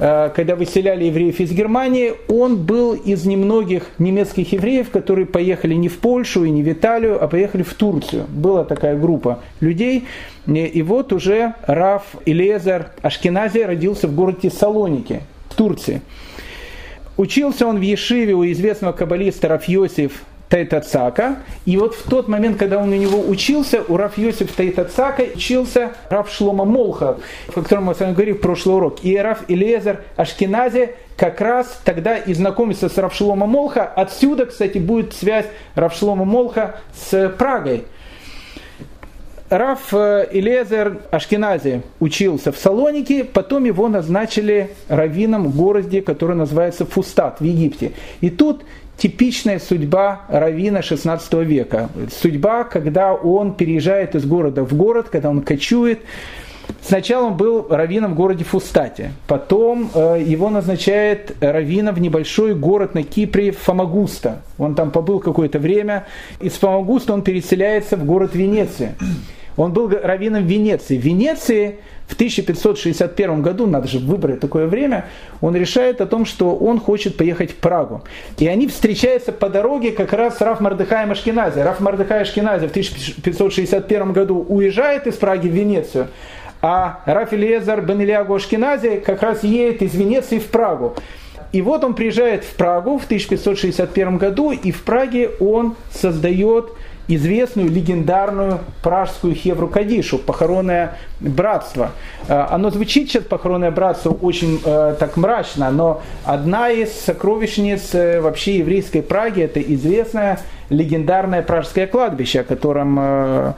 Э, 0.05 0.31
когда 0.35 0.57
выселяли 0.57 1.05
евреев 1.05 1.39
из 1.39 1.53
Германии, 1.53 2.15
он 2.27 2.57
был 2.57 2.95
из 2.95 3.25
немногих 3.25 3.87
немецких 3.99 4.53
евреев, 4.53 4.91
которые 4.91 5.27
поехали 5.27 5.75
не 5.75 5.89
в 5.89 5.99
Польшу 5.99 6.43
и 6.43 6.51
не 6.51 6.65
в 6.65 6.73
Италию, 6.73 7.23
а 7.23 7.29
поехали 7.29 7.63
в 7.63 7.73
Турцию. 7.75 8.27
Была 8.29 8.65
такая 8.65 8.99
группа 8.99 9.39
людей. 9.61 10.09
И 10.49 10.83
вот 10.83 11.13
уже 11.13 11.55
Раф 11.69 12.03
Илезар 12.27 12.91
Ашкенази 13.03 13.61
родился 13.61 14.09
в 14.09 14.15
городе 14.17 14.51
Салоники 14.51 15.21
в 15.49 15.55
Турции. 15.55 16.03
Учился 17.17 17.69
он 17.69 17.79
в 17.79 17.83
Ешиве 17.83 18.35
у 18.35 18.45
известного 18.45 18.93
каббалиста 18.93 19.47
Рафьосиф 19.47 20.25
Тайтацака. 20.53 21.37
И 21.65 21.79
вот 21.79 21.95
в 21.95 22.07
тот 22.11 22.29
момент, 22.29 22.59
когда 22.59 22.77
он 22.77 22.93
у 22.93 22.95
него 22.95 23.19
учился, 23.21 23.83
у 23.89 23.97
Раф 23.97 24.19
Йосиф 24.19 24.53
Тайтацака 24.53 25.23
учился 25.35 25.93
Раф 26.11 26.31
Шлома 26.31 26.67
Молха, 26.67 27.17
о 27.49 27.53
котором 27.53 27.85
мы 27.85 27.95
с 27.95 28.01
вами 28.01 28.13
говорили 28.13 28.35
в 28.35 28.43
прошлый 28.43 28.77
урок. 28.77 29.03
И 29.03 29.17
Раф 29.17 29.45
Илезер 29.49 30.05
Ашкенази 30.17 30.91
как 31.17 31.41
раз 31.41 31.81
тогда 31.85 32.19
и 32.19 32.35
знакомится 32.35 32.91
с 32.91 32.99
Раф 32.99 33.15
Шлома 33.15 33.47
Молха. 33.47 33.85
Отсюда, 33.87 34.45
кстати, 34.45 34.77
будет 34.77 35.15
связь 35.15 35.47
Раф 35.75 35.95
Шлома 35.95 36.27
Молха 36.27 36.81
с 36.95 37.31
Прагой. 37.31 37.85
Раф 39.49 39.93
Илезер 39.93 40.99
Ашкенази 41.11 41.83
учился 42.01 42.53
в 42.53 42.59
Салонике, 42.59 43.25
потом 43.25 43.65
его 43.65 43.89
назначили 43.89 44.71
раввином 44.89 45.49
в 45.49 45.57
городе, 45.57 46.01
который 46.01 46.37
называется 46.37 46.87
Фустат 46.87 47.41
в 47.41 47.45
Египте. 47.45 47.93
И 48.23 48.31
тут 48.31 48.65
типичная 48.97 49.59
судьба 49.59 50.23
равина 50.29 50.83
16 50.83 51.33
века. 51.45 51.89
Судьба, 52.11 52.65
когда 52.65 53.15
он 53.15 53.55
переезжает 53.55 54.15
из 54.15 54.25
города 54.25 54.65
в 54.65 54.75
город, 54.75 55.09
когда 55.11 55.31
он 55.31 55.43
кочует. 55.43 56.01
Сначала 56.81 57.27
он 57.27 57.37
был 57.37 57.67
раввином 57.69 58.13
в 58.13 58.17
городе 58.17 58.45
Фустате, 58.45 59.13
потом 59.27 59.91
э, 59.95 60.23
его 60.25 60.49
назначает 60.49 61.37
раввином 61.41 61.95
в 61.95 62.01
небольшой 62.01 62.55
город 62.55 62.95
на 62.95 63.03
Кипре 63.03 63.53
Фомагуста. 63.53 64.43
Он 64.59 64.75
там 64.75 64.91
побыл 64.91 65.21
какое-то 65.21 65.59
время. 65.59 66.07
Из 66.41 66.53
Фомагуста 66.55 67.13
он 67.13 67.23
переселяется 67.23 67.97
в 67.97 68.05
город 68.05 68.35
Венеция. 68.35 68.95
Он 69.57 69.73
был 69.73 69.89
раввином 69.89 70.47
Венеции. 70.47 70.99
В 70.99 71.03
Венеции 71.03 71.79
в 72.07 72.15
1561 72.15 73.43
году, 73.43 73.67
надо 73.67 73.89
же 73.89 73.99
выбрать 73.99 74.41
такое 74.41 74.67
время, 74.67 75.07
он 75.41 75.57
решает 75.57 76.01
о 76.01 76.07
том, 76.07 76.27
что 76.27 76.55
он 76.55 76.79
хочет 76.79 77.17
поехать 77.17 77.53
в 77.53 77.57
Прагу. 77.57 78.03
И 78.39 78.47
они 78.47 78.69
встречаются 78.69 79.33
по 79.33 79.49
дороге 79.49 79.93
как 79.93 80.13
раз 80.13 80.39
с 80.39 80.41
Раф 80.41 80.61
Мардыхаем 80.61 81.11
Ашкенази. 81.11 81.61
Раф 81.61 81.81
Мардыхай 81.81 82.23
Ашкенази 82.23 82.67
в 82.67 82.71
1561 82.71 84.13
году 84.13 84.45
уезжает 84.47 85.07
из 85.07 85.15
Праги 85.15 85.49
в 85.49 85.53
Венецию, 85.53 86.09
а 86.61 87.01
Раф 87.07 87.33
Элиезар 87.33 87.81
Бен 87.81 88.03
Ильягу 88.03 88.35
Ашкенази 88.35 89.03
как 89.05 89.23
раз 89.23 89.43
едет 89.43 89.83
из 89.83 89.95
Венеции 89.95 90.39
в 90.39 90.47
Прагу. 90.47 90.95
И 91.53 91.61
вот 91.61 91.85
он 91.85 91.95
приезжает 91.95 92.45
в 92.45 92.55
Прагу 92.57 92.99
в 92.99 93.05
1561 93.05 94.17
году, 94.17 94.53
и 94.53 94.71
в 94.71 94.83
Праге 94.85 95.31
он 95.39 95.77
создает 95.91 96.73
известную 97.09 97.71
легендарную 97.71 98.61
пражскую 98.83 99.35
Хевру 99.35 99.69
Кадишу, 99.69 100.19
похоронное 100.19 100.97
братство. 101.21 101.91
Э, 102.29 102.47
оно 102.51 102.71
звучит 102.71 103.09
сейчас, 103.09 103.25
похоронное 103.25 103.71
братство, 103.71 104.11
очень 104.11 104.61
э, 104.65 104.97
так 104.99 105.17
мрачно, 105.17 105.71
но 105.71 106.03
одна 106.25 106.71
из 106.71 106.93
сокровищниц 106.93 107.95
э, 107.95 108.21
вообще 108.21 108.59
еврейской 108.59 109.03
Праги, 109.03 109.43
это 109.43 109.61
известная 109.61 110.41
легендарное 110.73 111.43
пражское 111.43 111.87
кладбище, 111.87 112.41
о 112.41 112.45
котором 112.45 112.99
э, 112.99 113.53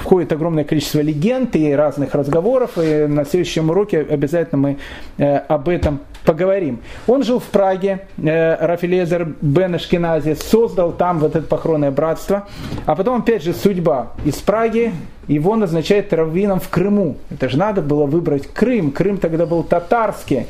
входит 0.00 0.32
огромное 0.32 0.64
количество 0.64 1.00
легенд 1.00 1.54
и 1.54 1.72
разных 1.72 2.14
разговоров, 2.14 2.78
и 2.78 3.06
на 3.06 3.24
следующем 3.24 3.70
уроке 3.70 4.00
обязательно 4.00 4.60
мы 4.60 4.78
э, 5.18 5.36
об 5.36 5.68
этом 5.68 6.00
поговорим. 6.24 6.80
Он 7.06 7.22
жил 7.22 7.38
в 7.38 7.44
Праге, 7.44 8.06
э, 8.16 8.66
Рафилезер 8.66 9.34
Бен 9.40 9.74
Ашкенази 9.74 10.34
создал 10.34 10.92
там 10.92 11.18
вот 11.18 11.36
это 11.36 11.46
похоронное 11.46 11.90
братство, 11.90 12.48
а 12.86 12.96
потом 12.96 13.20
опять 13.20 13.42
же 13.42 13.52
судьба. 13.52 14.12
Из 14.24 14.36
Праги 14.36 14.92
его 15.28 15.56
назначает 15.56 16.12
раввином 16.12 16.60
в 16.60 16.68
Крыму. 16.68 17.16
Это 17.30 17.48
же 17.48 17.58
надо 17.58 17.82
было 17.82 18.06
выбрать 18.06 18.46
Крым. 18.46 18.90
Крым 18.90 19.18
тогда 19.18 19.46
был 19.46 19.62
татарский. 19.62 20.46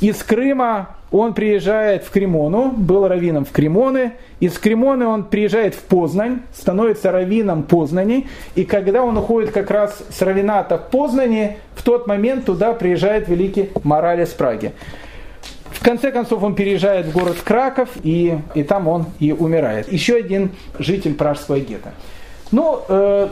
Из 0.00 0.22
Крыма 0.22 0.96
он 1.10 1.32
приезжает 1.32 2.04
в 2.04 2.10
Кремону, 2.10 2.70
был 2.70 3.08
раввином 3.08 3.44
в 3.44 3.50
Кремоне, 3.50 4.12
из 4.40 4.58
Кремоны 4.58 5.06
он 5.06 5.24
приезжает 5.24 5.74
в 5.74 5.80
Познань, 5.82 6.40
становится 6.52 7.12
раввином 7.12 7.62
Познани, 7.62 8.26
и 8.54 8.64
когда 8.64 9.02
он 9.02 9.16
уходит 9.16 9.52
как 9.52 9.70
раз 9.70 10.02
с 10.10 10.20
равината 10.20 10.76
в 10.76 10.90
Познани, 10.90 11.56
в 11.74 11.82
тот 11.82 12.06
момент 12.06 12.44
туда 12.44 12.72
приезжает 12.72 13.28
великий 13.28 13.70
Моралес 13.84 14.30
Праги. 14.30 14.72
В 15.70 15.82
конце 15.82 16.10
концов 16.10 16.42
он 16.42 16.54
переезжает 16.54 17.06
в 17.06 17.12
город 17.12 17.36
Краков, 17.42 17.88
и, 18.02 18.38
и 18.54 18.62
там 18.64 18.88
он 18.88 19.06
и 19.18 19.32
умирает. 19.32 19.90
Еще 19.90 20.16
один 20.16 20.50
житель 20.78 21.14
пражского 21.14 21.60
гетто. 21.60 21.92
Ну, 22.50 22.80
э, 22.88 23.28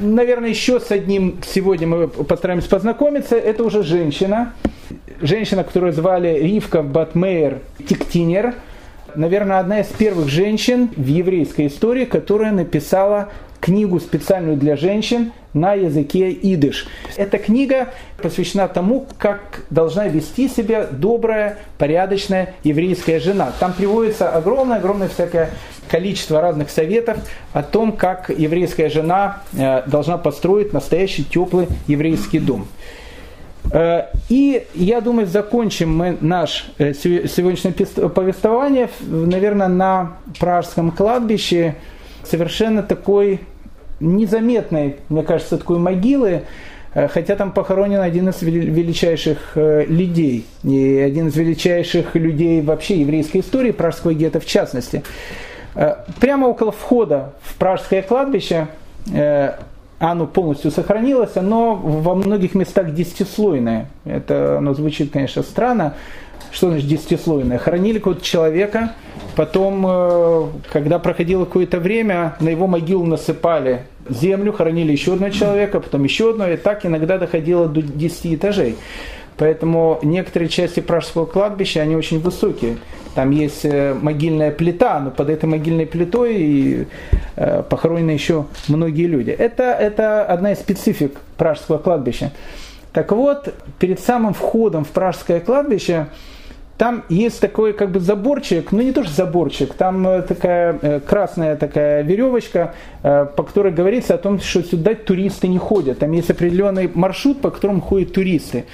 наверное, 0.00 0.50
еще 0.50 0.80
с 0.80 0.90
одним 0.90 1.38
сегодня 1.46 1.86
мы 1.86 2.08
постараемся 2.08 2.68
познакомиться. 2.68 3.36
Это 3.36 3.64
уже 3.64 3.82
женщина. 3.82 4.54
Женщина, 5.20 5.64
которую 5.64 5.92
звали 5.92 6.38
Ривка 6.40 6.82
Батмейер 6.82 7.60
Тиктинер. 7.88 8.54
Наверное, 9.14 9.58
одна 9.58 9.80
из 9.80 9.86
первых 9.88 10.28
женщин 10.28 10.88
в 10.96 11.06
еврейской 11.06 11.66
истории, 11.66 12.04
которая 12.04 12.52
написала 12.52 13.28
книгу 13.60 14.00
специальную 14.00 14.56
для 14.56 14.76
женщин 14.76 15.32
на 15.54 15.74
языке 15.74 16.30
идыш. 16.30 16.86
Эта 17.16 17.38
книга 17.38 17.88
посвящена 18.22 18.68
тому, 18.68 19.06
как 19.18 19.64
должна 19.70 20.08
вести 20.08 20.48
себя 20.48 20.86
добрая, 20.90 21.58
порядочная 21.78 22.54
еврейская 22.64 23.20
жена. 23.20 23.52
Там 23.58 23.72
приводится 23.72 24.30
огромное-огромное 24.30 25.08
всякое 25.08 25.50
количество 25.88 26.40
разных 26.40 26.70
советов 26.70 27.18
о 27.52 27.62
том, 27.62 27.92
как 27.92 28.30
еврейская 28.30 28.88
жена 28.88 29.42
э, 29.52 29.82
должна 29.86 30.16
построить 30.16 30.72
настоящий 30.72 31.24
теплый 31.24 31.68
еврейский 31.86 32.38
дом. 32.38 32.66
Э, 33.72 34.06
и 34.28 34.66
я 34.74 35.00
думаю, 35.00 35.26
закончим 35.26 35.94
мы 35.94 36.16
наше 36.20 36.64
э, 36.78 36.94
сегодняшнее 36.94 37.74
повествование, 38.08 38.88
наверное, 39.00 39.68
на 39.68 40.16
Пражском 40.38 40.92
кладбище 40.92 41.76
совершенно 42.24 42.82
такой 42.82 43.40
незаметной, 44.02 44.96
мне 45.08 45.22
кажется, 45.22 45.56
такой 45.56 45.78
могилы, 45.78 46.42
хотя 46.92 47.36
там 47.36 47.52
похоронен 47.52 48.00
один 48.00 48.28
из 48.28 48.42
величайших 48.42 49.52
людей, 49.54 50.44
и 50.62 50.98
один 50.98 51.28
из 51.28 51.36
величайших 51.36 52.14
людей 52.16 52.60
вообще 52.60 53.00
еврейской 53.00 53.38
истории, 53.38 53.70
пражского 53.70 54.12
гетто 54.12 54.40
в 54.40 54.46
частности. 54.46 55.02
Прямо 56.20 56.48
около 56.48 56.70
входа 56.72 57.32
в 57.42 57.54
пражское 57.56 58.02
кладбище 58.02 58.68
оно 59.98 60.26
полностью 60.26 60.70
сохранилось, 60.70 61.36
оно 61.36 61.76
во 61.76 62.14
многих 62.14 62.54
местах 62.54 62.92
десятислойное. 62.92 63.86
Это 64.04 64.58
оно 64.58 64.74
звучит, 64.74 65.12
конечно, 65.12 65.42
странно. 65.42 65.94
Что 66.50 66.68
значит 66.70 66.88
десятислойное? 66.88 67.58
Хоронили 67.58 67.98
какого-то 67.98 68.24
человека, 68.24 68.94
потом, 69.36 69.84
э, 69.86 70.46
когда 70.72 70.98
проходило 70.98 71.44
какое-то 71.44 71.78
время, 71.78 72.36
на 72.40 72.48
его 72.48 72.66
могилу 72.66 73.04
насыпали 73.06 73.82
землю, 74.08 74.52
хоронили 74.52 74.92
еще 74.92 75.14
одного 75.14 75.32
человека, 75.32 75.80
потом 75.80 76.04
еще 76.04 76.30
одного, 76.30 76.50
и 76.50 76.56
так 76.56 76.84
иногда 76.84 77.18
доходило 77.18 77.68
до 77.68 77.82
10 77.82 78.34
этажей. 78.34 78.76
Поэтому 79.36 79.98
некоторые 80.02 80.48
части 80.48 80.80
пражского 80.80 81.26
кладбища, 81.26 81.80
они 81.80 81.96
очень 81.96 82.20
высокие. 82.20 82.76
Там 83.14 83.30
есть 83.30 83.64
э, 83.64 83.94
могильная 83.94 84.50
плита, 84.50 85.00
но 85.00 85.10
под 85.10 85.30
этой 85.30 85.46
могильной 85.46 85.86
плитой 85.86 86.36
и 86.36 86.86
э, 87.36 87.62
похоронены 87.68 88.10
еще 88.10 88.46
многие 88.68 89.06
люди. 89.06 89.30
Это, 89.30 89.64
это 89.64 90.24
одна 90.24 90.52
из 90.52 90.58
специфик 90.58 91.18
пражского 91.36 91.78
кладбища. 91.78 92.32
Так 92.92 93.12
вот, 93.12 93.54
перед 93.78 94.00
самым 94.00 94.34
входом 94.34 94.84
в 94.84 94.88
пражское 94.88 95.40
кладбище 95.40 96.08
там 96.78 97.04
есть 97.08 97.40
такой 97.40 97.72
как 97.74 97.90
бы 97.90 98.00
заборчик, 98.00 98.72
ну 98.72 98.82
не 98.82 98.92
то 98.92 99.04
что 99.04 99.12
заборчик, 99.12 99.72
там 99.74 100.06
э, 100.06 100.22
такая 100.22 101.00
красная 101.00 101.56
такая 101.56 102.02
веревочка, 102.02 102.74
по 103.02 103.44
которой 103.44 103.72
говорится 103.72 104.14
о 104.14 104.18
том, 104.18 104.40
что 104.40 104.62
сюда 104.62 104.94
туристы 104.94 105.48
не 105.48 105.58
ходят. 105.58 106.00
Там 106.00 106.12
есть 106.12 106.30
определенный 106.30 106.90
маршрут, 106.92 107.40
по 107.40 107.50
которому 107.50 107.80
ходят 107.80 108.12
туристы. 108.12 108.64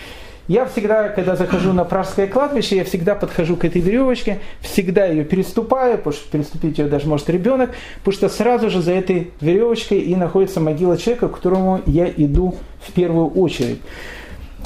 Я 0.49 0.65
всегда, 0.65 1.11
когда 1.11 1.37
захожу 1.37 1.75
на 1.75 1.85
пражское 1.85 2.27
кладбище, 2.27 2.77
я 2.77 2.85
всегда 2.85 3.15
подхожу 3.15 3.57
к 3.57 3.67
этой 3.67 3.83
веревочке, 3.83 4.39
всегда 4.63 5.05
ее 5.05 5.23
переступаю, 5.23 5.99
потому 5.99 6.15
что 6.15 6.31
переступить 6.31 6.79
ее 6.79 6.89
даже 6.89 7.07
может 7.07 7.29
ребенок, 7.29 7.73
потому 7.99 8.15
что 8.15 8.29
сразу 8.31 8.71
же 8.71 8.81
за 8.81 8.93
этой 8.93 9.31
веревочкой 9.43 9.99
и 9.99 10.17
находится 10.17 10.61
могила 10.61 10.97
человека, 10.97 11.29
к 11.29 11.35
которому 11.37 11.83
я 11.85 12.09
иду 12.09 12.55
в 12.81 12.93
первую 12.93 13.29
очередь. 13.29 13.81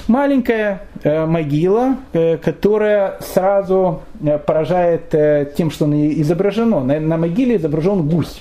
Маленькая 0.07 0.83
э, 1.03 1.27
могила, 1.27 1.97
э, 2.13 2.37
которая 2.37 3.19
сразу 3.21 4.03
э, 4.23 4.39
поражает 4.39 5.11
тем, 5.57 5.73
что 5.73 5.87
на 5.87 6.13
изображено. 6.13 6.81
На, 6.81 7.01
на 7.01 7.17
могиле 7.17 7.57
изображен 7.57 8.09
гусь, 8.09 8.41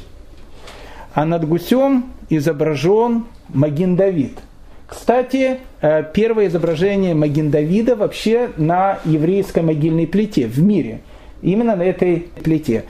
а 1.16 1.26
над 1.26 1.48
гусем 1.48 2.06
изображен 2.30 3.26
Магин 3.50 3.96
Давид– 3.96 4.38
кстати, 4.92 5.60
э, 5.80 6.04
первое 6.14 6.48
изображение 6.48 7.16
Маген 7.16 7.50
Давида 7.50 7.96
вообще 7.96 8.50
на 8.58 9.00
еврейской 9.06 9.64
могильной 9.64 10.06
плите 10.06 10.48
в 10.48 10.60
мире. 10.62 11.00
Именно 11.42 11.78
на 11.78 11.84
этой 11.84 12.28
плите. 12.44 12.84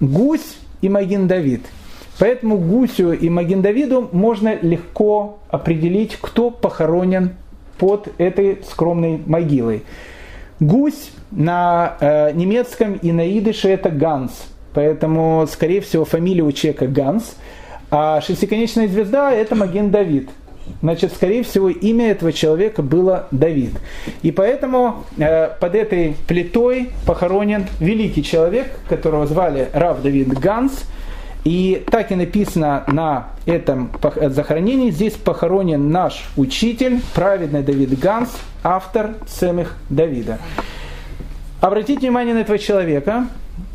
Гусь 0.00 0.56
и 0.80 0.88
Маген 0.88 1.28
Давид. 1.28 1.64
Поэтому 2.18 2.58
Гусю 2.58 3.12
и 3.12 3.28
Маген 3.28 3.62
Давиду 3.62 4.08
можно 4.10 4.58
легко 4.60 5.38
определить, 5.48 6.18
кто 6.20 6.50
похоронен 6.50 7.36
под 7.78 8.08
этой 8.18 8.58
скромной 8.68 9.22
могилой. 9.24 9.84
Гусь 10.58 11.12
на 11.30 11.96
э, 12.00 12.32
немецком 12.32 12.94
и 12.94 13.12
на 13.12 13.38
идыше 13.38 13.68
это 13.68 13.90
Ганс. 13.90 14.32
Поэтому, 14.74 15.46
скорее 15.48 15.80
всего, 15.80 16.04
фамилия 16.04 16.42
у 16.42 16.50
человека 16.50 16.88
Ганс. 16.88 17.36
А 17.92 18.20
шестиконечная 18.20 18.88
звезда 18.88 19.30
это 19.30 19.54
Маген 19.54 19.92
Давид 19.92 20.28
значит, 20.82 21.12
скорее 21.12 21.42
всего, 21.42 21.68
имя 21.68 22.10
этого 22.10 22.32
человека 22.32 22.82
было 22.82 23.26
Давид. 23.30 23.72
И 24.22 24.32
поэтому 24.32 25.04
э, 25.16 25.48
под 25.60 25.74
этой 25.74 26.16
плитой 26.26 26.90
похоронен 27.06 27.66
великий 27.80 28.22
человек, 28.22 28.78
которого 28.88 29.26
звали 29.26 29.68
Рав 29.72 30.02
Давид 30.02 30.28
Ганс. 30.38 30.84
И 31.44 31.84
так 31.92 32.10
и 32.10 32.16
написано 32.16 32.82
на 32.88 33.28
этом 33.46 33.92
захоронении. 34.20 34.90
Здесь 34.90 35.12
похоронен 35.12 35.90
наш 35.90 36.24
учитель, 36.36 37.00
праведный 37.14 37.62
Давид 37.62 37.96
Ганс, 38.00 38.30
автор 38.64 39.14
Цемих 39.28 39.76
Давида. 39.88 40.38
Обратите 41.60 42.00
внимание 42.00 42.34
на 42.34 42.40
этого 42.40 42.58
человека 42.58 43.28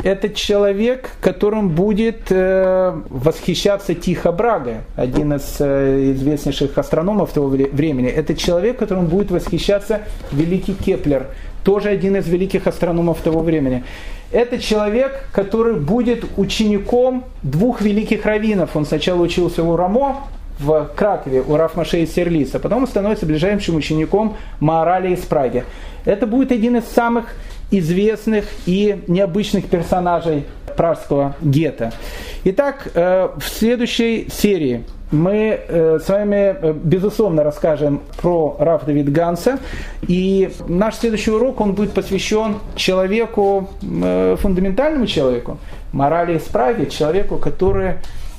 это 0.03 0.29
человек, 0.29 1.11
которым 1.21 1.69
будет 1.69 2.27
э, 2.29 2.93
восхищаться 3.09 3.93
Тихо 3.93 4.31
Браге, 4.31 4.83
один 4.95 5.33
из 5.33 5.57
э, 5.59 6.11
известнейших 6.13 6.77
астрономов 6.77 7.31
того 7.31 7.47
времени. 7.47 8.07
Это 8.07 8.35
человек, 8.35 8.77
которым 8.77 9.07
будет 9.07 9.31
восхищаться 9.31 10.01
великий 10.31 10.73
Кеплер, 10.73 11.27
тоже 11.63 11.89
один 11.89 12.15
из 12.15 12.27
великих 12.27 12.67
астрономов 12.67 13.19
того 13.21 13.41
времени. 13.41 13.83
Это 14.31 14.59
человек, 14.59 15.27
который 15.31 15.75
будет 15.75 16.25
учеником 16.37 17.25
двух 17.43 17.81
великих 17.81 18.25
раввинов. 18.25 18.75
Он 18.75 18.85
сначала 18.85 19.21
учился 19.21 19.63
у 19.63 19.75
Рамо, 19.75 20.27
в 20.61 20.91
Кракове 20.95 21.41
у 21.41 21.55
рав 21.57 21.75
Моше 21.75 22.05
Иссерлиса, 22.05 22.59
потом 22.59 22.83
он 22.83 22.87
становится 22.87 23.25
ближайшим 23.25 23.75
учеником 23.75 24.37
Маараля 24.59 25.13
из 25.13 25.19
Праги. 25.21 25.65
Это 26.05 26.27
будет 26.27 26.51
один 26.51 26.77
из 26.77 26.85
самых 26.85 27.33
известных 27.71 28.45
и 28.65 29.01
необычных 29.07 29.65
персонажей 29.65 30.45
пражского 30.75 31.35
гетто. 31.41 31.91
Итак, 32.43 32.89
э, 32.93 33.29
в 33.37 33.47
следующей 33.47 34.27
серии 34.31 34.83
мы 35.11 35.59
э, 35.67 35.99
с 36.03 36.09
вами, 36.09 36.55
э, 36.59 36.73
безусловно, 36.73 37.43
расскажем 37.43 38.01
про 38.21 38.55
Раф 38.59 38.85
Давид 38.85 39.11
Ганса. 39.11 39.59
И 40.07 40.49
наш 40.67 40.95
следующий 40.95 41.31
урок, 41.31 41.61
он 41.61 41.73
будет 41.73 41.91
посвящен 41.91 42.55
человеку, 42.75 43.69
фундаментальному 43.81 45.05
человеку, 45.05 45.57
морали 45.91 46.37
из 46.37 46.43
Праги, 46.43 46.85
человеку, 46.85 47.37
который 47.37 47.95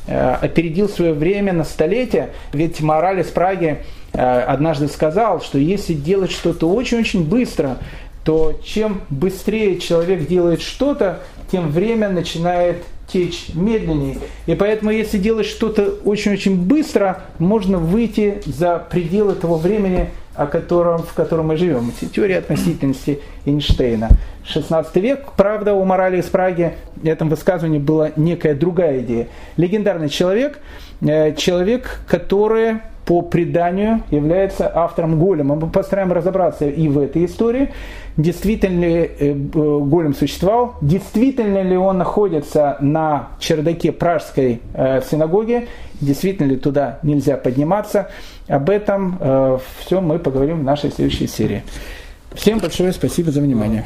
опередил 0.09 0.89
свое 0.89 1.13
время 1.13 1.53
на 1.53 1.63
столетие. 1.63 2.31
Ведь 2.53 2.81
мораль 2.81 3.21
из 3.21 3.29
Праги 3.29 3.85
однажды 4.13 4.89
сказал, 4.89 5.41
что 5.41 5.59
если 5.59 5.95
делать 5.95 6.33
что-то 6.33 6.69
очень-очень 6.69 7.25
быстро, 7.25 7.77
то 8.25 8.59
чем 8.65 9.03
быстрее 9.11 9.79
человек 9.79 10.27
делает 10.27 10.63
что-то, 10.63 11.21
тем 11.51 11.71
время 11.71 12.09
начинает 12.09 12.79
течь 13.07 13.51
медленнее. 13.55 14.19
И 14.47 14.55
поэтому, 14.55 14.91
если 14.91 15.19
делать 15.19 15.47
что-то 15.47 15.99
очень-очень 16.05 16.57
быстро, 16.57 17.23
можно 17.39 17.79
выйти 17.79 18.43
за 18.47 18.79
пределы 18.79 19.35
того 19.35 19.57
времени, 19.57 20.09
о 20.35 20.47
котором, 20.47 21.03
в 21.03 21.13
котором 21.13 21.49
мы 21.49 21.57
живем. 21.57 21.93
Теория 22.15 22.39
относительности 22.39 23.21
Эйнштейна. 23.45 24.09
16 24.47 24.97
век, 24.97 25.33
правда, 25.37 25.75
у 25.75 25.85
морали 25.85 26.21
из 26.21 26.27
Праги 26.27 26.73
в 26.97 27.07
этом 27.07 27.29
высказывании 27.29 27.79
была 27.79 28.13
некая 28.17 28.55
другая 28.55 29.01
идея. 29.01 29.29
Легендарный 29.57 30.09
человек, 30.09 30.59
э, 31.03 31.35
человек, 31.35 32.01
который 32.07 32.79
по 33.13 33.21
преданию 33.21 34.03
является 34.11 34.75
автором 34.75 35.19
голема. 35.19 35.55
Мы 35.55 35.69
постараемся 35.69 36.15
разобраться 36.15 36.67
и 36.67 36.89
в 36.89 36.99
этой 36.99 37.27
истории, 37.27 37.69
действительно 38.17 38.87
ли 38.87 39.11
э, 39.19 39.35
голем 39.35 40.15
существовал, 40.15 40.77
действительно 40.81 41.61
ли 41.63 41.77
он 41.77 41.99
находится 41.99 42.79
на 42.81 43.29
чердаке 43.39 43.93
пражской 43.93 44.63
э, 44.73 45.03
синагоги, 45.03 45.69
действительно 46.01 46.47
ли 46.47 46.57
туда 46.57 47.01
нельзя 47.03 47.37
подниматься. 47.37 48.09
Об 48.49 48.71
этом 48.71 49.19
э, 49.21 49.59
все 49.81 50.01
мы 50.01 50.19
поговорим 50.19 50.61
в 50.61 50.65
нашей 50.65 50.91
следующей 50.91 51.27
серии. 51.27 51.65
Всем 52.33 52.61
большое 52.61 52.95
спасибо 52.95 53.31
за 53.31 53.43
внимание. 53.43 53.85